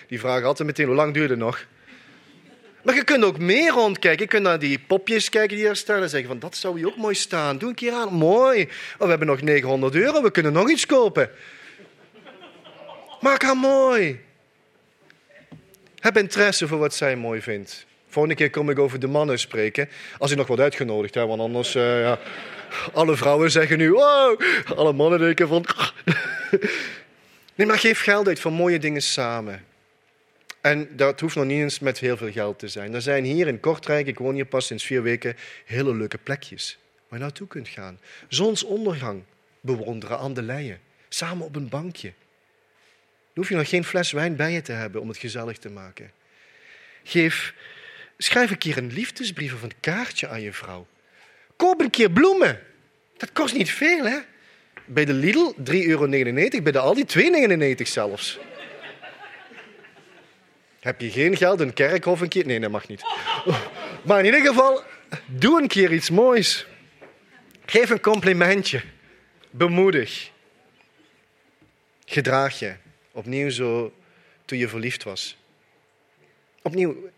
Die 0.08 0.20
vragen 0.20 0.48
altijd 0.48 0.68
meteen 0.68 0.86
hoe 0.86 0.96
lang 0.96 1.14
duurt 1.14 1.30
het 1.30 1.40
nog. 1.40 1.66
Maar 2.86 2.96
je 2.96 3.04
kunt 3.04 3.24
ook 3.24 3.40
meer 3.40 3.72
rondkijken. 3.72 4.22
Je 4.22 4.30
kunt 4.30 4.44
naar 4.44 4.60
die 4.60 4.80
popjes 4.80 5.30
kijken 5.30 5.58
die 5.58 5.68
er 5.68 5.76
staan 5.76 6.02
en 6.02 6.10
zeggen 6.10 6.30
van 6.30 6.40
dat 6.40 6.56
zou 6.56 6.78
hier 6.78 6.88
ook 6.88 6.98
mooi 6.98 7.16
staan. 7.16 7.58
Doe 7.58 7.70
een 7.70 7.76
keer 7.76 7.94
aan. 7.94 8.14
Mooi. 8.14 8.62
Oh, 8.98 9.04
we 9.04 9.10
hebben 9.10 9.28
nog 9.28 9.42
900 9.42 9.96
euro. 9.96 10.22
We 10.22 10.32
kunnen 10.32 10.54
nog 10.54 10.70
iets 10.70 10.86
kopen. 10.86 11.30
Maak 13.20 13.42
haar 13.42 13.58
mooi. 13.58 14.20
Heb 16.00 16.18
interesse 16.18 16.68
voor 16.68 16.78
wat 16.78 16.94
zij 16.94 17.16
mooi 17.16 17.42
vindt. 17.42 17.86
Volgende 18.10 18.38
keer 18.38 18.50
kom 18.50 18.70
ik 18.70 18.80
over 18.80 19.00
de 19.00 19.08
mannen 19.08 19.40
spreken. 19.40 19.90
Als 20.18 20.32
ik 20.32 20.38
nog 20.38 20.48
wordt 20.48 20.62
uitgenodigd, 20.62 21.14
hè, 21.16 21.26
want 21.26 21.42
anders... 21.42 21.76
eh, 21.76 22.02
ja, 22.02 22.20
alle 22.94 23.16
vrouwen 23.16 23.52
zeggen 23.52 23.78
nu... 23.78 23.92
Wow, 23.92 24.42
alle 24.76 24.94
mannen 24.94 25.20
denken 25.20 25.48
van... 25.48 25.66
Nee, 27.56 27.68
maar 27.68 27.80
geef 27.80 28.02
geld 28.02 28.28
uit 28.28 28.40
voor 28.40 28.52
mooie 28.52 28.80
dingen 28.80 29.02
samen. 29.02 29.66
En 30.66 30.90
dat 30.96 31.20
hoeft 31.20 31.36
nog 31.36 31.46
niet 31.46 31.62
eens 31.62 31.80
met 31.80 32.00
heel 32.00 32.18
veel 32.18 32.32
geld 32.32 32.60
te 32.60 32.68
zijn. 32.68 32.94
Er 32.94 33.02
zijn 33.02 33.24
hier 33.24 33.48
in 33.48 33.60
Kortrijk, 33.60 34.08
ik 34.08 34.18
woon 34.18 34.34
hier 34.34 34.46
pas 34.46 34.66
sinds 34.66 34.84
vier 34.84 35.04
weken, 35.04 35.36
hele 35.66 35.96
leuke 35.96 36.18
plekjes 36.18 36.78
waar 37.08 37.20
je 37.20 37.26
naartoe 37.26 37.48
kunt 37.48 37.68
gaan. 37.68 38.00
Zonsondergang 38.28 39.24
bewonderen 39.62 40.18
aan 40.18 40.34
de 40.34 40.42
leien. 40.42 40.80
Samen 41.10 41.46
op 41.46 41.56
een 41.56 41.70
bankje. 41.70 42.14
Dan 42.14 43.34
hoef 43.34 43.50
je 43.50 43.56
nog 43.56 43.70
geen 43.70 43.84
fles 43.84 44.12
wijn 44.12 44.36
bij 44.36 44.52
je 44.52 44.62
te 44.62 44.72
hebben 44.72 45.02
om 45.02 45.08
het 45.08 45.18
gezellig 45.18 45.58
te 45.58 45.70
maken. 45.70 46.12
Geef, 47.04 47.54
schrijf 48.18 48.52
een 48.52 48.58
keer 48.58 48.78
een 48.78 48.94
liefdesbrief 48.94 49.54
of 49.54 49.62
een 49.62 49.80
kaartje 49.80 50.28
aan 50.28 50.42
je 50.42 50.54
vrouw. 50.54 50.88
Koop 51.56 51.82
een 51.82 51.90
keer 51.90 52.12
bloemen. 52.12 52.60
Dat 53.18 53.32
kost 53.32 53.56
niet 53.56 53.72
veel, 53.72 54.06
hè? 54.06 54.18
Bij 54.86 55.06
de 55.06 55.14
Lidl 55.14 55.54
3,99 55.58 55.64
euro, 55.66 56.08
bij 56.62 56.72
de 56.72 56.80
Aldi 56.80 57.04
2,99 57.78 57.82
zelfs. 57.82 58.40
Heb 60.86 61.02
je 61.02 61.12
geen 61.12 61.38
geld, 61.38 61.60
een 61.60 61.74
kerkhof 61.74 62.22
een 62.22 62.28
keer? 62.28 62.46
Nee, 62.46 62.60
dat 62.60 62.72
mag 62.72 62.88
niet. 62.88 63.02
Maar 64.04 64.20
in 64.20 64.26
ieder 64.26 64.46
geval, 64.46 64.84
doe 65.26 65.62
een 65.62 65.68
keer 65.68 65.94
iets 65.94 66.10
moois. 66.10 66.68
Geef 67.66 67.90
een 67.90 68.00
complimentje. 68.00 68.84
Bemoedig. 69.50 70.32
Gedraag 72.06 72.60
je. 72.60 72.76
Opnieuw 73.12 73.50
zo 73.50 73.94
toen 74.46 74.58
je 74.58 74.68
verliefd 74.68 75.04
was. 75.04 75.38
Opnieuw, 76.62 77.10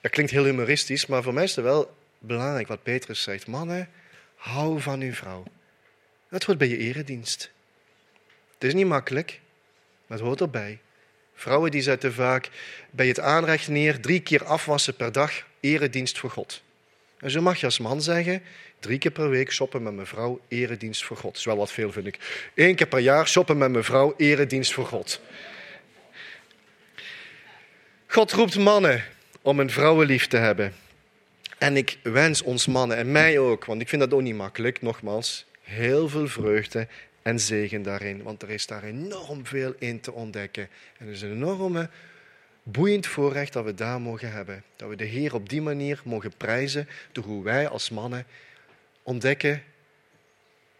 dat 0.00 0.10
klinkt 0.10 0.32
heel 0.32 0.44
humoristisch, 0.44 1.06
maar 1.06 1.22
voor 1.22 1.34
mij 1.34 1.44
is 1.44 1.56
het 1.56 1.64
wel 1.64 1.96
belangrijk 2.18 2.68
wat 2.68 2.82
Petrus 2.82 3.22
zegt. 3.22 3.46
Mannen, 3.46 3.88
hou 4.34 4.80
van 4.80 5.00
uw 5.00 5.12
vrouw. 5.12 5.44
Dat 6.28 6.44
hoort 6.44 6.58
bij 6.58 6.68
je 6.68 6.76
eredienst. 6.76 7.50
Het 8.54 8.64
is 8.64 8.74
niet 8.74 8.86
makkelijk, 8.86 9.40
maar 10.06 10.18
het 10.18 10.26
hoort 10.26 10.40
erbij. 10.40 10.80
Vrouwen 11.34 11.70
die 11.70 11.82
zetten 11.82 12.12
vaak 12.14 12.50
bij 12.90 13.06
het 13.06 13.20
aanrecht 13.20 13.68
neer 13.68 14.00
drie 14.00 14.20
keer 14.20 14.44
afwassen 14.44 14.96
per 14.96 15.12
dag, 15.12 15.44
eredienst 15.60 16.18
voor 16.18 16.30
God. 16.30 16.62
En 17.18 17.30
zo 17.30 17.40
mag 17.40 17.60
je 17.60 17.66
als 17.66 17.78
man 17.78 18.02
zeggen, 18.02 18.42
drie 18.80 18.98
keer 18.98 19.10
per 19.10 19.30
week 19.30 19.52
shoppen 19.52 19.82
met 19.82 19.94
mijn 19.94 20.06
vrouw, 20.06 20.40
eredienst 20.48 21.04
voor 21.04 21.16
God. 21.16 21.30
Dat 21.30 21.36
is 21.36 21.44
wel 21.44 21.56
wat 21.56 21.72
veel, 21.72 21.92
vind 21.92 22.06
ik. 22.06 22.50
Eén 22.54 22.74
keer 22.74 22.86
per 22.86 22.98
jaar 22.98 23.28
shoppen 23.28 23.58
met 23.58 23.70
mijn 23.70 23.84
vrouw, 23.84 24.14
eredienst 24.16 24.72
voor 24.72 24.86
God. 24.86 25.20
God 28.06 28.32
roept 28.32 28.58
mannen 28.58 29.04
om 29.42 29.60
een 29.60 29.70
vrouwenlief 29.70 30.26
te 30.26 30.36
hebben. 30.36 30.74
En 31.58 31.76
ik 31.76 31.98
wens 32.02 32.42
ons 32.42 32.66
mannen, 32.66 32.96
en 32.96 33.12
mij 33.12 33.38
ook, 33.38 33.64
want 33.64 33.80
ik 33.80 33.88
vind 33.88 34.02
dat 34.02 34.12
ook 34.12 34.22
niet 34.22 34.34
makkelijk, 34.34 34.82
nogmaals, 34.82 35.46
heel 35.62 36.08
veel 36.08 36.28
vreugde 36.28 36.86
en 37.22 37.40
zegen 37.40 37.82
daarin. 37.82 38.22
Want 38.22 38.42
er 38.42 38.50
is 38.50 38.66
daar 38.66 38.84
enorm 38.84 39.46
veel 39.46 39.74
in 39.78 40.00
te 40.00 40.12
ontdekken. 40.12 40.68
En 40.98 41.06
het 41.06 41.14
is 41.14 41.22
een 41.22 41.32
enorme, 41.32 41.90
boeiend 42.62 43.06
voorrecht 43.06 43.52
dat 43.52 43.64
we 43.64 43.74
daar 43.74 44.00
mogen 44.00 44.32
hebben. 44.32 44.62
Dat 44.76 44.88
we 44.88 44.96
de 44.96 45.04
Heer 45.04 45.34
op 45.34 45.48
die 45.48 45.62
manier 45.62 46.00
mogen 46.04 46.32
prijzen 46.36 46.88
door 47.12 47.24
hoe 47.24 47.44
wij 47.44 47.68
als 47.68 47.90
mannen 47.90 48.26
ontdekken 49.02 49.62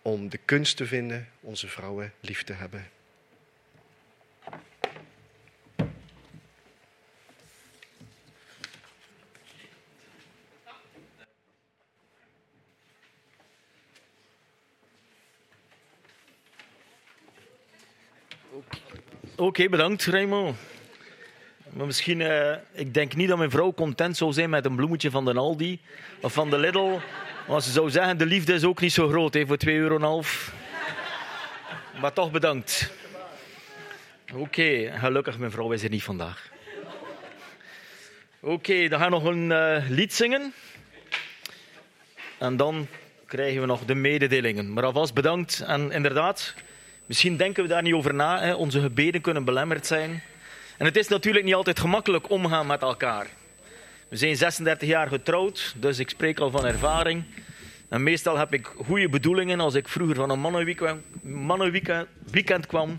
om 0.02 0.28
de 0.28 0.38
kunst 0.44 0.76
te 0.76 0.86
vinden 0.86 1.28
onze 1.40 1.68
vrouwen 1.68 2.12
lief 2.20 2.42
te 2.42 2.52
hebben. 2.52 2.88
Oké, 19.42 19.68
bedankt 19.68 20.04
Raymond. 20.04 20.56
Maar 21.70 21.86
misschien, 21.86 22.20
eh, 22.20 22.56
ik 22.72 22.94
denk 22.94 23.14
niet 23.14 23.28
dat 23.28 23.38
mijn 23.38 23.50
vrouw 23.50 23.74
content 23.74 24.16
zou 24.16 24.32
zijn 24.32 24.50
met 24.50 24.64
een 24.64 24.76
bloemetje 24.76 25.10
van 25.10 25.24
de 25.24 25.34
Aldi 25.34 25.80
of 26.20 26.32
van 26.32 26.50
de 26.50 26.58
Lidl. 26.58 26.98
Maar 27.48 27.62
ze 27.62 27.70
zou 27.70 27.90
zeggen, 27.90 28.18
de 28.18 28.26
liefde 28.26 28.52
is 28.52 28.64
ook 28.64 28.80
niet 28.80 28.92
zo 28.92 29.08
groot 29.08 29.34
hè, 29.34 29.46
voor 29.46 29.56
2,5 29.56 29.72
euro. 29.72 30.22
Maar 32.00 32.12
toch 32.12 32.30
bedankt. 32.30 32.92
Oké, 34.34 34.92
gelukkig 34.98 35.38
mijn 35.38 35.50
vrouw 35.50 35.72
is 35.72 35.82
er 35.82 35.90
niet 35.90 36.02
vandaag. 36.02 36.50
Oké, 38.40 38.88
dan 38.88 39.00
gaan 39.00 39.10
we 39.10 39.16
nog 39.16 39.24
een 39.24 39.52
eh, 39.52 39.88
lied 39.88 40.14
zingen. 40.14 40.52
En 42.38 42.56
dan 42.56 42.86
krijgen 43.26 43.60
we 43.60 43.66
nog 43.66 43.84
de 43.84 43.94
mededelingen. 43.94 44.72
Maar 44.72 44.84
alvast 44.84 45.14
bedankt. 45.14 45.60
En 45.60 45.90
inderdaad, 45.90 46.54
misschien 47.06 47.36
denken 47.36 47.62
we 47.62 47.68
daar 47.68 47.82
niet 47.82 47.94
over 47.94 48.14
na. 48.14 48.40
Hè. 48.40 48.52
Onze 48.54 48.80
gebeden 48.80 49.20
kunnen 49.20 49.44
belemmerd 49.44 49.86
zijn. 49.86 50.22
En 50.78 50.84
het 50.86 50.96
is 50.96 51.08
natuurlijk 51.08 51.44
niet 51.44 51.54
altijd 51.54 51.80
gemakkelijk 51.80 52.30
omgaan 52.30 52.66
met 52.66 52.82
elkaar. 52.82 53.26
We 54.08 54.16
zijn 54.16 54.36
36 54.36 54.88
jaar 54.88 55.08
getrouwd, 55.08 55.74
dus 55.76 55.98
ik 55.98 56.08
spreek 56.08 56.38
al 56.38 56.50
van 56.50 56.66
ervaring. 56.66 57.24
En 57.88 58.02
meestal 58.02 58.38
heb 58.38 58.52
ik 58.52 58.70
goede 58.84 59.08
bedoelingen. 59.08 59.60
Als 59.60 59.74
ik 59.74 59.88
vroeger 59.88 60.16
van 60.16 60.30
een 60.30 60.40
mannenweekend, 60.40 61.02
mannenweekend 61.22 62.06
weekend 62.30 62.66
kwam, 62.66 62.98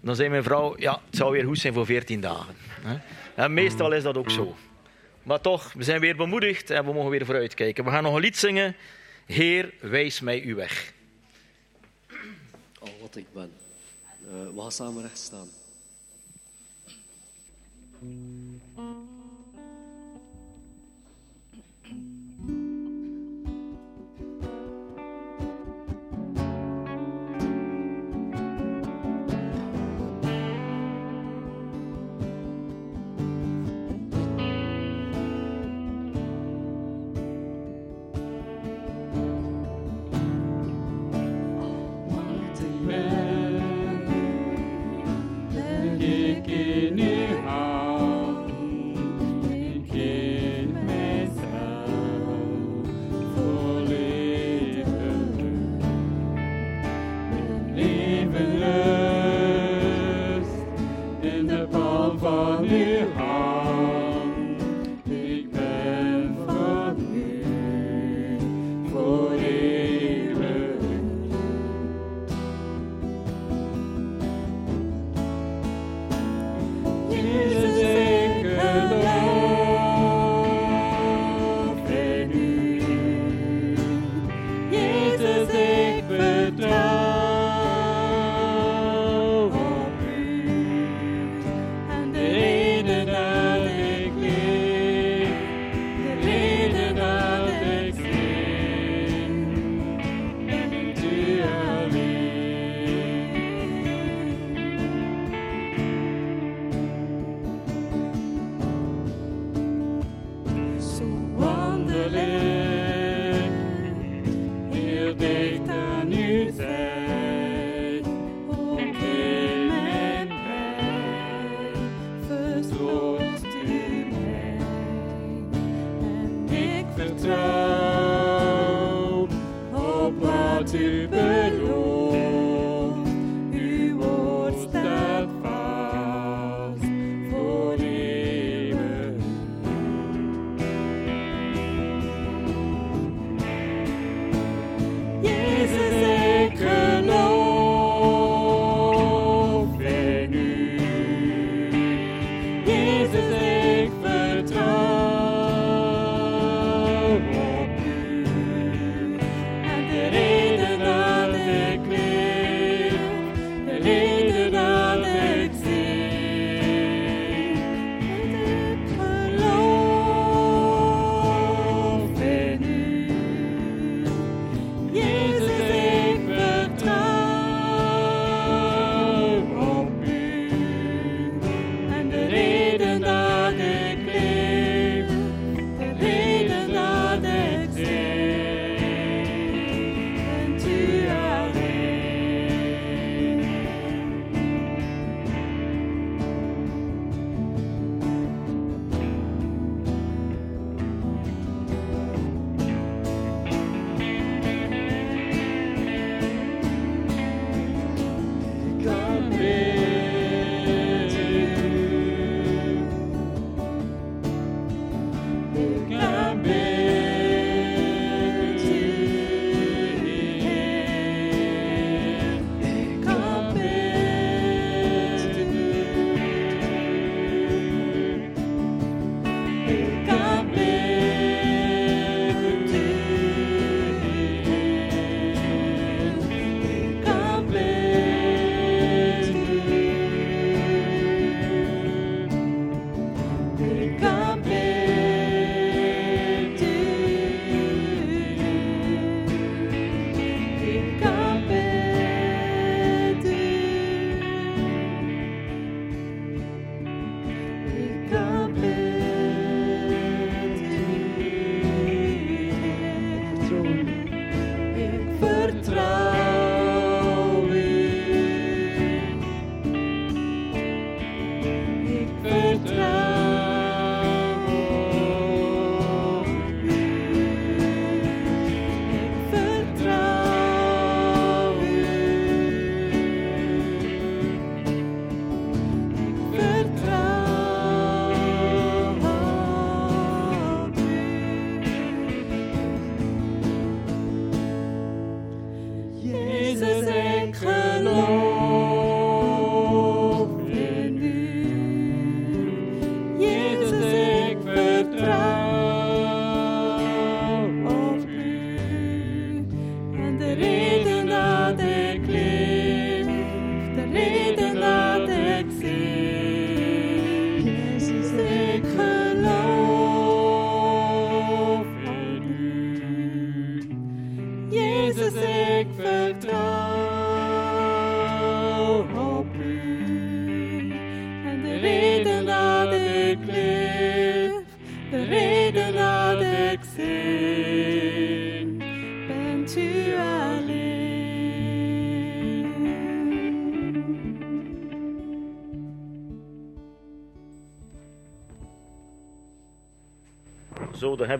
dan 0.00 0.16
zei 0.16 0.28
mijn 0.28 0.42
vrouw, 0.42 0.74
ja, 0.78 1.00
het 1.06 1.16
zou 1.16 1.32
weer 1.32 1.44
goed 1.44 1.58
zijn 1.58 1.72
voor 1.72 1.86
14 1.86 2.20
dagen. 2.20 2.54
En 3.34 3.54
meestal 3.54 3.92
is 3.92 4.02
dat 4.02 4.16
ook 4.16 4.30
zo. 4.30 4.56
Maar 5.22 5.40
toch, 5.40 5.72
we 5.72 5.82
zijn 5.82 6.00
weer 6.00 6.16
bemoedigd 6.16 6.70
en 6.70 6.84
we 6.84 6.92
mogen 6.92 7.10
weer 7.10 7.24
vooruitkijken. 7.24 7.84
We 7.84 7.90
gaan 7.90 8.02
nog 8.02 8.14
een 8.14 8.20
lied 8.20 8.36
zingen. 8.36 8.76
Heer, 9.26 9.72
wijs 9.80 10.20
mij 10.20 10.42
uw 10.44 10.54
weg. 10.56 10.92
Al 12.84 13.00
wat 13.00 13.16
ik 13.16 13.32
ben. 13.32 13.52
Eh, 14.26 14.54
we 14.54 14.60
gaan 14.60 14.72
samen 14.72 15.02
recht 15.02 15.18
staan. 15.18 15.48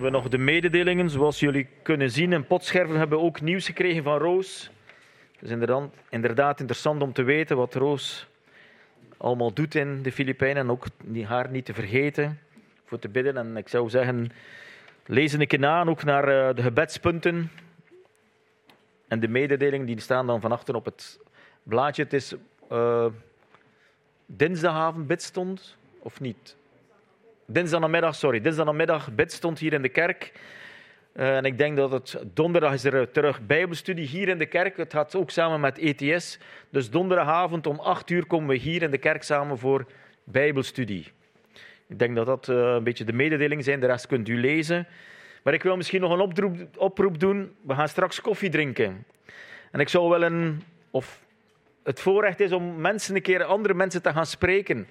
Hebben 0.05 0.23
we 0.23 0.29
nog 0.29 0.39
de 0.39 0.53
mededelingen. 0.53 1.11
Zoals 1.11 1.41
jullie 1.41 1.69
kunnen 1.83 2.11
zien 2.11 2.33
in 2.33 2.47
potscherven 2.47 2.99
hebben 2.99 3.19
we 3.19 3.25
ook 3.25 3.41
nieuws 3.41 3.67
gekregen 3.67 4.03
van 4.03 4.19
Roos. 4.19 4.71
Het 5.33 5.43
is 5.43 5.51
inderdaad, 5.51 5.91
inderdaad 6.09 6.61
interessant 6.61 7.03
om 7.03 7.13
te 7.13 7.23
weten 7.23 7.57
wat 7.57 7.75
Roos 7.75 8.29
allemaal 9.17 9.53
doet 9.53 9.75
in 9.75 10.03
de 10.03 10.13
Filipijnen. 10.13 10.63
En 10.63 10.71
ook 10.71 10.87
haar 11.27 11.51
niet 11.51 11.65
te 11.65 11.75
vergeten, 11.75 12.39
voor 12.85 12.99
te 12.99 13.09
bidden. 13.09 13.37
En 13.37 13.57
ik 13.57 13.69
zou 13.69 13.91
zeggen, 13.91 14.33
lees 15.07 15.33
een 15.33 15.47
keer 15.47 15.59
na, 15.59 15.85
ook 15.85 16.05
naar 16.05 16.29
eh, 16.29 16.55
de 16.55 16.63
gebedspunten. 16.63 17.51
En 19.09 19.21
de 19.21 19.29
mededelingen 19.29 19.87
die 19.87 20.01
staan 20.01 20.27
dan 20.27 20.41
van 20.41 20.53
achter 20.53 20.75
op 20.75 20.85
het 20.85 21.21
blaadje. 21.63 22.03
Het 22.03 22.13
is 22.13 22.35
eh 22.69 23.07
dinsdagavond 24.27 25.07
bidstond, 25.07 25.77
of 25.99 26.21
niet? 26.21 26.57
Dinsdagmiddag, 27.47 28.15
sorry, 28.15 28.41
dinsdagmiddag 28.41 29.15
bid 29.15 29.33
stond 29.33 29.59
hier 29.59 29.73
in 29.73 29.83
de 29.83 29.89
kerk. 29.89 30.33
Eh, 31.13 31.37
en 31.37 31.45
ik 31.45 31.59
denk 31.59 31.77
dat 31.77 31.91
het 31.91 32.19
donderdag 32.35 32.73
is 32.73 32.85
er 32.85 33.11
terug 33.11 33.47
bijbelstudie 33.47 34.07
hier 34.07 34.29
in 34.29 34.39
de 34.39 34.47
kerk. 34.47 34.77
Het 34.77 34.93
gaat 34.93 35.15
ook 35.15 35.31
samen 35.31 35.61
met 35.61 35.79
ETS. 35.79 36.39
Dus 36.71 36.91
donderdagavond 36.91 37.67
om 37.67 37.79
8 37.79 38.11
uur 38.11 38.27
komen 38.27 38.49
we 38.49 38.55
hier 38.55 38.83
in 38.83 38.91
de 38.91 38.99
kerk 38.99 39.23
samen 39.23 39.59
voor 39.59 39.87
bijbelstudie. 40.25 41.13
Ik 41.87 41.99
denk 41.99 42.17
dat 42.17 42.27
dat 42.27 42.49
eh, 42.49 42.57
een 42.57 42.85
beetje 42.85 43.05
de 43.05 43.13
mededelingen 43.13 43.65
zijn. 43.65 43.81
De 43.81 43.87
rest 43.87 44.07
kunt 44.07 44.29
u 44.29 44.41
lezen. 44.41 44.87
Maar 45.43 45.55
ik 45.55 45.63
wil 45.63 45.77
misschien 45.77 46.01
nog 46.01 46.13
een 46.13 46.21
oproep, 46.21 46.57
oproep 46.77 47.21
doen. 47.21 47.55
We 47.67 47.75
gaan 47.75 47.89
straks 47.89 48.21
koffie 48.21 48.51
drinken. 48.51 49.07
En 49.71 49.81
ik 49.81 49.89
zou 49.89 50.09
wel 50.09 50.23
een, 50.23 50.63
of 50.91 51.21
het 51.83 52.01
voorrecht 52.01 52.41
is 52.41 52.53
om 52.53 52.81
mensen 52.81 53.15
een 53.15 53.23
keer 53.23 53.45
andere 53.45 53.75
mensen 53.75 54.03
te 54.03 54.13
gaan 54.13 54.27
spreken. 54.27 54.87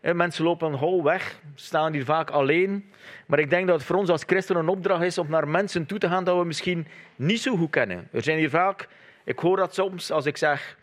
Mensen 0.00 0.44
lopen 0.44 0.72
hol 0.72 1.02
weg, 1.02 1.40
staan 1.54 1.92
hier 1.92 2.04
vaak 2.04 2.30
alleen. 2.30 2.92
Maar 3.26 3.38
ik 3.38 3.50
denk 3.50 3.66
dat 3.66 3.76
het 3.76 3.86
voor 3.86 3.96
ons 3.96 4.10
als 4.10 4.22
christenen 4.26 4.62
een 4.62 4.68
opdracht 4.68 5.02
is 5.02 5.18
om 5.18 5.30
naar 5.30 5.48
mensen 5.48 5.86
toe 5.86 5.98
te 5.98 6.08
gaan 6.08 6.24
dat 6.24 6.38
we 6.38 6.44
misschien 6.44 6.86
niet 7.16 7.40
zo 7.40 7.56
goed 7.56 7.70
kennen. 7.70 8.08
Er 8.12 8.22
zijn 8.22 8.38
hier 8.38 8.50
vaak, 8.50 8.88
ik 9.24 9.38
hoor 9.38 9.56
dat 9.56 9.74
soms 9.74 10.10
als 10.10 10.26
ik 10.26 10.36
zeg, 10.36 10.76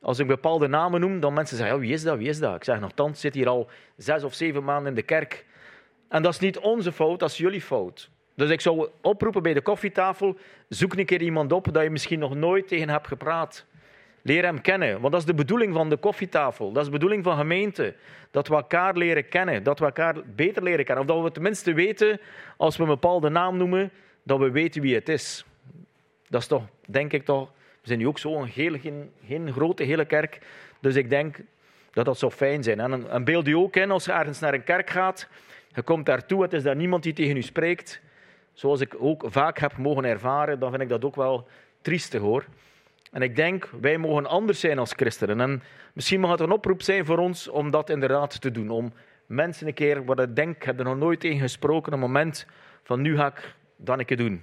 als 0.00 0.18
ik 0.18 0.26
bepaalde 0.26 0.68
namen 0.68 1.00
noem, 1.00 1.20
dan 1.20 1.32
mensen 1.32 1.56
zeggen, 1.56 1.76
ja, 1.76 1.82
wie 1.82 1.92
is 1.92 2.02
dat, 2.02 2.18
wie 2.18 2.28
is 2.28 2.38
dat? 2.38 2.54
Ik 2.54 2.64
zeg, 2.64 2.80
nogthans 2.80 3.20
zit 3.20 3.34
hier 3.34 3.48
al 3.48 3.68
zes 3.96 4.24
of 4.24 4.34
zeven 4.34 4.64
maanden 4.64 4.88
in 4.88 4.94
de 4.94 5.02
kerk. 5.02 5.44
En 6.08 6.22
dat 6.22 6.32
is 6.32 6.40
niet 6.40 6.58
onze 6.58 6.92
fout, 6.92 7.18
dat 7.18 7.30
is 7.30 7.36
jullie 7.36 7.60
fout. 7.60 8.10
Dus 8.34 8.50
ik 8.50 8.60
zou 8.60 8.88
oproepen 9.00 9.42
bij 9.42 9.54
de 9.54 9.60
koffietafel, 9.60 10.36
zoek 10.68 10.96
een 10.96 11.06
keer 11.06 11.22
iemand 11.22 11.52
op 11.52 11.72
dat 11.72 11.82
je 11.82 11.90
misschien 11.90 12.18
nog 12.18 12.34
nooit 12.34 12.68
tegen 12.68 12.88
hebt 12.88 13.06
gepraat. 13.06 13.66
Leer 14.26 14.44
hem 14.44 14.60
kennen, 14.60 15.00
want 15.00 15.12
dat 15.12 15.20
is 15.20 15.26
de 15.26 15.34
bedoeling 15.34 15.74
van 15.74 15.88
de 15.88 15.96
koffietafel. 15.96 16.72
Dat 16.72 16.78
is 16.78 16.84
de 16.84 16.92
bedoeling 16.92 17.24
van 17.24 17.36
gemeente. 17.36 17.94
Dat 18.30 18.48
we 18.48 18.54
elkaar 18.54 18.96
leren 18.96 19.28
kennen, 19.28 19.62
dat 19.62 19.78
we 19.78 19.84
elkaar 19.84 20.14
beter 20.34 20.62
leren 20.62 20.84
kennen. 20.84 21.04
Of 21.04 21.10
dat 21.10 21.22
we 21.22 21.30
tenminste 21.30 21.72
weten, 21.72 22.20
als 22.56 22.76
we 22.76 22.82
een 22.82 22.88
bepaalde 22.88 23.28
naam 23.28 23.56
noemen, 23.56 23.90
dat 24.22 24.38
we 24.38 24.50
weten 24.50 24.82
wie 24.82 24.94
het 24.94 25.08
is. 25.08 25.44
Dat 26.28 26.40
is 26.40 26.46
toch, 26.46 26.62
denk 26.86 27.12
ik 27.12 27.24
toch, 27.24 27.48
we 27.80 27.86
zijn 27.86 27.98
nu 27.98 28.06
ook 28.06 28.18
zo 28.18 28.36
een 28.36 28.48
heel, 28.48 28.78
geen, 28.78 29.10
geen 29.26 29.52
grote 29.52 29.82
hele 29.82 30.04
kerk. 30.04 30.38
Dus 30.80 30.94
ik 30.94 31.10
denk 31.10 31.36
dat 31.90 32.04
dat 32.04 32.18
zou 32.18 32.32
fijn 32.32 32.62
zijn. 32.62 32.80
En, 32.80 33.10
en 33.10 33.24
beeld 33.24 33.48
u 33.48 33.52
ook 33.52 33.76
in 33.76 33.90
als 33.90 34.04
je 34.04 34.12
ergens 34.12 34.40
naar 34.40 34.54
een 34.54 34.64
kerk 34.64 34.90
gaat. 34.90 35.28
Je 35.68 35.82
komt 35.82 36.06
daartoe, 36.06 36.42
het 36.42 36.52
is 36.52 36.62
daar 36.62 36.76
niemand 36.76 37.02
die 37.02 37.12
tegen 37.12 37.36
u 37.36 37.42
spreekt. 37.42 38.00
Zoals 38.52 38.80
ik 38.80 38.94
ook 38.98 39.24
vaak 39.26 39.58
heb 39.58 39.76
mogen 39.76 40.04
ervaren, 40.04 40.58
dan 40.58 40.70
vind 40.70 40.82
ik 40.82 40.88
dat 40.88 41.04
ook 41.04 41.16
wel 41.16 41.48
triestig 41.82 42.20
hoor. 42.20 42.44
En 43.16 43.22
ik 43.22 43.36
denk, 43.36 43.70
wij 43.80 43.98
mogen 43.98 44.26
anders 44.26 44.60
zijn 44.60 44.78
als 44.78 44.92
christenen. 44.92 45.40
En 45.40 45.62
misschien 45.92 46.20
mag 46.20 46.30
het 46.30 46.40
een 46.40 46.50
oproep 46.50 46.82
zijn 46.82 47.04
voor 47.04 47.18
ons 47.18 47.48
om 47.48 47.70
dat 47.70 47.90
inderdaad 47.90 48.40
te 48.40 48.50
doen. 48.50 48.70
Om 48.70 48.92
mensen 49.26 49.66
een 49.66 49.74
keer, 49.74 50.04
wat 50.04 50.20
ik 50.20 50.36
denk, 50.36 50.56
ik 50.56 50.62
heb 50.62 50.78
er 50.78 50.84
nog 50.84 50.96
nooit 50.96 51.20
tegen 51.20 51.38
gesproken, 51.38 51.92
een 51.92 51.98
moment 51.98 52.46
van 52.82 53.00
nu 53.00 53.16
ga 53.16 53.26
ik 53.26 53.54
dat 53.76 54.08
doen. 54.08 54.42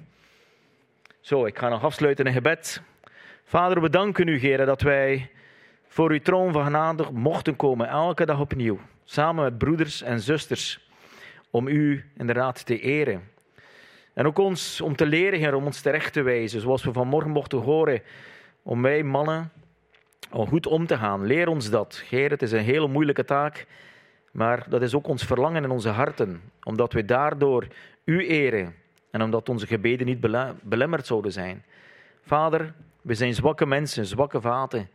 Zo, 1.20 1.46
ik 1.46 1.58
ga 1.58 1.70
nog 1.70 1.84
afsluiten 1.84 2.26
in 2.26 2.34
gebed. 2.34 2.82
Vader, 3.44 3.82
we 3.82 3.90
danken 3.90 4.28
u, 4.28 4.38
Heer, 4.38 4.66
dat 4.66 4.82
wij 4.82 5.30
voor 5.88 6.12
uw 6.12 6.20
troon 6.20 6.52
van 6.52 6.64
genade 6.64 7.12
mochten 7.12 7.56
komen, 7.56 7.88
elke 7.88 8.26
dag 8.26 8.40
opnieuw. 8.40 8.80
Samen 9.04 9.44
met 9.44 9.58
broeders 9.58 10.02
en 10.02 10.20
zusters, 10.20 10.90
om 11.50 11.68
u 11.68 12.06
inderdaad 12.18 12.66
te 12.66 12.80
eren. 12.80 13.32
En 14.14 14.26
ook 14.26 14.38
ons 14.38 14.82
om 14.82 14.96
te 14.96 15.06
leren, 15.06 15.40
Heer, 15.40 15.56
om 15.56 15.66
ons 15.66 15.82
terecht 15.82 16.14
te 16.14 16.22
wijzen, 16.22 16.62
zoals 16.62 16.84
we 16.84 16.92
vanmorgen 16.92 17.32
mochten 17.32 17.60
horen, 17.60 18.02
om 18.64 18.82
wij 18.82 19.04
mannen 19.04 19.52
om 20.32 20.48
goed 20.48 20.68
om 20.68 20.88
te 20.88 20.98
gaan. 20.98 21.26
Leer 21.26 21.48
ons 21.48 21.70
dat. 21.70 22.04
Heer, 22.10 22.30
het 22.30 22.42
is 22.42 22.52
een 22.52 22.64
hele 22.64 22.88
moeilijke 22.88 23.26
taak, 23.26 23.68
maar 24.32 24.66
dat 24.70 24.82
is 24.82 24.96
ook 24.96 25.08
ons 25.08 25.24
verlangen 25.24 25.64
in 25.64 25.70
onze 25.70 25.90
harten, 25.90 26.42
omdat 26.64 26.94
we 26.94 27.06
daardoor 27.06 27.68
u 28.04 28.28
eren 28.28 28.76
en 29.12 29.22
omdat 29.22 29.50
onze 29.50 29.68
gebeden 29.68 30.06
niet 30.06 30.20
bele- 30.20 30.56
belemmerd 30.62 31.06
zouden 31.06 31.32
zijn. 31.32 31.64
Vader, 32.26 32.74
we 33.02 33.14
zijn 33.14 33.34
zwakke 33.34 33.66
mensen, 33.66 34.06
zwakke 34.06 34.42
vaten. 34.42 34.90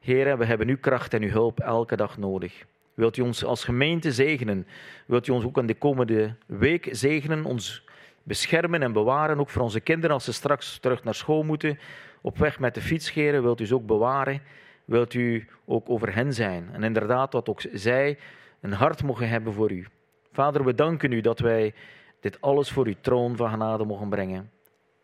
Heer, 0.00 0.38
we 0.38 0.44
hebben 0.44 0.68
uw 0.68 0.78
kracht 0.80 1.14
en 1.14 1.22
uw 1.22 1.30
hulp 1.30 1.60
elke 1.60 1.96
dag 1.96 2.18
nodig. 2.18 2.64
Wilt 2.94 3.16
u 3.16 3.22
ons 3.22 3.44
als 3.44 3.64
gemeente 3.64 4.12
zegenen? 4.12 4.66
Wilt 5.06 5.26
u 5.26 5.32
ons 5.32 5.44
ook 5.44 5.58
in 5.58 5.66
de 5.66 5.74
komende 5.74 6.34
week 6.46 6.88
zegenen, 6.90 7.44
ons 7.44 7.84
beschermen 8.22 8.82
en 8.82 8.92
bewaren, 8.92 9.40
ook 9.40 9.50
voor 9.50 9.62
onze 9.62 9.80
kinderen 9.80 10.14
als 10.14 10.24
ze 10.24 10.32
straks 10.32 10.78
terug 10.78 11.04
naar 11.04 11.14
school 11.14 11.42
moeten, 11.42 11.78
op 12.20 12.38
weg 12.38 12.58
met 12.58 12.74
de 12.74 12.80
fiets, 12.80 13.12
Heer, 13.12 13.42
wilt 13.42 13.60
u 13.60 13.66
ze 13.66 13.74
ook 13.74 13.86
bewaren? 13.86 14.42
Wilt 14.84 15.14
u 15.14 15.48
ook 15.64 15.90
over 15.90 16.14
hen 16.14 16.34
zijn? 16.34 16.68
En 16.72 16.82
inderdaad, 16.82 17.32
dat 17.32 17.48
ook 17.48 17.60
zij 17.72 18.18
een 18.60 18.72
hart 18.72 19.02
mogen 19.02 19.28
hebben 19.28 19.52
voor 19.52 19.72
u. 19.72 19.86
Vader, 20.32 20.64
we 20.64 20.74
danken 20.74 21.12
u 21.12 21.20
dat 21.20 21.38
wij 21.38 21.74
dit 22.20 22.40
alles 22.40 22.70
voor 22.70 22.86
uw 22.86 22.94
troon 23.00 23.36
van 23.36 23.50
genade 23.50 23.84
mogen 23.84 24.08
brengen. 24.08 24.50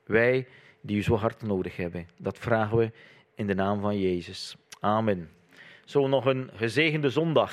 Wij 0.05 0.47
die 0.81 0.97
u 0.97 1.03
zo 1.03 1.17
hard 1.17 1.43
nodig 1.43 1.77
hebben. 1.77 2.09
Dat 2.19 2.39
vragen 2.39 2.77
we 2.77 2.93
in 3.35 3.47
de 3.47 3.55
naam 3.55 3.81
van 3.81 3.99
Jezus. 3.99 4.57
Amen. 4.81 5.31
Zo 5.85 6.07
nog 6.07 6.27
een 6.27 6.51
gezegende 6.55 7.11
zondag. 7.11 7.53